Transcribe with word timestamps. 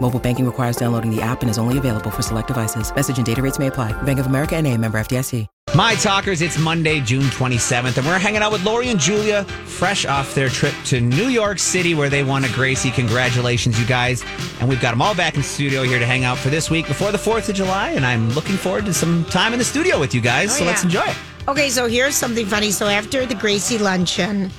Mobile 0.00 0.20
banking 0.20 0.46
requires 0.46 0.76
downloading 0.76 1.10
the 1.14 1.22
app 1.22 1.40
and 1.42 1.50
is 1.50 1.58
only 1.58 1.78
available 1.78 2.10
for 2.10 2.22
select 2.22 2.48
devices. 2.48 2.94
Message 2.94 3.16
and 3.16 3.26
data 3.26 3.42
rates 3.42 3.58
may 3.58 3.66
apply. 3.68 3.92
Bank 4.02 4.18
of 4.18 4.26
America 4.26 4.54
and 4.56 4.66
a 4.66 4.76
member 4.76 4.98
FDIC. 4.98 5.46
My 5.74 5.96
Talkers, 5.96 6.42
it's 6.42 6.56
Monday, 6.58 7.00
June 7.00 7.24
27th, 7.24 7.98
and 7.98 8.06
we're 8.06 8.18
hanging 8.18 8.40
out 8.40 8.52
with 8.52 8.64
Lori 8.64 8.88
and 8.88 9.00
Julia, 9.00 9.42
fresh 9.44 10.06
off 10.06 10.32
their 10.32 10.48
trip 10.48 10.72
to 10.86 11.00
New 11.00 11.26
York 11.26 11.58
City 11.58 11.92
where 11.92 12.08
they 12.08 12.22
won 12.22 12.44
a 12.44 12.48
Gracie. 12.50 12.90
Congratulations, 12.92 13.78
you 13.78 13.84
guys. 13.84 14.24
And 14.60 14.68
we've 14.68 14.80
got 14.80 14.92
them 14.92 15.02
all 15.02 15.14
back 15.14 15.34
in 15.34 15.42
studio 15.42 15.82
here 15.82 15.98
to 15.98 16.06
hang 16.06 16.24
out 16.24 16.38
for 16.38 16.50
this 16.50 16.70
week 16.70 16.86
before 16.86 17.10
the 17.10 17.18
4th 17.18 17.48
of 17.48 17.56
July, 17.56 17.90
and 17.90 18.06
I'm 18.06 18.30
looking 18.30 18.56
forward 18.56 18.86
to 18.86 18.94
some 18.94 19.24
time 19.26 19.52
in 19.52 19.58
the 19.58 19.64
studio 19.64 19.98
with 19.98 20.14
you 20.14 20.20
guys, 20.20 20.50
Oh, 20.54 20.58
so 20.60 20.64
let's 20.64 20.84
enjoy 20.84 21.04
it. 21.04 21.16
Okay, 21.48 21.68
so 21.68 21.88
here's 21.88 22.14
something 22.14 22.46
funny. 22.46 22.70
So 22.70 22.86
after 22.86 23.26
the 23.26 23.34
Gracie 23.34 23.78
luncheon, 23.78 24.50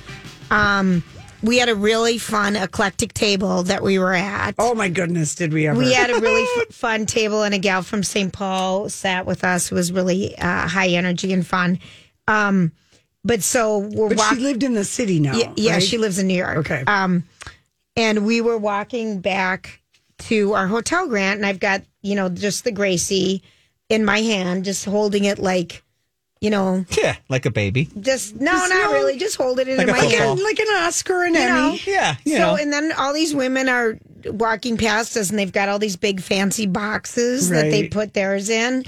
um, 0.50 1.02
we 1.42 1.58
had 1.58 1.68
a 1.68 1.74
really 1.74 2.18
fun 2.18 2.56
eclectic 2.56 3.12
table 3.14 3.62
that 3.64 3.82
we 3.82 3.98
were 3.98 4.14
at. 4.14 4.54
Oh 4.58 4.74
my 4.74 4.88
goodness, 4.88 5.34
did 5.34 5.52
we 5.52 5.66
ever? 5.66 5.78
We 5.78 5.92
had 5.92 6.10
a 6.10 6.20
really 6.20 6.46
f- 6.58 6.74
fun 6.74 7.06
table, 7.06 7.42
and 7.42 7.54
a 7.54 7.58
gal 7.58 7.82
from 7.82 8.02
St. 8.02 8.32
Paul 8.32 8.88
sat 8.88 9.26
with 9.26 9.44
us 9.44 9.68
who 9.68 9.76
was 9.76 9.92
really 9.92 10.36
uh, 10.38 10.68
high 10.68 10.88
energy 10.88 11.32
and 11.32 11.46
fun. 11.46 11.78
Um, 12.26 12.72
but 13.24 13.42
so 13.42 13.78
we're 13.78 14.08
but 14.08 14.18
walking. 14.18 14.38
she 14.38 14.44
lived 14.44 14.62
in 14.62 14.74
the 14.74 14.84
city 14.84 15.20
now. 15.20 15.34
Yeah, 15.34 15.52
yeah 15.56 15.72
right? 15.74 15.82
she 15.82 15.98
lives 15.98 16.18
in 16.18 16.26
New 16.26 16.34
York. 16.34 16.58
Okay. 16.58 16.84
Um, 16.86 17.24
and 17.96 18.24
we 18.24 18.40
were 18.40 18.58
walking 18.58 19.20
back 19.20 19.80
to 20.18 20.54
our 20.54 20.66
hotel, 20.66 21.08
Grant, 21.08 21.38
and 21.38 21.46
I've 21.46 21.60
got 21.60 21.82
you 22.02 22.14
know 22.14 22.28
just 22.28 22.64
the 22.64 22.72
Gracie 22.72 23.42
in 23.88 24.04
my 24.04 24.20
hand, 24.20 24.64
just 24.64 24.84
holding 24.84 25.24
it 25.24 25.38
like, 25.38 25.82
you 26.40 26.50
know, 26.50 26.84
Yeah, 26.96 27.16
like 27.28 27.46
a 27.46 27.50
baby. 27.50 27.88
just 28.00 28.36
no, 28.36 28.52
Just 28.52 28.70
not 28.70 28.90
no- 28.90 28.92
really, 28.92 29.16
just 29.18 29.36
hold 29.36 29.58
it 29.58 29.68
in 29.68 29.76
Like 29.76 29.86
my 29.88 29.98
hand. 29.98 30.40
like 30.40 30.58
an 30.58 30.68
Oscar 30.68 31.24
and 31.24 31.34
You 31.34 31.40
know, 31.48 31.76
Yeah, 31.86 32.16
you 32.24 32.32
so 32.36 32.38
know. 32.38 32.56
and 32.56 32.72
then 32.72 32.92
all 32.92 33.12
these 33.12 33.34
women 33.34 33.68
are 33.68 33.98
walking 34.26 34.76
past 34.76 35.16
us, 35.16 35.30
and 35.30 35.38
they've 35.38 35.52
got 35.52 35.68
all 35.68 35.78
these 35.78 35.96
big 35.96 36.20
fancy 36.20 36.66
boxes 36.66 37.48
that 37.50 37.70
they 37.70 37.88
put 37.88 38.14
theirs 38.14 38.50
in. 38.50 38.84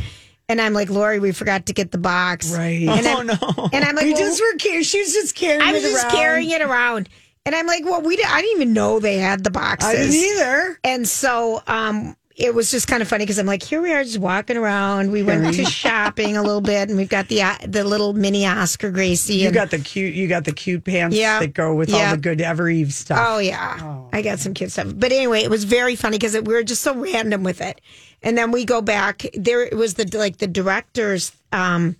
And 0.48 0.60
I'm 0.60 0.72
like, 0.72 0.90
Lori, 0.90 1.20
we 1.20 1.30
forgot 1.30 1.66
to 1.66 1.72
get 1.72 1.92
the 1.92 1.98
box. 1.98 2.52
Right. 2.52 2.82
And 2.88 3.06
oh, 3.06 3.20
I'm, 3.20 3.26
no. 3.28 3.68
And 3.72 3.84
I'm 3.84 3.94
like, 3.94 4.06
we 4.06 4.14
well, 4.14 4.22
just 4.22 4.40
were 4.40 4.56
carrying. 4.58 4.82
She 4.82 4.98
was 4.98 5.12
just 5.12 5.36
carrying. 5.36 5.62
I 5.62 5.72
was 5.72 5.84
it 5.84 5.90
just 5.92 6.04
around. 6.06 6.14
carrying 6.16 6.50
it 6.50 6.60
around. 6.60 7.08
And 7.46 7.54
I'm 7.54 7.66
like, 7.66 7.84
well, 7.84 8.02
we 8.02 8.16
di- 8.16 8.24
I 8.26 8.40
didn't 8.42 8.56
even 8.60 8.72
know 8.74 8.98
they 8.98 9.18
had 9.18 9.44
the 9.44 9.50
boxes. 9.52 9.88
I 9.88 9.94
didn't 9.94 10.14
either. 10.14 10.78
And 10.82 11.08
so 11.08 11.62
um, 11.68 12.16
it 12.40 12.54
was 12.54 12.70
just 12.70 12.88
kind 12.88 13.02
of 13.02 13.08
funny 13.08 13.24
because 13.24 13.38
I'm 13.38 13.46
like, 13.46 13.62
here 13.62 13.82
we 13.82 13.92
are 13.92 14.02
just 14.02 14.18
walking 14.18 14.56
around. 14.56 15.12
We 15.12 15.22
went 15.22 15.54
to 15.54 15.64
shopping 15.64 16.36
a 16.36 16.42
little 16.42 16.62
bit, 16.62 16.88
and 16.88 16.96
we've 16.96 17.08
got 17.08 17.28
the 17.28 17.42
uh, 17.42 17.56
the 17.66 17.84
little 17.84 18.14
mini 18.14 18.46
Oscar 18.46 18.90
Gracie. 18.90 19.34
You 19.34 19.46
and, 19.46 19.54
got 19.54 19.70
the 19.70 19.78
cute. 19.78 20.14
You 20.14 20.26
got 20.26 20.44
the 20.44 20.52
cute 20.52 20.84
pants 20.84 21.14
Yeah. 21.16 21.38
that 21.40 21.54
go 21.54 21.74
with 21.74 21.92
all 21.92 22.10
the 22.10 22.16
good 22.16 22.40
Ever 22.40 22.68
Eve 22.70 22.94
stuff. 22.94 23.18
Oh 23.20 23.38
yeah, 23.38 24.02
I 24.12 24.22
got 24.22 24.38
some 24.38 24.54
cute 24.54 24.72
stuff. 24.72 24.88
But 24.96 25.12
anyway, 25.12 25.42
it 25.42 25.50
was 25.50 25.64
very 25.64 25.96
funny 25.96 26.16
because 26.18 26.34
we 26.34 26.54
were 26.54 26.62
just 26.62 26.82
so 26.82 26.94
random 26.96 27.42
with 27.42 27.60
it. 27.60 27.80
And 28.22 28.36
then 28.36 28.50
we 28.50 28.64
go 28.64 28.80
back. 28.82 29.26
There 29.34 29.62
it 29.62 29.76
was 29.76 29.94
the 29.94 30.08
like 30.18 30.38
the 30.38 30.46
directors. 30.46 31.32
Um, 31.52 31.96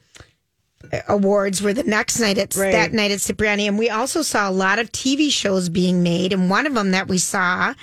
awards 1.08 1.60
were 1.62 1.74
the 1.74 1.82
next 1.84 2.18
night 2.18 2.38
at 2.38 2.56
Right. 2.56 2.72
that 2.72 2.92
night 2.92 3.10
at 3.10 3.20
Cipriani, 3.20 3.68
and 3.68 3.78
we 3.78 3.90
also 3.90 4.22
saw 4.22 4.48
a 4.48 4.50
lot 4.52 4.78
of 4.78 4.90
TV 4.92 5.30
shows 5.30 5.68
being 5.68 6.02
made. 6.02 6.32
And 6.32 6.48
one 6.48 6.66
of 6.66 6.74
them 6.74 6.92
that 6.92 7.08
we 7.08 7.18
saw 7.18 7.74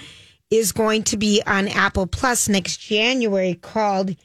is 0.50 0.72
going 0.72 1.04
to 1.04 1.18
be 1.18 1.42
on 1.46 1.68
Apple 1.68 2.08
Plus 2.08 2.48
next 2.48 2.78
January 2.78 3.56
called 3.56 4.16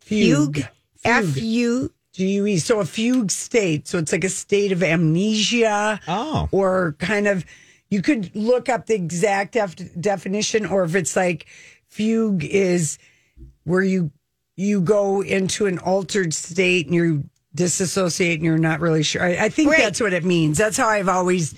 Fugue. 0.00 0.66
F 1.04 1.36
U. 1.36 1.92
GUE. 2.16 2.58
So 2.58 2.80
a 2.80 2.84
fugue 2.84 3.30
state. 3.30 3.88
So 3.88 3.98
it's 3.98 4.12
like 4.12 4.22
a 4.24 4.28
state 4.28 4.70
of 4.70 4.82
amnesia. 4.82 5.98
Oh. 6.06 6.48
Or 6.52 6.94
kind 6.98 7.26
of, 7.26 7.44
you 7.90 8.02
could 8.02 8.34
look 8.36 8.68
up 8.68 8.86
the 8.86 8.94
exact 8.94 9.54
def- 9.54 9.98
definition, 10.00 10.66
or 10.66 10.84
if 10.84 10.94
it's 10.94 11.16
like 11.16 11.46
fugue 11.88 12.44
is 12.44 12.98
where 13.64 13.82
you 13.82 14.10
you 14.56 14.80
go 14.82 15.22
into 15.22 15.64
an 15.66 15.78
altered 15.78 16.34
state 16.34 16.86
and 16.86 16.94
you 16.94 17.24
disassociate 17.54 18.38
and 18.38 18.44
you're 18.44 18.58
not 18.58 18.80
really 18.80 19.02
sure. 19.02 19.22
I, 19.22 19.46
I 19.46 19.48
think 19.48 19.70
Right. 19.70 19.78
that's 19.80 20.00
what 20.00 20.12
it 20.12 20.24
means. 20.24 20.58
That's 20.58 20.76
how 20.76 20.88
I've 20.88 21.08
always 21.08 21.54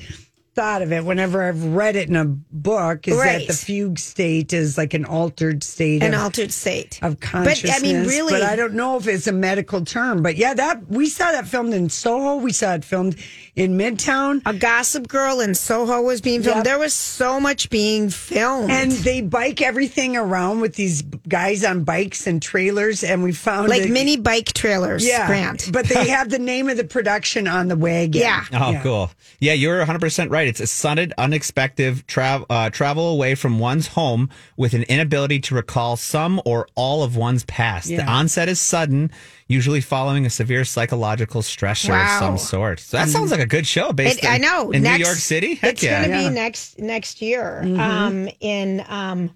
thought 0.55 0.83
of 0.83 0.93
it 0.93 1.05
whenever 1.05 1.43
I've 1.43 1.65
read 1.65 1.97
it 1.97 2.09
in 2.09 2.17
a 2.17 2.25
book 2.25 3.09
is 3.09 3.17
Right. 3.17 3.41
that 3.41 3.49
the 3.49 3.53
fugue 3.55 3.99
state 3.99 4.53
is 4.53 4.79
like 4.79 4.95
an 4.95 5.05
altered 5.05 5.65
state 5.65 6.03
An 6.03 6.15
of, 6.15 6.21
altered 6.23 6.53
state 6.53 6.99
of 7.03 7.19
consciousness. 7.21 7.73
But 7.73 7.79
I 7.81 7.83
mean, 7.83 8.07
really, 8.07 8.33
but 8.33 8.43
I 8.43 8.55
don't 8.57 8.75
know 8.75 8.97
if 8.97 9.07
it's 9.09 9.27
a 9.27 9.33
medical 9.33 9.85
term. 9.85 10.23
But 10.23 10.37
yeah, 10.37 10.55
that 10.55 10.89
we 10.89 11.07
saw 11.09 11.33
that 11.33 11.47
filmed 11.49 11.75
in 11.75 11.89
Soho. 11.91 12.37
We 12.37 12.53
saw 12.53 12.75
it 12.75 12.85
filmed 12.85 13.17
in 13.57 13.77
Midtown. 13.79 14.43
a 14.47 14.55
Gossip 14.55 15.09
Girl 15.09 15.41
in 15.41 15.55
Soho 15.55 16.03
was 16.03 16.21
being 16.21 16.43
filmed. 16.43 16.59
Yep. 16.59 16.65
There 16.65 16.79
was 16.79 16.95
so 16.95 17.41
much 17.41 17.71
being 17.71 18.09
filmed. 18.11 18.71
And 18.71 18.93
they 18.93 19.21
bike 19.23 19.61
everything 19.63 20.17
around 20.17 20.61
with 20.61 20.75
these 20.77 21.03
guys 21.29 21.65
on 21.65 21.85
bikes 21.85 22.27
and 22.27 22.41
trailers, 22.41 23.03
and 23.05 23.23
we 23.23 23.33
found 23.33 23.69
like 23.69 23.83
it- 23.83 23.91
mini 23.91 24.17
bike 24.17 24.53
trailers, 24.53 25.05
yeah, 25.07 25.27
Grant. 25.27 25.71
But 25.73 25.87
they 25.89 26.09
have 26.11 26.31
the 26.31 26.39
name 26.39 26.69
of 26.69 26.77
the 26.77 26.85
production 26.85 27.49
on 27.49 27.69
the 27.69 27.77
wagon. 27.77 28.21
Yeah. 28.21 28.45
Oh, 28.53 28.71
Yeah. 28.73 28.83
cool. 28.83 29.11
Yeah, 29.41 29.53
you're 29.53 29.85
100% 29.85 30.31
right. 30.31 30.44
It's 30.49 30.61
a 30.61 30.67
sudden, 30.67 31.13
unexpected 31.19 32.07
tra- 32.07 32.45
uh, 32.49 32.71
travel 32.71 33.09
away 33.11 33.35
from 33.35 33.59
one's 33.59 33.89
home 33.89 34.31
with 34.57 34.75
an 34.75 34.83
inability 34.85 35.41
to 35.41 35.55
recall 35.55 35.97
some 35.97 36.41
or 36.45 36.67
all 36.75 37.03
of 37.03 37.17
one's 37.17 37.45
past. 37.45 37.89
The 37.89 38.05
onset 38.05 38.49
is 38.49 38.61
sudden, 38.61 39.11
usually 39.49 39.81
following 39.81 40.27
a 40.27 40.31
severe 40.31 40.65
psychological 40.65 41.43
stressor 41.43 41.91
Wow. 41.91 42.03
of 42.15 42.19
some 42.19 42.39
sort. 42.39 42.81
So 42.81 42.97
that 42.97 43.09
sounds 43.09 43.31
like 43.31 43.41
a 43.41 43.47
good 43.47 43.67
show 43.67 43.93
based 43.93 44.19
It- 44.25 44.27
I 44.29 44.39
know. 44.39 44.71
in 44.71 44.83
next, 44.83 44.99
New 44.99 45.05
York 45.07 45.19
City. 45.19 45.55
Heck 45.57 45.75
it's 45.75 45.83
yeah. 45.83 46.07
going 46.07 46.17
to 46.17 46.23
Yeah. 46.23 46.29
be 46.29 46.35
next 46.35 46.79
next 46.79 47.23
year 47.23 47.63
Mm-hmm. 47.65 47.81
um, 47.81 48.29
in 48.41 48.85
um, 48.89 49.31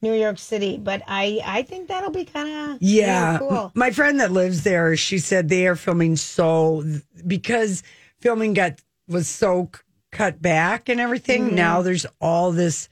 New 0.00 0.14
York 0.14 0.38
City. 0.38 0.78
But 0.78 1.02
I 1.06 1.40
I 1.44 1.62
think 1.62 1.88
that'll 1.88 2.10
be 2.10 2.24
kind 2.24 2.72
of 2.72 2.78
Yeah. 2.82 3.38
cool. 3.38 3.70
My 3.74 3.90
friend 3.90 4.18
that 4.20 4.32
lives 4.32 4.62
there, 4.64 4.96
she 4.96 5.18
said 5.18 5.48
they 5.48 5.66
are 5.66 5.76
filming 5.76 6.16
so 6.16 6.84
because 7.26 7.82
filming 8.20 8.54
got 8.54 8.80
was 9.08 9.28
so 9.28 9.68
c- 9.74 9.80
cut 10.12 10.40
back 10.40 10.88
and 10.88 11.00
everything. 11.00 11.46
Mm-hmm. 11.46 11.56
Now 11.56 11.82
there's 11.82 12.06
all 12.20 12.52
this. 12.52 12.88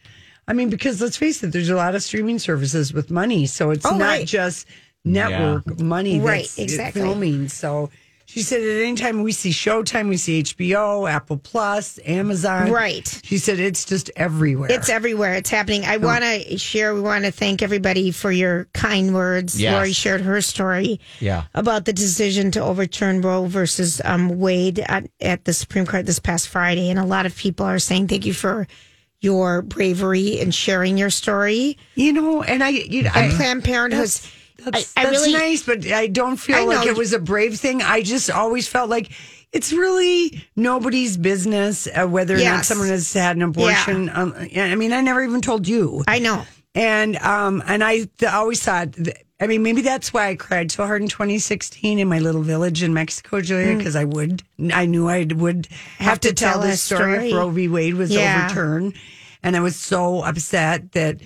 I 0.49 0.53
mean, 0.53 0.69
because 0.71 1.01
let's 1.01 1.17
face 1.17 1.43
it, 1.45 1.53
there's 1.53 1.69
a 1.71 1.77
lot 1.77 1.95
of 1.95 2.03
streaming 2.03 2.41
services 2.41 2.93
with 2.93 3.11
money, 3.11 3.47
so 3.47 3.71
it's 3.71 3.87
Oh, 3.87 3.97
not 3.97 4.05
right. 4.05 4.27
just 4.27 4.67
network 5.05 5.79
money 5.81 6.19
Right, 6.21 6.43
that's 6.43 6.59
exactly. 6.59 7.03
filming. 7.03 7.49
So 7.49 7.91
she 8.31 8.43
said 8.43 8.61
at 8.61 8.83
any 8.87 8.95
time 8.95 9.23
we 9.23 9.33
see 9.33 9.51
Showtime, 9.51 10.09
we 10.09 10.17
see 10.17 10.41
HBO, 10.43 11.11
Apple 11.11 11.37
Plus, 11.37 11.99
Amazon. 12.07 12.71
Right. 12.71 13.21
She 13.25 13.39
said 13.39 13.59
it's 13.59 13.85
just 13.85 14.09
everywhere. 14.15 14.71
It's 14.71 14.89
everywhere. 14.89 15.35
It's 15.35 15.51
happening. 15.51 15.85
I 15.85 15.97
want 15.97 16.23
to 16.23 16.57
share. 16.57 16.95
We 16.95 17.01
want 17.01 17.25
to 17.25 17.33
thank 17.33 17.61
everybody 17.61 18.13
for 18.13 18.31
your 18.31 18.67
kind 18.73 19.13
words. 19.15 19.61
Yes. 19.61 19.73
Lori 19.75 19.93
shared 19.93 20.21
her 20.21 20.41
story. 20.41 21.01
Yeah. 21.19 21.45
About 21.55 21.87
the 21.87 21.93
decision 21.93 22.53
to 22.53 22.61
overturn 22.63 23.21
Roe 23.21 23.47
versus 23.47 24.01
um, 24.05 24.39
Wade 24.39 24.79
at, 24.79 25.11
at 25.21 25.45
the 25.45 25.53
Supreme 25.53 25.85
Court 25.87 26.07
this 26.07 26.21
past 26.21 26.49
Friday, 26.49 26.89
and 26.89 26.99
a 27.01 27.05
lot 27.05 27.27
of 27.27 27.35
people 27.37 27.67
are 27.67 27.81
saying 27.81 28.07
thank 28.07 28.25
you 28.27 28.33
for 28.33 28.69
your 29.21 29.61
bravery 29.61 30.41
and 30.41 30.55
sharing 30.55 30.97
your 30.97 31.11
story. 31.11 31.77
you 31.95 32.13
know, 32.13 32.43
and 32.43 32.63
I, 32.63 32.69
you 32.69 33.03
know, 33.03 33.11
And 33.15 33.33
I, 33.33 33.37
Planned 33.37 33.65
Parenthood. 33.65 34.09
That's, 34.65 34.93
I, 34.97 35.01
I 35.01 35.05
that's 35.05 35.17
really 35.19 35.33
nice, 35.33 35.63
but 35.63 35.87
I 35.87 36.07
don't 36.07 36.37
feel 36.37 36.57
I 36.57 36.65
like 36.65 36.87
know. 36.87 36.93
it 36.93 36.99
was 36.99 37.13
a 37.13 37.19
brave 37.19 37.59
thing. 37.59 37.83
I 37.83 38.03
just 38.03 38.31
always 38.31 38.67
felt 38.69 38.89
like 38.91 39.11
it's 39.53 39.73
really 39.73 40.45
nobody's 40.57 41.17
business 41.17 41.87
uh, 41.89 42.07
whether 42.07 42.37
or 42.37 42.39
not 42.39 42.65
someone 42.65 42.89
has 42.89 43.13
had 43.13 43.37
an 43.37 43.43
abortion. 43.43 44.09
Um, 44.13 44.35
yeah, 44.51 44.65
I 44.67 44.75
mean, 44.77 44.93
I 44.93 45.01
never 45.01 45.23
even 45.23 45.41
told 45.41 45.67
you. 45.67 46.05
I 46.07 46.19
know. 46.21 46.45
And 46.75 47.17
um, 47.17 47.63
and 47.67 47.83
I 47.83 48.05
th- 48.05 48.33
always 48.33 48.63
thought, 48.63 48.93
th- 48.93 49.17
I 49.41 49.49
mean, 49.49 49.63
maybe 49.65 49.81
that's 49.83 50.13
why 50.13 50.29
I 50.29 50.35
cried 50.37 50.71
so 50.71 50.87
hard 50.87 51.03
in 51.03 51.09
2016 51.09 51.99
in 51.99 52.07
my 52.07 52.21
little 52.21 52.43
village 52.43 52.83
in 52.85 52.95
Mexico, 52.95 53.41
Julia, 53.41 53.77
because 53.77 53.97
I 53.97 54.05
would, 54.05 54.43
I 54.73 54.87
knew 54.87 55.09
I 55.09 55.25
would 55.25 55.67
have, 55.99 56.21
to, 56.21 56.33
tell, 56.33 56.63
a 56.63 56.67
this 56.67 56.83
story, 56.83 57.15
story. 57.15 57.29
if 57.31 57.35
Roe 57.35 57.51
v. 57.51 57.67
Wade 57.67 57.95
was 57.95 58.11
Yeah. 58.13 58.45
overturned, 58.45 58.95
and 59.43 59.57
I 59.57 59.61
was 59.61 59.75
so 59.77 60.23
upset 60.23 60.93
that 60.93 61.17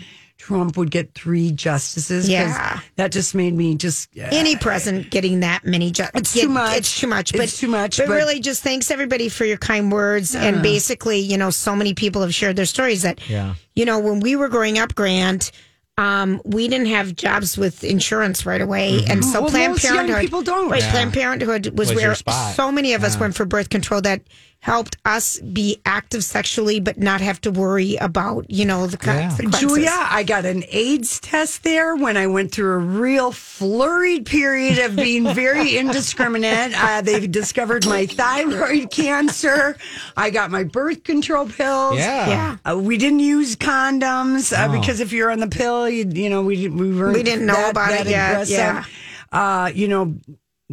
Trump 0.45 0.77
would 0.77 0.91
get 0.91 1.15
three 1.15 1.53
justices. 1.53 2.29
Yeah. 2.29 2.81
that 2.97 3.13
just 3.13 3.35
made 3.35 3.55
me 3.55 3.77
just 3.77 4.11
uh, 4.19 4.29
Any 4.31 4.57
president 4.57 5.11
getting 5.11 5.41
that 5.41 5.65
many 5.65 5.91
ju- 5.91 6.05
It's 6.15 6.35
too 6.35 6.49
much. 6.51 6.77
It's 6.77 7.01
too 7.01 7.07
much. 7.07 7.35
It's 7.35 7.59
too 7.59 7.67
much, 7.69 7.97
But, 7.97 8.09
but- 8.09 8.13
really, 8.15 8.41
just 8.41 8.63
thanks 8.63 8.91
everybody 8.91 9.31
for 9.31 9.47
your 9.47 9.57
kind 9.57 9.91
words. 9.91 10.35
And 10.35 10.63
basically, 10.63 11.21
you 11.21 11.39
know, 11.39 11.49
so 11.49 11.75
many 11.75 11.95
people 11.95 12.21
have 12.21 12.35
shared 12.35 12.57
their 12.57 12.67
stories 12.67 13.03
that, 13.03 13.27
Yeah. 13.29 13.55
you 13.75 13.87
know, 13.87 13.99
when 14.01 14.21
we 14.21 14.37
were 14.37 14.49
growing 14.51 14.79
up, 14.79 14.95
Grant. 14.95 15.51
Um, 15.97 16.43
we 16.45 16.67
didn't 16.67 16.89
have 16.89 17.15
jobs 17.15 17.57
with 17.57 17.85
insurance 17.85 18.45
right 18.45 18.61
away, 18.61 19.05
and 19.09 19.25
so 19.25 19.43
Well, 19.43 19.51
Planned 19.51 19.73
most 19.75 19.85
young 19.85 19.95
Parenthood. 19.95 20.21
people 20.23 20.43
don't. 20.43 20.69
Right, 20.69 20.83
Yeah. 20.83 20.91
Planned 20.91 21.13
Parenthood 21.15 21.79
was, 21.79 21.91
Was 21.95 21.95
where 21.95 22.15
so 22.57 22.73
many 22.73 22.95
of 22.95 23.05
us 23.05 23.17
went 23.17 23.37
for 23.37 23.45
birth 23.45 23.71
control 23.71 24.01
that 24.01 24.21
helped 24.65 24.97
us 25.05 25.39
be 25.41 25.79
active 25.85 26.25
sexually, 26.25 26.81
but 26.81 26.97
not 26.97 27.21
have 27.21 27.39
to 27.39 27.51
worry 27.51 27.97
about 27.97 28.51
you 28.51 28.65
know 28.65 28.87
the 28.87 28.97
consequences. 28.97 29.61
Julia, 29.61 29.91
I 29.93 30.23
got 30.23 30.47
an 30.47 30.65
AIDS 30.71 31.21
test 31.21 31.65
there 31.65 31.95
when 31.95 32.17
I 32.17 32.27
went 32.27 32.51
through 32.51 32.73
a 32.73 32.79
real 32.79 33.31
flurried 33.31 34.25
period 34.25 34.79
of 34.79 34.97
being 34.97 35.35
very 35.35 35.77
indiscriminate. 35.77 36.73
Uh, 36.75 37.03
they 37.03 37.27
discovered 37.27 37.85
my 37.87 38.07
thyroid 38.07 38.91
cancer. 38.91 39.77
I 40.17 40.31
got 40.31 40.51
my 40.51 40.65
birth 40.65 41.05
control 41.05 41.47
pills. 41.47 41.97
Yeah. 41.99 42.29
Yeah. 42.29 42.57
Uh, 42.73 42.79
we 42.79 42.97
didn't 42.97 43.19
use 43.21 43.57
condoms 43.57 44.57
uh, 44.57 44.73
because 44.73 45.01
if 45.01 45.13
you're 45.13 45.31
on 45.31 45.41
the 45.41 45.47
pill, 45.49 45.91
you, 45.91 46.07
you 46.11 46.31
know, 46.31 46.41
we, 46.43 46.69
we 46.69 46.95
weren't 46.99 47.17
We 47.19 47.23
didn't 47.23 47.45
know 47.45 47.53
that- 47.53 47.71
about 47.73 47.91
that 47.91 48.07
it 48.07 48.11
yet, 48.11 48.49
yeah. 48.49 48.85
Uh, 49.31 49.71
you 49.75 49.89
know, 49.89 50.15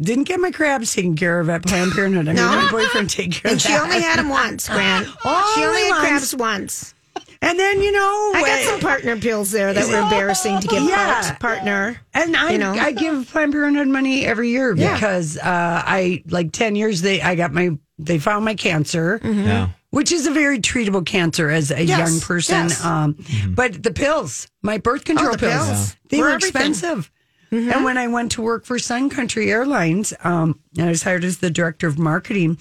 didn't 0.00 0.24
get 0.24 0.40
my 0.40 0.50
crabs 0.50 0.94
taken 0.94 1.16
care 1.16 1.40
of 1.40 1.48
at 1.50 1.62
Planned 1.64 1.92
Parenthood. 1.92 2.28
I 2.28 2.32
No. 2.32 2.48
made 2.50 2.56
my 2.64 2.70
boyfriend 2.70 3.10
take 3.10 3.32
care 3.32 3.52
of 3.52 3.62
them. 3.62 3.72
And 3.72 3.80
of 3.82 3.90
she 3.90 3.94
only 3.94 4.00
had 4.00 4.18
them 4.18 4.28
once, 4.28 4.68
Grant. 4.68 5.06
Only 5.24 5.42
she 5.54 5.64
only 5.64 5.80
had 5.82 5.90
once. 5.90 6.00
crabs 6.00 6.34
once. 6.36 6.94
And 7.42 7.58
then, 7.58 7.82
you 7.82 7.90
know, 7.90 8.32
I 8.36 8.40
got 8.40 8.48
uh, 8.60 8.62
some 8.70 8.80
partner 8.80 9.16
pills 9.16 9.50
there 9.50 9.74
that 9.74 9.88
were 9.88 9.98
embarrassing 9.98 10.60
to 10.60 10.68
give 10.68 10.84
Yeah. 10.84 11.22
out. 11.32 11.40
Partner. 11.40 12.00
And 12.14 12.36
I, 12.36 12.52
you 12.52 12.58
know? 12.58 12.72
I 12.72 12.92
give 12.92 13.28
Planned 13.30 13.52
Parenthood 13.52 13.88
money 13.88 14.24
every 14.24 14.48
year 14.50 14.74
Yeah. 14.76 14.94
because 14.94 15.36
uh, 15.38 15.42
I 15.44 16.22
like 16.28 16.52
ten 16.52 16.76
years. 16.76 17.02
They 17.02 17.20
I 17.20 17.34
got 17.34 17.52
my 17.52 17.70
they 17.98 18.18
found 18.20 18.44
my 18.44 18.54
cancer, 18.54 19.20
Yeah. 19.24 19.70
which 19.90 20.12
is 20.12 20.26
a 20.26 20.30
very 20.30 20.60
treatable 20.60 21.04
cancer 21.04 21.50
as 21.50 21.70
a 21.72 21.74
Mm-hmm. 21.74 21.88
Yes, 21.88 21.98
young 22.12 22.20
person. 22.20 22.68
yes. 22.68 22.84
Um, 22.84 23.16
But 23.48 23.82
the 23.82 23.92
pills, 23.92 24.46
my 24.62 24.78
birth 24.78 25.04
control 25.04 25.32
the 25.32 25.38
pills, 25.38 25.66
pills. 25.66 25.96
they 26.10 26.18
For 26.18 26.22
were 26.24 26.30
everything. 26.30 26.48
expensive. 26.70 27.10
And 27.52 27.84
when 27.84 27.98
I 27.98 28.08
went 28.08 28.32
to 28.32 28.42
work 28.42 28.64
for 28.64 28.78
Sun 28.78 29.10
Country 29.10 29.50
Airlines, 29.50 30.14
um, 30.24 30.58
and 30.78 30.86
I 30.86 30.88
was 30.88 31.02
hired 31.02 31.22
as 31.22 31.38
the 31.38 31.50
director 31.50 31.86
of 31.86 31.98
marketing, 31.98 32.58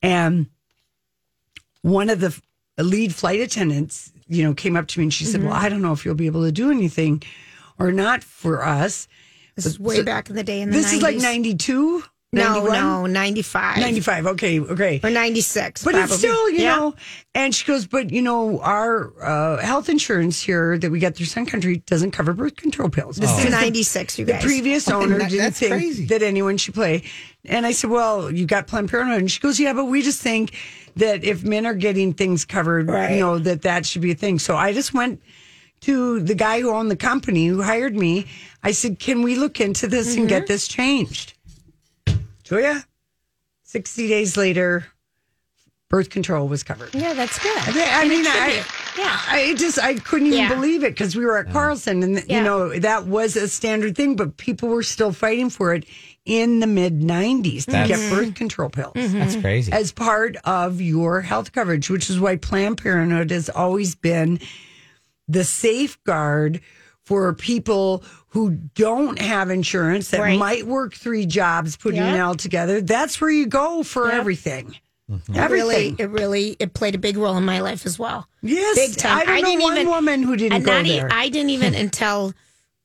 and 0.00 0.46
one 1.82 2.08
of 2.08 2.20
the 2.20 2.40
lead 2.78 3.14
flight 3.14 3.40
attendants, 3.40 4.10
you 4.28 4.42
know, 4.42 4.54
came 4.54 4.74
up 4.74 4.88
to 4.88 5.00
me 5.00 5.04
and 5.04 5.14
she 5.14 5.26
said, 5.26 5.42
"Well, 5.42 5.52
I 5.52 5.68
don't 5.68 5.82
know 5.82 5.92
if 5.92 6.04
you'll 6.06 6.14
be 6.14 6.26
able 6.26 6.44
to 6.44 6.52
do 6.52 6.70
anything 6.70 7.22
or 7.78 7.92
not 7.92 8.24
for 8.24 8.64
us." 8.64 9.06
This 9.54 9.66
is 9.66 9.78
way 9.78 10.02
back 10.02 10.30
in 10.30 10.36
the 10.36 10.42
day 10.42 10.62
in 10.62 10.70
the 10.70 10.76
This 10.78 10.94
is 10.94 11.02
like 11.02 11.16
92? 11.16 12.02
No, 12.34 12.54
91? 12.64 12.72
no, 12.80 13.06
95. 13.06 13.78
95. 13.78 14.26
Okay, 14.28 14.58
okay. 14.60 15.00
Or 15.04 15.10
96. 15.10 15.84
But 15.84 15.94
it's 15.96 16.16
still, 16.16 16.48
you 16.48 16.60
Yeah. 16.62 16.76
know, 16.76 16.94
and 17.34 17.54
she 17.54 17.66
goes, 17.66 17.86
but 17.86 18.10
you 18.10 18.22
know, 18.22 18.58
our 18.60 19.12
uh, 19.22 19.58
health 19.58 19.90
insurance 19.90 20.40
here 20.40 20.78
that 20.78 20.90
we 20.90 20.98
get 20.98 21.14
through 21.14 21.26
Sun 21.26 21.44
Country 21.44 21.82
doesn't 21.84 22.12
cover 22.12 22.32
birth 22.32 22.56
control 22.56 22.88
pills. 22.88 23.16
This 23.18 23.30
Because 23.30 23.44
is 23.46 23.50
96, 23.50 24.18
you 24.18 24.24
The 24.24 24.38
previous 24.40 24.88
owner 24.90 25.18
that- 25.18 25.28
didn't 25.30 25.52
think 25.52 25.72
crazy. 25.72 26.06
that 26.06 26.22
anyone 26.22 26.56
should 26.56 26.72
play. 26.72 27.02
And 27.44 27.66
I 27.66 27.72
said, 27.72 27.90
well, 27.90 28.30
you 28.30 28.46
got 28.46 28.66
Planned 28.66 28.88
Parenthood. 28.88 29.18
And 29.20 29.30
she 29.30 29.38
goes, 29.38 29.60
yeah, 29.60 29.74
but 29.74 29.84
we 29.84 30.00
just 30.00 30.22
think 30.22 30.54
that 30.96 31.24
if 31.24 31.44
men 31.44 31.66
are 31.66 31.74
getting 31.74 32.14
things 32.14 32.46
covered, 32.46 32.88
Right. 32.88 33.12
you 33.12 33.20
know, 33.20 33.38
that 33.40 33.60
that 33.62 33.84
should 33.84 34.00
be 34.00 34.12
a 34.12 34.14
thing. 34.14 34.38
So 34.38 34.56
I 34.56 34.72
just 34.72 34.94
went 34.94 35.20
to 35.82 36.20
the 36.20 36.34
guy 36.34 36.62
who 36.62 36.70
owned 36.70 36.90
the 36.90 36.96
company 36.96 37.46
who 37.48 37.60
hired 37.60 37.94
me. 37.94 38.24
I 38.62 38.70
said, 38.72 38.98
can 39.00 39.20
we 39.20 39.34
look 39.34 39.60
into 39.60 39.86
this 39.86 40.14
and 40.14 40.20
Mm-hmm. 40.20 40.28
get 40.28 40.46
this 40.46 40.66
changed? 40.66 41.34
Oh, 42.52 42.56
Julia, 42.56 42.84
60 43.62 44.08
days 44.08 44.36
later, 44.36 44.84
birth 45.88 46.10
control 46.10 46.48
was 46.48 46.62
covered. 46.62 46.94
Yeah, 46.94 47.14
that's 47.14 47.38
good. 47.38 47.56
I 47.56 48.06
mean, 48.06 48.26
I, 48.26 48.62
Yeah. 48.98 49.20
I 49.26 49.54
just 49.56 49.78
I 49.78 49.94
couldn't 49.94 50.26
even 50.28 50.38
Yeah. 50.38 50.54
believe 50.54 50.84
it 50.84 50.90
because 50.90 51.16
we 51.16 51.24
were 51.24 51.38
at 51.38 51.50
Carlson 51.50 52.02
and 52.02 52.22
Yeah. 52.28 52.38
you 52.38 52.44
know 52.44 52.78
that 52.78 53.06
was 53.06 53.36
a 53.36 53.48
standard 53.48 53.96
thing, 53.96 54.16
but 54.16 54.36
people 54.36 54.68
were 54.68 54.82
still 54.82 55.12
fighting 55.12 55.48
for 55.48 55.72
it 55.72 55.86
in 56.26 56.60
the 56.60 56.66
mid 56.66 57.00
'90s 57.00 57.64
to 57.64 57.72
get 57.88 58.10
birth 58.10 58.34
control 58.34 58.68
pills 58.68 58.92
mm-hmm. 58.96 59.18
That's 59.18 59.36
crazy. 59.36 59.72
as 59.72 59.92
part 59.92 60.36
of 60.44 60.80
your 60.82 61.22
health 61.22 61.52
coverage, 61.52 61.88
which 61.88 62.10
is 62.10 62.20
why 62.20 62.36
Planned 62.36 62.76
Parenthood 62.82 63.30
has 63.30 63.48
always 63.48 63.94
been 63.94 64.40
the 65.26 65.42
safeguard 65.44 66.60
for 67.04 67.32
people 67.34 68.04
who 68.28 68.50
don't 68.74 69.18
have 69.20 69.50
insurance 69.50 70.10
that 70.10 70.20
Right. 70.20 70.38
might 70.38 70.66
work 70.66 70.94
three 70.94 71.26
jobs 71.26 71.76
putting 71.76 72.00
Yeah. 72.00 72.14
it 72.14 72.20
all 72.20 72.34
together. 72.34 72.80
That's 72.80 73.20
where 73.20 73.30
you 73.30 73.46
go 73.46 73.82
for 73.82 74.10
everything. 74.10 74.76
Mm-hmm. 75.10 75.34
It 75.34 75.50
really, 75.50 75.74
Everything. 75.74 75.96
it 75.98 76.10
really, 76.10 76.56
it 76.60 76.74
played 76.74 76.94
a 76.94 76.98
big 76.98 77.16
role 77.16 77.36
in 77.36 77.44
my 77.44 77.60
life 77.60 77.84
as 77.84 77.98
well. 77.98 78.26
Yes, 78.40 78.76
big 78.76 78.96
time. 78.96 79.18
I 79.28 79.40
don't 79.40 79.42
know 79.42 79.48
didn't 79.50 79.62
one 79.62 79.72
even- 79.78 79.88
woman 79.88 80.22
who 80.22 80.36
didn't 80.36 80.62
go 80.62 80.72
not 80.72 80.86
e- 80.86 80.90
there. 80.96 81.08
I 81.12 81.28
didn't 81.28 81.50
even 81.50 81.74
until 81.74 82.32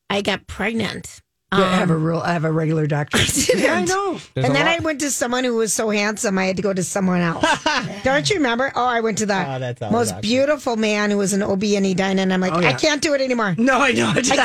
I 0.10 0.22
got 0.22 0.48
pregnant. 0.48 1.22
Yeah, 1.53 1.59
I 1.63 1.75
have 1.77 1.89
a 1.91 1.95
real, 1.95 2.19
I 2.19 2.33
have 2.33 2.44
a 2.44 2.51
regular 2.51 2.88
doctor. 2.88 3.17
Um, 3.21 3.25
didn't. 3.25 3.61
Yeah, 3.63 3.73
I 3.75 3.85
know. 3.85 4.19
There's 4.33 4.45
and 4.47 4.53
then 4.55 4.65
lot- 4.65 4.79
I 4.79 4.83
went 4.83 4.99
to 4.99 5.09
someone 5.11 5.45
who 5.45 5.55
was 5.55 5.73
so 5.73 5.89
handsome, 5.89 6.38
I 6.38 6.45
had 6.45 6.57
to 6.57 6.61
go 6.61 6.73
to 6.73 6.83
someone 6.83 7.21
else. 7.21 7.45
Don't 8.03 8.29
you 8.29 8.35
remember? 8.35 8.71
Oh, 8.75 8.83
I 8.85 8.99
went 8.99 9.17
to 9.19 9.25
the 9.25 9.33
Oh, 9.55 9.57
that's 9.59 9.79
most 9.89 10.09
awkward. 10.09 10.21
beautiful 10.23 10.75
man 10.75 11.09
who 11.09 11.17
was 11.17 11.31
an 11.31 11.41
OB 11.44 11.63
and 11.63 11.85
he 11.85 11.94
died, 11.94 12.19
and 12.19 12.33
I'm 12.33 12.41
like, 12.41 12.51
Oh, 12.53 12.59
yeah. 12.59 12.69
I 12.69 12.73
can't 12.73 13.01
do 13.01 13.13
it 13.13 13.21
anymore. 13.21 13.55
No, 13.57 13.79
I 13.79 13.94
know. 13.94 14.09
I 14.09 14.21
can't. 14.21 14.38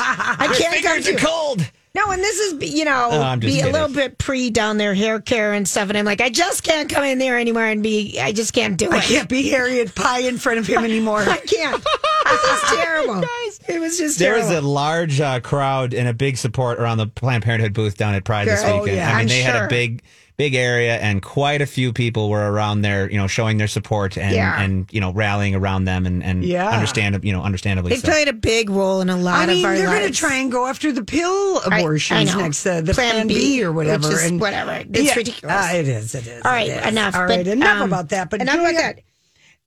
I 0.00 0.54
can't 0.56 0.82
come 0.82 1.02
Fingers 1.02 1.08
are 1.08 1.26
cold. 1.26 1.70
No, 1.96 2.10
and 2.12 2.22
this 2.22 2.38
is 2.38 2.74
you 2.74 2.84
know 2.84 3.08
Oh, 3.10 3.22
I'm 3.22 3.40
just 3.40 3.54
be 3.54 3.60
a 3.68 3.72
little 3.72 3.88
bit 3.88 4.18
pre 4.18 4.50
down 4.50 4.76
there 4.76 4.94
hair 4.94 5.20
care 5.20 5.52
and 5.54 5.66
stuff, 5.66 5.88
and 5.88 5.96
I'm 5.98 6.04
like, 6.04 6.20
I 6.20 6.28
just 6.30 6.62
can't 6.62 6.88
come 6.88 7.04
in 7.04 7.18
there 7.18 7.38
anymore 7.38 7.64
and 7.64 7.82
be. 7.82 8.18
I 8.20 8.32
just 8.32 8.52
can't 8.52 8.76
do 8.76 8.86
it. 8.86 8.92
I 8.94 9.00
can't 9.00 9.28
be 9.28 9.48
Harriet 9.48 9.94
Pie 9.94 10.20
in 10.20 10.38
front 10.38 10.58
of 10.58 10.66
him 10.66 10.84
anymore. 10.84 11.20
I 11.26 11.38
can't. 11.38 11.82
This 11.82 12.44
is 12.44 12.60
terrible. 12.80 13.24
It 13.68 13.80
was 13.80 13.98
just 13.98 14.18
There 14.18 14.34
terrible. 14.34 14.48
was 14.54 14.58
a 14.58 14.66
large 14.66 15.20
uh, 15.20 15.40
crowd 15.40 15.94
and 15.94 16.06
a 16.08 16.12
big 16.14 16.36
support 16.36 16.78
around 16.78 16.98
the 16.98 17.06
Planned 17.06 17.44
Parenthood 17.44 17.72
booth 17.72 17.96
down 17.96 18.14
at 18.14 18.24
Pride 18.24 18.46
this 18.48 18.60
Sure. 18.62 18.70
Oh, 18.70 18.80
weekend. 18.82 18.96
yeah. 18.98 19.08
I 19.08 19.12
mean, 19.12 19.20
I'm 19.22 19.28
they 19.28 19.42
had 19.42 19.64
a 19.64 19.68
big, 19.68 20.02
big 20.36 20.54
area, 20.54 20.96
and 20.96 21.22
quite 21.22 21.62
a 21.62 21.66
few 21.66 21.92
people 21.92 22.28
were 22.28 22.50
around 22.52 22.82
there, 22.82 23.10
you 23.10 23.16
know, 23.16 23.26
showing 23.26 23.56
their 23.56 23.68
support 23.68 24.18
and 24.18 24.34
Yeah. 24.34 24.60
and 24.60 24.86
you 24.90 25.00
know 25.00 25.12
rallying 25.12 25.54
around 25.54 25.84
them 25.84 26.06
and 26.06 26.22
and 26.22 26.44
Yeah. 26.44 26.68
understand, 26.68 27.18
you 27.24 27.32
know, 27.32 27.42
understandably. 27.42 27.90
They 27.90 28.00
so. 28.00 28.08
played 28.08 28.28
a 28.28 28.32
big 28.32 28.70
role 28.70 29.00
in 29.00 29.08
a 29.08 29.16
lot 29.16 29.44
of. 29.44 29.50
I 29.50 29.52
mean, 29.54 29.64
of 29.64 29.70
our 29.70 29.76
they're 29.76 29.86
going 29.86 30.12
to 30.12 30.18
try 30.18 30.36
and 30.36 30.52
go 30.52 30.66
after 30.66 30.92
the 30.92 31.04
pill 31.04 31.60
abortions 31.60 32.30
I 32.30 32.34
know. 32.34 32.40
next, 32.40 32.66
uh, 32.66 32.80
the 32.80 32.92
Plan, 32.94 33.28
B, 33.28 33.62
or 33.64 33.72
whatever. 33.72 34.08
which 34.08 34.16
is 34.16 34.24
and 34.24 34.40
whatever. 34.40 34.84
It's 34.92 35.16
ridiculous. 35.16 35.54
Uh, 35.54 35.70
it 35.74 35.88
is. 35.88 36.14
It 36.14 36.26
is. 36.26 36.42
All 36.44 36.52
right, 36.52 36.68
it 36.68 36.80
is. 36.80 36.86
enough. 36.86 37.14
All 37.14 37.26
but, 37.26 37.46
enough 37.46 37.80
um, 37.82 37.92
about 37.92 38.08
that. 38.10 38.30
But 38.30 38.42
enough 38.42 38.56
about 38.56 38.74
that. 38.74 38.98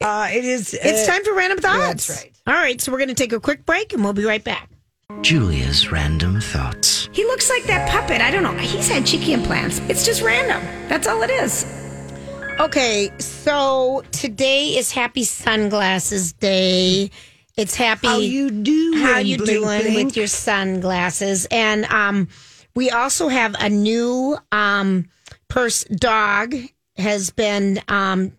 Uh, 0.02 0.30
it 0.32 0.46
is. 0.46 0.74
It's 0.74 1.08
uh, 1.08 1.12
time 1.12 1.24
for 1.26 1.34
random 1.34 1.60
yeah, 1.62 1.70
thoughts. 1.70 2.08
that's 2.08 2.24
right. 2.24 2.34
All 2.48 2.54
right, 2.54 2.80
so 2.80 2.92
we're 2.92 3.00
going 3.00 3.10
to 3.10 3.16
take 3.16 3.34
a 3.34 3.40
quick 3.40 3.66
break 3.66 3.92
and 3.94 4.04
we'll 4.04 4.14
be 4.14 4.24
right 4.24 4.44
back. 4.44 4.70
Julia's 5.22 5.92
random 5.92 6.40
thoughts. 6.40 7.10
He 7.12 7.24
looks 7.26 7.50
like 7.50 7.64
that 7.66 7.90
puppet. 7.90 8.22
I 8.22 8.32
don't 8.32 8.44
know. 8.44 8.54
He's 8.54 8.88
had 8.88 9.06
cheeky 9.06 9.34
implants. 9.34 9.80
It's 9.90 10.06
just 10.06 10.22
random. 10.22 10.62
That's 10.88 11.08
all 11.08 11.22
it 11.24 11.30
is. 11.30 11.66
Okay, 12.60 13.12
so 13.20 14.04
today 14.12 14.78
is 14.78 14.92
Happy 14.92 15.24
Sunglasses 15.24 16.34
Day. 16.34 17.10
It's 17.58 17.76
happy. 17.76 18.08
How 18.08 18.18
you 18.20 18.50
do 18.50 18.94
How 18.98 19.18
you 19.18 19.38
Blink, 19.38 19.50
doing 19.50 19.82
blink? 19.82 20.06
with 20.08 20.18
your 20.18 20.28
sunglasses? 20.28 21.48
And 21.52 21.86
um, 21.86 22.28
we 22.76 22.90
also 22.90 23.28
have 23.28 23.56
a 23.60 23.68
new 23.70 24.38
um 24.52 25.10
purse 25.48 25.84
dog 25.86 26.56
has 26.98 27.32
been 27.32 27.82
um 27.88 28.32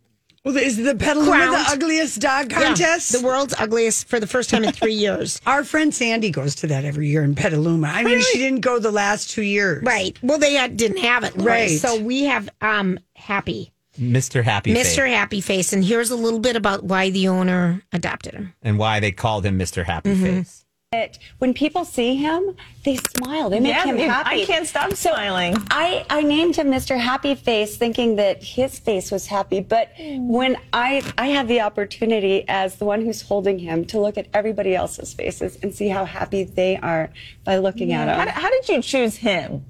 Well, 0.45 0.57
is 0.57 0.79
the 0.79 0.95
Petaluma 0.95 1.31
Crowned. 1.33 1.53
the 1.55 1.71
ugliest 1.73 2.19
dog 2.21 2.51
yeah, 2.51 2.63
contest? 2.63 3.13
the 3.13 3.21
world's 3.21 3.55
ugliest 3.59 4.09
for 4.09 4.19
the 4.19 4.27
first 4.27 4.49
time 4.49 4.65
in 4.65 4.73
three 4.73 4.95
years. 4.95 5.39
Our 5.47 5.65
friend 5.65 5.95
Sandy 5.95 6.31
goes 6.31 6.55
to 6.57 6.67
that 6.69 6.85
every 6.87 7.09
year 7.09 7.23
in 7.23 7.35
Petaluma. 7.35 7.89
I 7.89 8.03
mean, 8.03 8.21
she 8.23 8.39
didn't 8.39 8.61
go 8.61 8.79
the 8.79 8.91
last 8.91 9.31
two 9.31 9.43
years. 9.43 9.83
Right. 9.83 10.19
Well, 10.23 10.39
they 10.39 10.55
had, 10.55 10.79
didn't 10.79 10.99
have 10.99 11.25
it. 11.25 11.37
Lori. 11.37 11.51
Right. 11.51 11.79
So 11.79 12.01
we 12.01 12.25
have 12.25 12.49
um 12.63 12.99
Happy, 13.17 13.71
Mr. 13.99 14.43
Happy 14.43 14.73
Mr. 14.73 14.83
Face, 14.83 14.97
Happy 15.15 15.41
Face, 15.43 15.73
and 15.75 15.85
here's 15.85 16.11
a 16.11 16.17
little 16.17 16.39
bit 16.41 16.57
about 16.57 16.85
why 16.85 17.11
the 17.11 17.29
owner 17.29 17.83
adopted 17.93 18.33
him. 18.33 18.55
and 18.63 18.79
why 18.79 18.99
they 18.99 19.13
called 19.13 19.45
him 19.45 19.59
Mr. 19.59 19.85
Happy 19.85 20.11
Mm-hmm. 20.15 20.25
Face. 20.25 20.65
It 20.93 21.21
when 21.39 21.55
people 21.55 21.85
see 21.85 22.17
him, 22.17 22.57
they 22.85 22.97
smile. 22.97 23.49
They 23.49 23.61
make 23.61 23.75
Yeah, 23.77 23.85
him 23.85 23.97
happy. 23.97 24.43
I 24.43 24.45
can't 24.45 24.67
stop 24.67 24.93
smiling. 24.95 25.55
I, 25.71 26.05
I 26.11 26.23
named 26.23 26.57
him 26.57 26.67
Mr. 26.67 26.99
Happy 26.99 27.37
Face 27.37 27.77
thinking 27.77 28.17
that 28.17 28.43
his 28.43 28.81
face 28.81 29.13
was 29.13 29.27
happy. 29.29 29.61
But 29.61 29.91
when 30.19 30.57
I 30.73 31.03
I 31.17 31.29
have 31.29 31.47
the 31.47 31.61
opportunity 31.61 32.45
as 32.49 32.75
the 32.75 32.87
one 32.87 33.03
who's 33.05 33.23
holding 33.23 33.61
him 33.61 33.85
to 33.85 34.01
look 34.01 34.19
at 34.19 34.27
everybody 34.35 34.75
else's 34.75 35.15
faces 35.15 35.57
and 35.63 35.73
see 35.73 35.87
how 35.91 36.05
happy 36.07 36.43
they 36.43 36.77
are 36.79 37.11
by 37.45 37.59
looking 37.59 37.93
at 37.93 38.09
How, 38.09 38.23
him. 38.25 38.29
how 38.31 38.51
did 38.51 38.69
you 38.69 38.83
choose 38.83 39.15
him? 39.19 39.65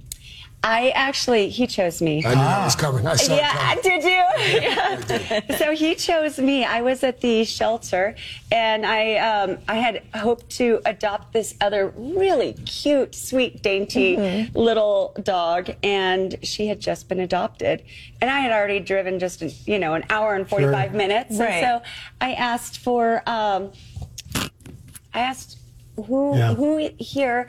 I 0.62 0.90
actually, 0.90 1.48
he 1.48 1.66
chose 1.66 2.02
me. 2.02 2.22
I 2.22 2.28
knew 2.28 2.34
that 2.34 2.64
was 2.66 2.76
coming. 2.76 3.06
I 3.06 3.16
saw 3.16 3.32
it 3.32 3.36
Yeah, 3.38 3.74
coming. 3.76 3.82
did 3.82 4.04
you? 4.04 4.10
Yeah. 4.60 5.56
so 5.56 5.72
he 5.74 5.94
chose 5.94 6.38
me. 6.38 6.64
I 6.66 6.82
was 6.82 7.02
at 7.02 7.22
the 7.22 7.44
shelter, 7.44 8.14
and 8.52 8.84
I 8.84 9.16
um, 9.16 9.56
I 9.68 9.76
had 9.76 10.02
hoped 10.14 10.50
to 10.58 10.82
adopt 10.84 11.32
this 11.32 11.54
other 11.62 11.94
really 11.96 12.52
cute, 12.66 13.14
sweet, 13.14 13.62
dainty 13.62 14.16
Mm-hmm. 14.16 14.58
little 14.58 15.14
dog, 15.22 15.70
and 15.82 16.36
she 16.42 16.66
had 16.66 16.78
just 16.78 17.08
been 17.08 17.20
adopted, 17.20 17.82
and 18.20 18.28
I 18.30 18.40
had 18.40 18.52
already 18.52 18.80
driven 18.80 19.18
just 19.18 19.40
you 19.66 19.78
know 19.78 19.94
an 19.94 20.04
hour 20.10 20.34
and 20.34 20.46
forty 20.46 20.66
five 20.66 20.90
Sure. 20.90 20.98
minutes, 20.98 21.38
Right. 21.38 21.48
and 21.64 21.80
so 21.82 21.90
I 22.20 22.34
asked 22.34 22.78
for 22.78 23.22
um, 23.26 23.72
I 25.14 25.20
asked 25.20 25.56
who 25.96 26.36
Yeah. 26.36 26.54
who 26.54 26.90
here 26.98 27.48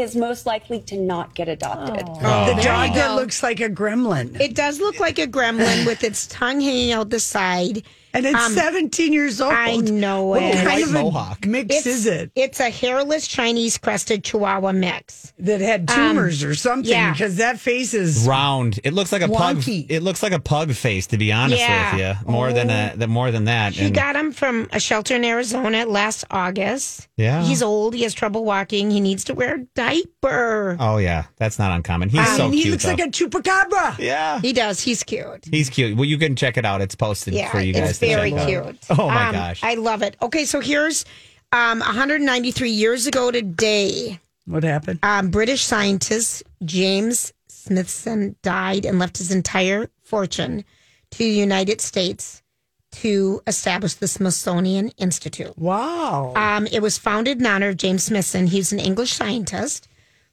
is 0.00 0.16
most 0.16 0.46
likely 0.46 0.80
to 0.82 0.96
not 0.96 1.34
get 1.34 1.48
adopted. 1.48 2.06
the 2.06 2.60
dog 2.62 2.94
that 2.94 3.14
looks 3.16 3.42
like 3.42 3.60
a 3.60 3.68
gremlin. 3.68 4.40
It 4.40 4.54
does 4.54 4.80
look 4.80 4.98
like 5.00 5.18
a 5.18 5.26
gremlin 5.26 5.86
with 5.86 6.04
its 6.04 6.26
tongue 6.26 6.60
hanging 6.60 6.92
out 6.92 7.10
the 7.10 7.20
side. 7.20 7.82
and 8.14 8.24
it's 8.24 8.34
Um, 8.42 8.52
17 8.54 9.12
years 9.12 9.38
old. 9.40 9.52
I 9.52 9.76
know 9.76 10.24
What 10.24 10.42
it. 10.42 10.54
kind 10.54 10.66
White 10.66 10.82
of 10.84 10.92
mohawk. 10.92 11.44
a 11.44 11.48
mix 11.48 11.84
is 11.86 12.06
it 12.06 12.30
It's 12.34 12.58
a 12.58 12.70
hairless 12.70 13.28
Chinese 13.28 13.76
crested 13.76 14.24
Chihuahua 14.24 14.72
mix. 14.72 15.34
that 15.38 15.60
had 15.60 15.86
tumors 15.86 16.42
or 16.42 16.54
something? 16.54 16.90
yeah. 16.90 17.12
Because 17.12 17.36
that 17.36 17.60
face 17.60 17.92
is 17.92 18.26
Round. 18.26 18.80
It 18.82 18.94
looks 18.94 19.12
like 19.12 19.20
a 19.22 19.28
pug. 19.28 19.62
It 19.68 20.02
looks 20.02 20.22
like 20.22 20.32
a 20.32 20.40
pug 20.40 20.72
face, 20.72 21.06
to 21.08 21.18
be 21.18 21.32
honest 21.32 21.60
Yeah. 21.60 21.94
with 21.94 22.00
you. 22.26 22.32
More 22.32 22.50
than 22.52 22.70
a, 22.70 22.92
the 22.96 23.06
more 23.08 23.30
than 23.30 23.44
that. 23.44 23.74
He 23.74 23.86
And- 23.86 23.94
got 23.94 24.16
him 24.16 24.32
from 24.32 24.68
a 24.72 24.80
shelter 24.80 25.14
in 25.16 25.24
Arizona 25.24 25.84
last 25.84 26.24
August. 26.30 27.07
Yeah. 27.18 27.42
He's 27.42 27.62
old. 27.62 27.94
He 27.94 28.04
has 28.04 28.14
trouble 28.14 28.44
walking. 28.44 28.90
He 28.90 29.00
needs 29.00 29.24
to 29.24 29.34
wear 29.34 29.56
a 29.56 29.64
diaper. 29.74 30.76
oh 30.80 30.96
yeah, 30.98 31.24
that's 31.36 31.58
not 31.58 31.72
uncommon. 31.72 32.08
He's 32.08 32.20
I 32.20 32.36
so 32.36 32.44
mean, 32.44 32.52
he 32.54 32.62
cute. 32.62 32.72
looks 32.72 32.84
though. 32.84 32.90
like 32.90 33.00
a 33.00 33.08
chupacabra. 33.08 33.98
yeah. 33.98 34.40
He 34.40 34.52
does. 34.52 34.80
He's 34.80 35.02
cute. 35.02 35.44
He's 35.50 35.68
cute. 35.68 35.96
Well, 35.96 36.04
you 36.06 36.16
can 36.16 36.36
check 36.36 36.56
it 36.56 36.64
out. 36.64 36.80
It's 36.80 36.94
posted 36.94 37.34
Yeah, 37.34 37.50
for 37.50 37.60
you 37.60 37.74
guys. 37.74 37.90
it's 37.90 37.98
to 37.98 38.06
very 38.06 38.30
check 38.30 38.40
out. 38.40 38.46
cute. 38.48 38.78
Oh 38.90 39.08
my 39.08 39.26
Um, 39.28 39.34
gosh. 39.34 39.60
I 39.64 39.74
love 39.74 40.02
it. 40.02 40.16
Okay, 40.22 40.44
so 40.44 40.60
here's 40.60 41.04
um, 41.52 41.80
193 41.80 42.70
years 42.70 43.06
ago 43.06 43.30
today. 43.30 44.18
What 44.46 44.62
happened? 44.62 45.00
um, 45.02 45.30
British 45.30 45.62
scientist 45.64 46.42
James 46.64 47.32
Smithson 47.48 48.36
died 48.42 48.84
and 48.86 48.98
left 48.98 49.18
his 49.18 49.30
entire 49.32 49.90
fortune 50.04 50.64
to 51.10 51.18
the 51.18 51.24
United 51.28 51.80
States 51.80 52.42
to 53.02 53.40
establish 53.46 53.94
the 53.94 54.08
Smithsonian 54.08 54.88
Institute. 54.98 55.56
Wow. 55.56 56.32
Um, 56.34 56.66
it 56.66 56.82
was 56.82 56.98
founded 56.98 57.38
in 57.38 57.46
honor 57.46 57.68
of 57.68 57.76
James 57.76 58.04
Smithson. 58.04 58.48
He's 58.48 58.72
an 58.72 58.80
English 58.80 59.12
scientist 59.12 59.86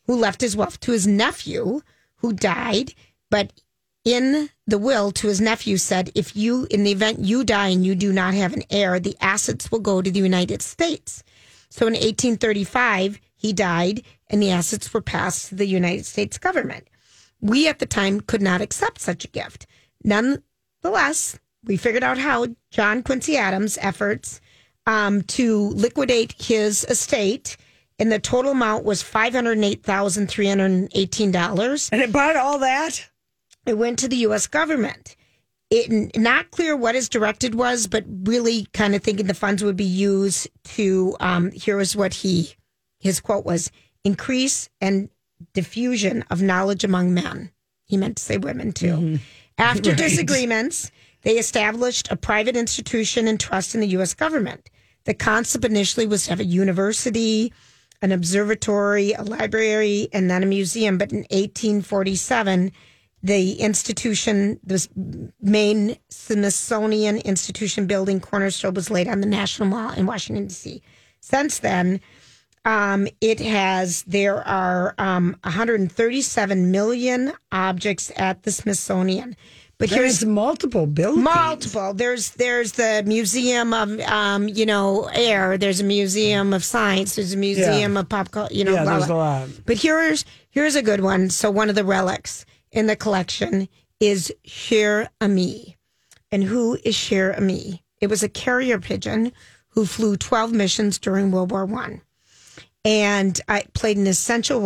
who 0.07 0.15
left 0.15 0.41
his 0.41 0.57
wealth 0.57 0.79
to 0.79 0.91
his 0.91 1.05
nephew, 1.05 1.81
who 2.17 2.33
died, 2.33 2.93
but 3.29 3.51
in 4.03 4.49
the 4.65 4.79
will 4.79 5.11
to 5.11 5.27
his 5.27 5.39
nephew 5.39 5.77
said, 5.77 6.11
if 6.15 6.35
you, 6.35 6.67
in 6.71 6.83
the 6.83 6.91
event 6.91 7.19
you 7.19 7.43
die 7.43 7.67
and 7.67 7.85
you 7.85 7.93
do 7.93 8.11
not 8.11 8.33
have 8.33 8.53
an 8.53 8.63
heir, 8.71 8.99
the 8.99 9.15
assets 9.21 9.71
will 9.71 9.79
go 9.79 10.01
to 10.01 10.09
the 10.09 10.19
United 10.19 10.63
States. 10.63 11.23
So 11.69 11.85
in 11.85 11.93
1835, 11.93 13.19
he 13.35 13.53
died 13.53 14.01
and 14.27 14.41
the 14.41 14.49
assets 14.49 14.91
were 14.91 15.01
passed 15.01 15.49
to 15.49 15.55
the 15.55 15.67
United 15.67 16.07
States 16.07 16.39
government. 16.39 16.87
We 17.41 17.67
at 17.67 17.77
the 17.77 17.85
time 17.85 18.21
could 18.21 18.41
not 18.41 18.61
accept 18.61 19.01
such 19.01 19.23
a 19.23 19.29
gift. 19.29 19.67
Nonetheless, 20.03 21.37
we 21.65 21.77
figured 21.77 22.03
out 22.03 22.17
how 22.17 22.47
John 22.71 23.03
Quincy 23.03 23.37
Adams' 23.37 23.77
efforts 23.81 24.41
um, 24.85 25.21
to 25.23 25.69
liquidate 25.69 26.33
his 26.37 26.85
estate, 26.89 27.57
and 27.97 28.11
the 28.11 28.19
total 28.19 28.51
amount 28.51 28.85
was 28.85 29.01
five 29.01 29.33
hundred 29.33 29.57
eight 29.63 29.83
thousand 29.83 30.27
three 30.27 30.47
hundred 30.47 30.89
eighteen 30.95 31.31
dollars. 31.31 31.89
and 31.91 32.01
it 32.01 32.11
bought 32.11 32.35
all 32.35 32.59
that? 32.59 33.09
It 33.65 33.77
went 33.77 33.99
to 33.99 34.07
the 34.07 34.17
U.S. 34.17 34.47
government. 34.47 35.15
It 35.71 36.15
not 36.15 36.51
clear 36.51 36.75
what 36.75 36.93
his 36.93 37.09
directed 37.09 37.55
was, 37.55 37.87
but 37.87 38.05
really 38.07 38.67
kind 38.73 38.93
of 38.93 39.01
thinking 39.01 39.25
the 39.25 39.33
funds 39.33 39.63
would 39.63 39.75
be 39.77 39.83
used 39.83 40.47
to. 40.75 41.15
Um, 41.19 41.51
here 41.51 41.79
is 41.79 41.95
what 41.95 42.13
he 42.13 42.55
his 42.99 43.19
quote 43.19 43.45
was: 43.45 43.71
"Increase 44.03 44.69
and 44.79 45.09
diffusion 45.53 46.23
of 46.29 46.41
knowledge 46.43 46.83
among 46.83 47.13
men." 47.13 47.51
He 47.85 47.97
meant 47.97 48.17
to 48.17 48.23
say 48.23 48.37
women 48.37 48.73
too. 48.73 49.19
After 49.57 49.95
disagreements, 49.95 50.91
they 51.25 51.39
established 51.39 52.09
a 52.11 52.15
private 52.15 52.55
institution 52.55 53.27
and 53.27 53.39
trust 53.39 53.73
in 53.73 53.81
the 53.81 53.87
U.S. 53.87 54.13
government. 54.13 54.69
The 55.05 55.15
concept 55.15 55.65
initially 55.65 56.05
was 56.05 56.25
to 56.25 56.29
have 56.29 56.39
a 56.39 56.45
university, 56.45 57.51
an 58.01 58.11
observatory, 58.11 59.13
a 59.13 59.23
library, 59.23 60.07
and 60.13 60.29
then 60.29 60.43
a 60.43 60.45
museum. 60.45 60.99
But 60.99 61.11
in 61.11 61.25
1847, 61.31 62.71
the 63.23 63.53
institution, 63.53 64.59
this 64.63 64.87
main 65.41 65.97
Smithsonian 66.09 67.17
Institution 67.17 67.87
building 67.87 68.19
cornerstone 68.19 68.75
was 68.75 68.91
laid 68.91 69.07
on 69.07 69.21
the 69.21 69.27
National 69.27 69.67
Mall 69.67 69.93
in 69.93 70.05
Washington, 70.05 70.45
D.C. 70.45 70.79
Since 71.21 71.57
then, 71.59 72.01
um, 72.65 73.07
it 73.19 73.39
has, 73.39 74.03
there 74.03 74.47
are 74.47 74.93
um, 74.99 75.35
137 75.43 76.69
million 76.69 77.33
objects 77.51 78.11
at 78.15 78.43
the 78.43 78.51
Smithsonian. 78.51 79.35
But 79.77 79.89
here's 79.89 80.19
There's 80.21 80.25
multiple 80.25 80.85
buildings. 80.87 81.23
multiple. 81.23 81.93
There's 81.93 82.31
there's 82.31 82.73
the 82.73 83.03
museum 83.05 83.73
of 83.73 83.99
um 84.01 84.47
you 84.47 84.65
know 84.65 85.09
air. 85.13 85.57
There's 85.57 85.81
a 85.81 85.83
museum 85.83 86.53
of 86.53 86.63
science. 86.63 87.15
There's 87.15 87.33
a 87.33 87.37
museum 87.37 87.97
of 87.97 88.07
pop 88.07 88.31
culture 88.31 88.53
you 88.53 88.63
know 88.63 88.73
Yeah, 88.73 88.83
blah, 88.83 88.93
there's 88.97 89.07
blah. 89.07 89.15
a 89.15 89.39
lot. 89.41 89.49
but 89.65 89.77
here's 89.77 90.23
here's 90.49 90.75
a 90.75 90.81
good 90.81 91.01
one. 91.01 91.29
So 91.29 91.51
one 91.51 91.67
of 91.69 91.75
the 91.75 91.83
relics 91.83 92.45
in 92.71 92.87
the 92.87 92.95
collection 92.95 93.67
is 93.99 94.33
Cher 94.45 95.09
Ami. 95.19 95.77
And 96.31 96.43
who 96.45 96.77
is 96.83 96.95
Cher 96.95 97.35
Ami? 97.37 97.83
It 98.01 98.07
was 98.07 98.23
a 98.23 98.29
carrier 98.29 98.79
pigeon 98.79 99.31
who 99.69 99.85
flew 99.85 100.15
12 100.15 100.51
missions 100.53 100.97
during 100.99 101.31
World 101.31 101.51
War 101.51 101.65
One. 101.65 102.01
And 102.83 103.39
I 103.47 103.63
played 103.73 103.97
an 103.97 104.07
essential 104.07 104.61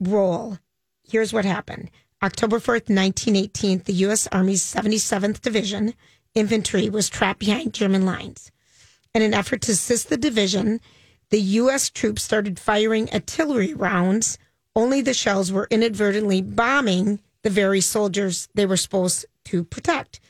role. 0.00 0.58
Here's 1.02 1.32
what 1.32 1.44
happened. 1.44 1.90
October 2.22 2.58
4th, 2.58 2.90
1918, 2.90 3.82
the 3.86 3.92
U.S. 4.04 4.28
Army's 4.30 4.62
77th 4.62 5.40
Division 5.40 5.94
infantry 6.34 6.90
was 6.90 7.08
trapped 7.08 7.40
behind 7.40 7.72
German 7.72 8.04
lines. 8.04 8.50
In 9.14 9.22
an 9.22 9.32
effort 9.32 9.62
to 9.62 9.72
assist 9.72 10.10
the 10.10 10.16
division, 10.16 10.80
the 11.30 11.40
U.S. 11.40 11.88
troops 11.88 12.22
started 12.22 12.60
firing 12.60 13.08
artillery 13.10 13.72
rounds. 13.72 14.36
Only 14.76 15.00
the 15.00 15.14
shells 15.14 15.50
were 15.50 15.66
inadvertently 15.70 16.42
bombing 16.42 17.20
the 17.42 17.50
very 17.50 17.80
soldiers 17.80 18.48
they 18.54 18.66
were 18.66 18.76
supposed 18.76 19.24
to 19.46 19.64
protect. 19.64 20.20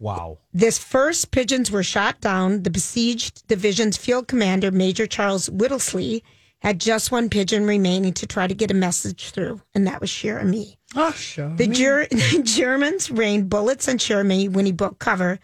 wow. 0.00 0.38
This 0.54 0.78
first 0.78 1.30
pigeons 1.30 1.70
were 1.70 1.82
shot 1.82 2.20
down. 2.22 2.62
The 2.62 2.70
besieged 2.70 3.46
division's 3.46 3.98
field 3.98 4.26
commander, 4.26 4.70
Major 4.70 5.06
Charles 5.06 5.50
Whittlesley, 5.50 6.22
had 6.62 6.80
just 6.80 7.12
one 7.12 7.28
pigeon 7.28 7.66
remaining 7.66 8.14
to 8.14 8.26
try 8.26 8.46
to 8.46 8.54
get 8.54 8.70
a 8.70 8.74
message 8.74 9.30
through, 9.30 9.60
and 9.74 9.86
that 9.86 10.00
was 10.00 10.08
Cher 10.08 10.40
Ami. 10.40 10.78
Oh, 10.96 11.12
sure. 11.12 11.54
The, 11.54 11.66
Ger- 11.66 12.06
the 12.10 12.42
Germans 12.44 13.10
rained 13.10 13.48
bullets 13.48 13.88
on 13.88 13.98
Cher 13.98 14.20
Ami 14.20 14.48
when 14.48 14.66
he 14.66 14.72
broke 14.72 14.98
cover, 14.98 15.38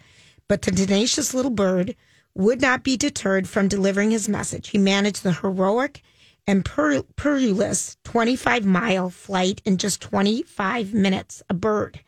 but 0.47 0.61
the 0.61 0.71
tenacious 0.71 1.33
little 1.33 1.51
bird 1.51 1.95
would 2.33 2.61
not 2.61 2.83
be 2.83 2.97
deterred 2.97 3.47
from 3.47 3.67
delivering 3.67 4.11
his 4.11 4.29
message. 4.29 4.69
He 4.69 4.77
managed 4.77 5.23
the 5.23 5.33
heroic 5.33 6.01
and 6.45 6.63
per- 6.63 7.03
perilous 7.15 7.97
25 8.03 8.65
mile 8.65 9.09
flight 9.09 9.61
in 9.65 9.77
just 9.77 10.01
25 10.01 10.93
minutes, 10.93 11.41
a 11.49 11.53
bird. 11.53 12.01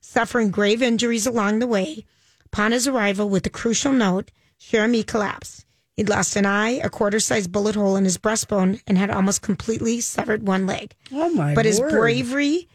Suffering 0.00 0.50
grave 0.50 0.82
injuries 0.82 1.26
along 1.26 1.58
the 1.58 1.66
way, 1.66 2.04
upon 2.46 2.72
his 2.72 2.88
arrival 2.88 3.28
with 3.28 3.42
the 3.42 3.50
crucial 3.50 3.92
note, 3.92 4.30
Cher 4.58 4.84
Ami 4.84 5.02
collapsed. 5.02 5.64
He'd 5.96 6.08
lost 6.08 6.36
an 6.36 6.46
eye, 6.46 6.80
a 6.82 6.88
quarter 6.88 7.20
sized 7.20 7.50
bullet 7.52 7.74
hole 7.74 7.96
in 7.96 8.04
his 8.04 8.18
breastbone, 8.18 8.80
and 8.86 8.96
had 8.96 9.10
almost 9.10 9.42
completely 9.42 10.00
severed 10.00 10.46
one 10.46 10.66
leg 10.66 10.94
oh, 11.12 11.28
my 11.30 11.54
but 11.54 11.64
his 11.64 11.80
word. 11.80 11.90
bravery 11.90 12.68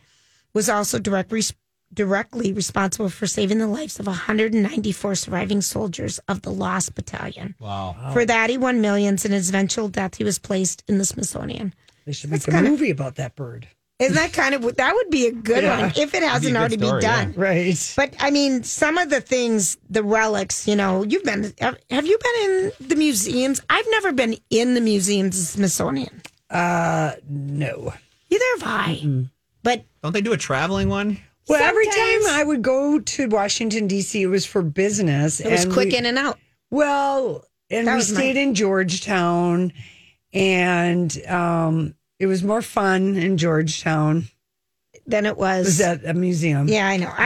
was 0.54 0.70
also 0.70 1.00
direct 1.00 1.32
res- 1.32 1.54
directly 1.94 2.52
responsible 2.54 3.10
for 3.10 3.28
saving 3.28 3.60
the 3.60 3.68
lives 3.68 4.00
of 4.00 4.08
194 4.08 5.16
surviving 5.16 5.62
soldiers 5.62 6.20
of 6.28 6.42
the 6.42 6.50
Lost 6.52 6.96
Battalion. 6.96 7.54
Wow. 7.60 7.96
For 8.14 8.26
that, 8.26 8.50
he 8.50 8.58
won 8.58 8.82
millions. 8.82 9.26
In 9.26 9.32
his 9.32 9.50
eventual 9.50 9.90
death, 9.90 10.16
he 10.16 10.24
was 10.24 10.40
placed 10.40 10.84
in 10.88 10.98
the 10.98 11.06
Smithsonian. 11.06 11.74
They 12.06 12.14
should 12.14 12.32
make 12.32 12.42
That's 12.42 12.48
a 12.48 12.58
kinda- 12.58 12.70
movie 12.70 12.90
about 12.90 13.16
that 13.16 13.36
bird. 13.36 13.68
Isn't 14.00 14.16
that 14.16 14.34
kind 14.34 14.56
of 14.56 14.76
that 14.76 14.94
would 14.96 15.12
be 15.12 15.28
a 15.28 15.32
good 15.32 15.64
Yeah. 15.64 15.82
one 15.82 15.94
if 15.96 16.14
it 16.16 16.24
hasn't 16.24 16.54
good 16.54 16.60
already 16.60 16.78
story, 16.78 17.00
been 17.00 17.10
done? 17.10 17.34
Right. 17.38 17.94
But 17.96 18.16
I 18.20 18.32
mean, 18.32 18.64
some 18.64 18.98
of 18.98 19.10
the 19.12 19.22
things, 19.22 19.78
the 19.88 20.04
relics, 20.04 20.68
you 20.68 20.76
know, 20.76 21.04
you've 21.04 21.24
been, 21.24 21.54
have 21.62 21.78
have 21.92 22.06
you 22.08 22.18
been 22.18 22.50
in 22.82 22.88
the 22.90 22.96
museums? 22.96 23.62
I've 23.70 23.86
never 23.92 24.12
been 24.12 24.36
in 24.50 24.74
the 24.74 24.82
museums 24.82 25.40
of 25.40 25.46
Smithsonian. 25.46 26.22
Uh, 26.50 27.12
no. 27.30 27.94
Either 28.32 28.44
have 28.58 28.64
I. 28.66 29.28
But 29.64 29.86
Don't 30.02 30.12
they 30.14 30.22
do 30.22 30.34
a 30.34 30.38
traveling 30.38 30.90
one? 30.90 31.18
Well, 31.48 31.62
every 31.62 31.86
time 31.88 32.26
I 32.30 32.44
would 32.46 32.62
go 32.62 33.00
to 33.00 33.28
Washington 33.28 33.88
D.C., 33.88 34.22
it 34.22 34.28
was 34.28 34.46
for 34.46 34.62
business. 34.62 35.40
it 35.40 35.52
was 35.52 35.66
quick 35.66 35.90
we- 35.92 35.98
in 35.98 36.06
and 36.06 36.18
out. 36.18 36.38
Well, 36.72 37.44
and 37.70 37.88
That 37.88 37.94
we 37.94 37.98
was 37.98 38.12
my- 38.12 38.20
stayed 38.20 38.38
in 38.38 38.56
Georgetown, 38.56 39.74
and 40.34 41.26
um, 41.28 41.96
it 42.20 42.28
was 42.28 42.44
more 42.44 42.62
fun 42.62 43.16
in 43.16 43.38
Georgetown. 43.38 44.26
than 45.06 45.26
it 45.26 45.38
was. 45.38 45.66
Was 45.66 45.82
at 45.82 46.06
a 46.06 46.14
museum? 46.14 46.68
yeah, 46.70 46.88
I 46.88 46.96
know. 46.98 47.10
I, 47.10 47.26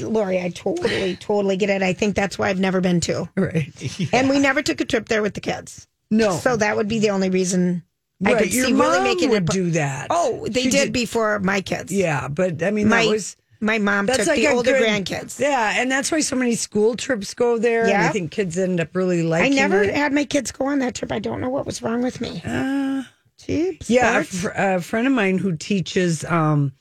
Lori, 0.00 0.40
I 0.40 0.50
totally, 0.50 1.16
totally 1.16 1.56
get 1.56 1.70
it. 1.70 1.82
I 1.82 1.92
think 1.92 2.14
that's 2.14 2.38
why 2.38 2.48
I've 2.48 2.60
never 2.60 2.80
been 2.80 3.00
to. 3.02 3.28
Right. 3.36 3.72
And 4.12 4.28
we 4.28 4.38
never 4.38 4.62
took 4.62 4.80
a 4.80 4.84
trip 4.84 5.08
there 5.08 5.22
with 5.22 5.34
the 5.34 5.40
kids. 5.40 5.86
No. 6.10 6.32
So 6.36 6.56
that 6.56 6.76
would 6.76 6.88
be 6.88 6.98
the 7.00 7.10
only 7.10 7.30
reason 7.30 7.82
I 8.24 8.34
could 8.34 8.54
your 8.54 8.66
see 8.66 8.72
mom 8.72 8.92
really 8.92 9.14
making 9.14 9.30
would 9.30 9.42
it. 9.44 9.50
do 9.50 9.70
that. 9.72 10.06
Oh, 10.10 10.46
they 10.48 10.64
did 10.64 10.70
did- 10.70 10.92
before 10.92 11.38
my 11.40 11.60
kids. 11.60 11.92
Yeah, 11.92 12.28
but 12.28 12.62
I 12.62 12.70
mean, 12.70 12.88
My, 12.88 13.04
that 13.04 13.10
was. 13.10 13.36
my 13.60 13.78
mom 13.78 14.06
That's 14.06 14.20
took 14.20 14.28
like 14.28 14.36
the 14.38 14.48
older 14.48 14.72
good- 14.72 14.82
grandkids. 14.82 15.38
Yeah, 15.40 15.74
and 15.76 15.90
that's 15.90 16.10
why 16.12 16.20
so 16.20 16.36
many 16.36 16.54
school 16.54 16.94
trips 16.96 17.34
go 17.34 17.58
there. 17.58 17.84
And 17.86 17.96
I 17.96 18.08
think 18.08 18.30
kids 18.30 18.56
end 18.56 18.80
up 18.80 18.94
really 18.94 19.22
liking 19.22 19.52
I 19.52 19.56
never 19.56 19.82
it. 19.82 19.94
had 19.94 20.12
my 20.12 20.24
kids 20.24 20.52
go 20.52 20.66
on 20.66 20.78
that 20.78 20.94
trip. 20.94 21.10
I 21.12 21.18
don't 21.18 21.40
know 21.40 21.50
what 21.50 21.66
was 21.66 21.82
wrong 21.82 22.02
with 22.02 22.20
me. 22.20 22.40
Uh, 22.44 23.02
Gee, 23.38 23.78
yeah, 23.86 24.20
a, 24.20 24.24
fr- 24.24 24.48
a 24.54 24.80
friend 24.80 25.06
of 25.06 25.12
mine 25.12 25.36
who 25.38 25.54
teaches, 25.56 26.24
um, 26.24 26.72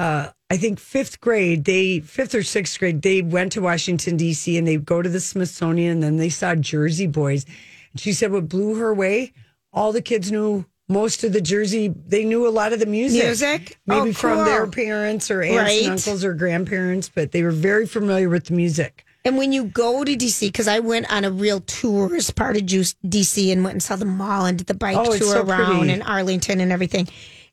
uh, 0.00 0.30
I 0.48 0.56
think 0.56 0.78
fifth 0.78 1.20
grade, 1.20 1.64
they 1.64 2.00
fifth 2.00 2.34
or 2.34 2.42
sixth 2.44 2.78
grade, 2.78 3.02
they 3.02 3.20
went 3.22 3.52
to 3.52 3.60
Washington 3.60 4.16
D.C. 4.16 4.56
and 4.56 4.66
they 4.66 4.76
go 4.76 5.02
to 5.02 5.08
the 5.08 5.20
Smithsonian, 5.20 5.90
and 5.92 6.02
then 6.02 6.16
they 6.18 6.28
saw 6.28 6.54
Jersey 6.54 7.06
Boys. 7.08 7.44
And 7.92 8.00
she 8.00 8.12
said 8.12 8.30
what 8.32 8.48
blew 8.48 8.76
her 8.76 8.90
away, 8.90 9.32
all 9.72 9.92
the 9.92 10.02
kids 10.02 10.30
knew 10.30 10.64
most 10.88 11.24
of 11.24 11.32
the 11.32 11.40
Jersey. 11.40 11.88
They 11.88 12.24
knew 12.24 12.46
a 12.46 12.50
lot 12.50 12.72
of 12.72 12.78
the 12.78 12.86
music, 12.86 13.24
Music? 13.24 13.78
maybe 13.86 14.10
Oh, 14.10 14.12
from 14.12 14.44
their 14.44 14.68
parents 14.68 15.32
or 15.32 15.42
aunts 15.42 15.56
Right. 15.62 15.82
and 15.82 15.92
uncles 15.92 16.24
or 16.24 16.32
grandparents, 16.34 17.10
but 17.12 17.32
they 17.32 17.42
were 17.42 17.50
very 17.50 17.86
familiar 17.86 18.28
with 18.28 18.44
the 18.46 18.54
music. 18.54 19.04
And 19.24 19.36
when 19.36 19.52
you 19.52 19.64
go 19.64 20.04
to 20.04 20.14
DC, 20.16 20.46
because 20.46 20.68
I 20.68 20.78
went 20.78 21.12
on 21.12 21.24
a 21.24 21.30
real 21.32 21.60
tour 21.62 22.14
as 22.14 22.30
part 22.30 22.56
of 22.56 22.64
Juice 22.66 22.94
DC 23.04 23.50
and 23.50 23.64
went 23.64 23.72
and 23.74 23.82
saw 23.82 23.96
the 23.96 24.04
mall 24.04 24.46
and 24.46 24.56
did 24.58 24.68
the 24.68 24.74
bike 24.74 24.96
Oh, 24.96 25.06
tour 25.18 25.26
so 25.32 25.42
around 25.42 25.78
pretty. 25.78 25.92
in 25.94 26.02
Arlington 26.02 26.60
and 26.60 26.70
everything. 26.70 27.08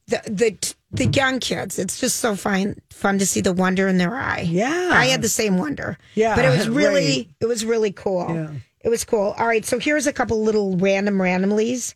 The 0.05 0.21
the 0.27 0.73
the 0.93 1.07
young 1.07 1.39
kids, 1.39 1.79
it's 1.79 1.99
just 1.99 2.17
so 2.17 2.35
fun 2.35 2.75
fun 2.91 3.19
to 3.19 3.25
see 3.25 3.41
the 3.41 3.51
wonder 3.53 3.87
in 3.87 3.97
their 3.97 4.15
eye. 4.15 4.41
Yeah. 4.47 4.89
I 4.93 5.05
had 5.07 5.21
the 5.21 5.29
same 5.29 5.57
wonder. 5.57 5.97
Yeah, 6.15 6.35
but 6.35 6.45
it 6.45 6.49
was 6.49 6.69
really 6.83 7.17
right. 7.17 7.27
it 7.41 7.45
was 7.47 7.65
really 7.65 7.91
cool. 7.91 8.27
Yeah. 8.33 8.51
It 8.81 8.89
was 8.89 9.03
cool. 9.03 9.33
All 9.37 9.47
right, 9.47 9.65
so 9.65 9.79
here's 9.79 10.07
a 10.07 10.13
couple 10.13 10.41
little 10.43 10.77
random 10.77 11.15
randomlies. 11.17 11.95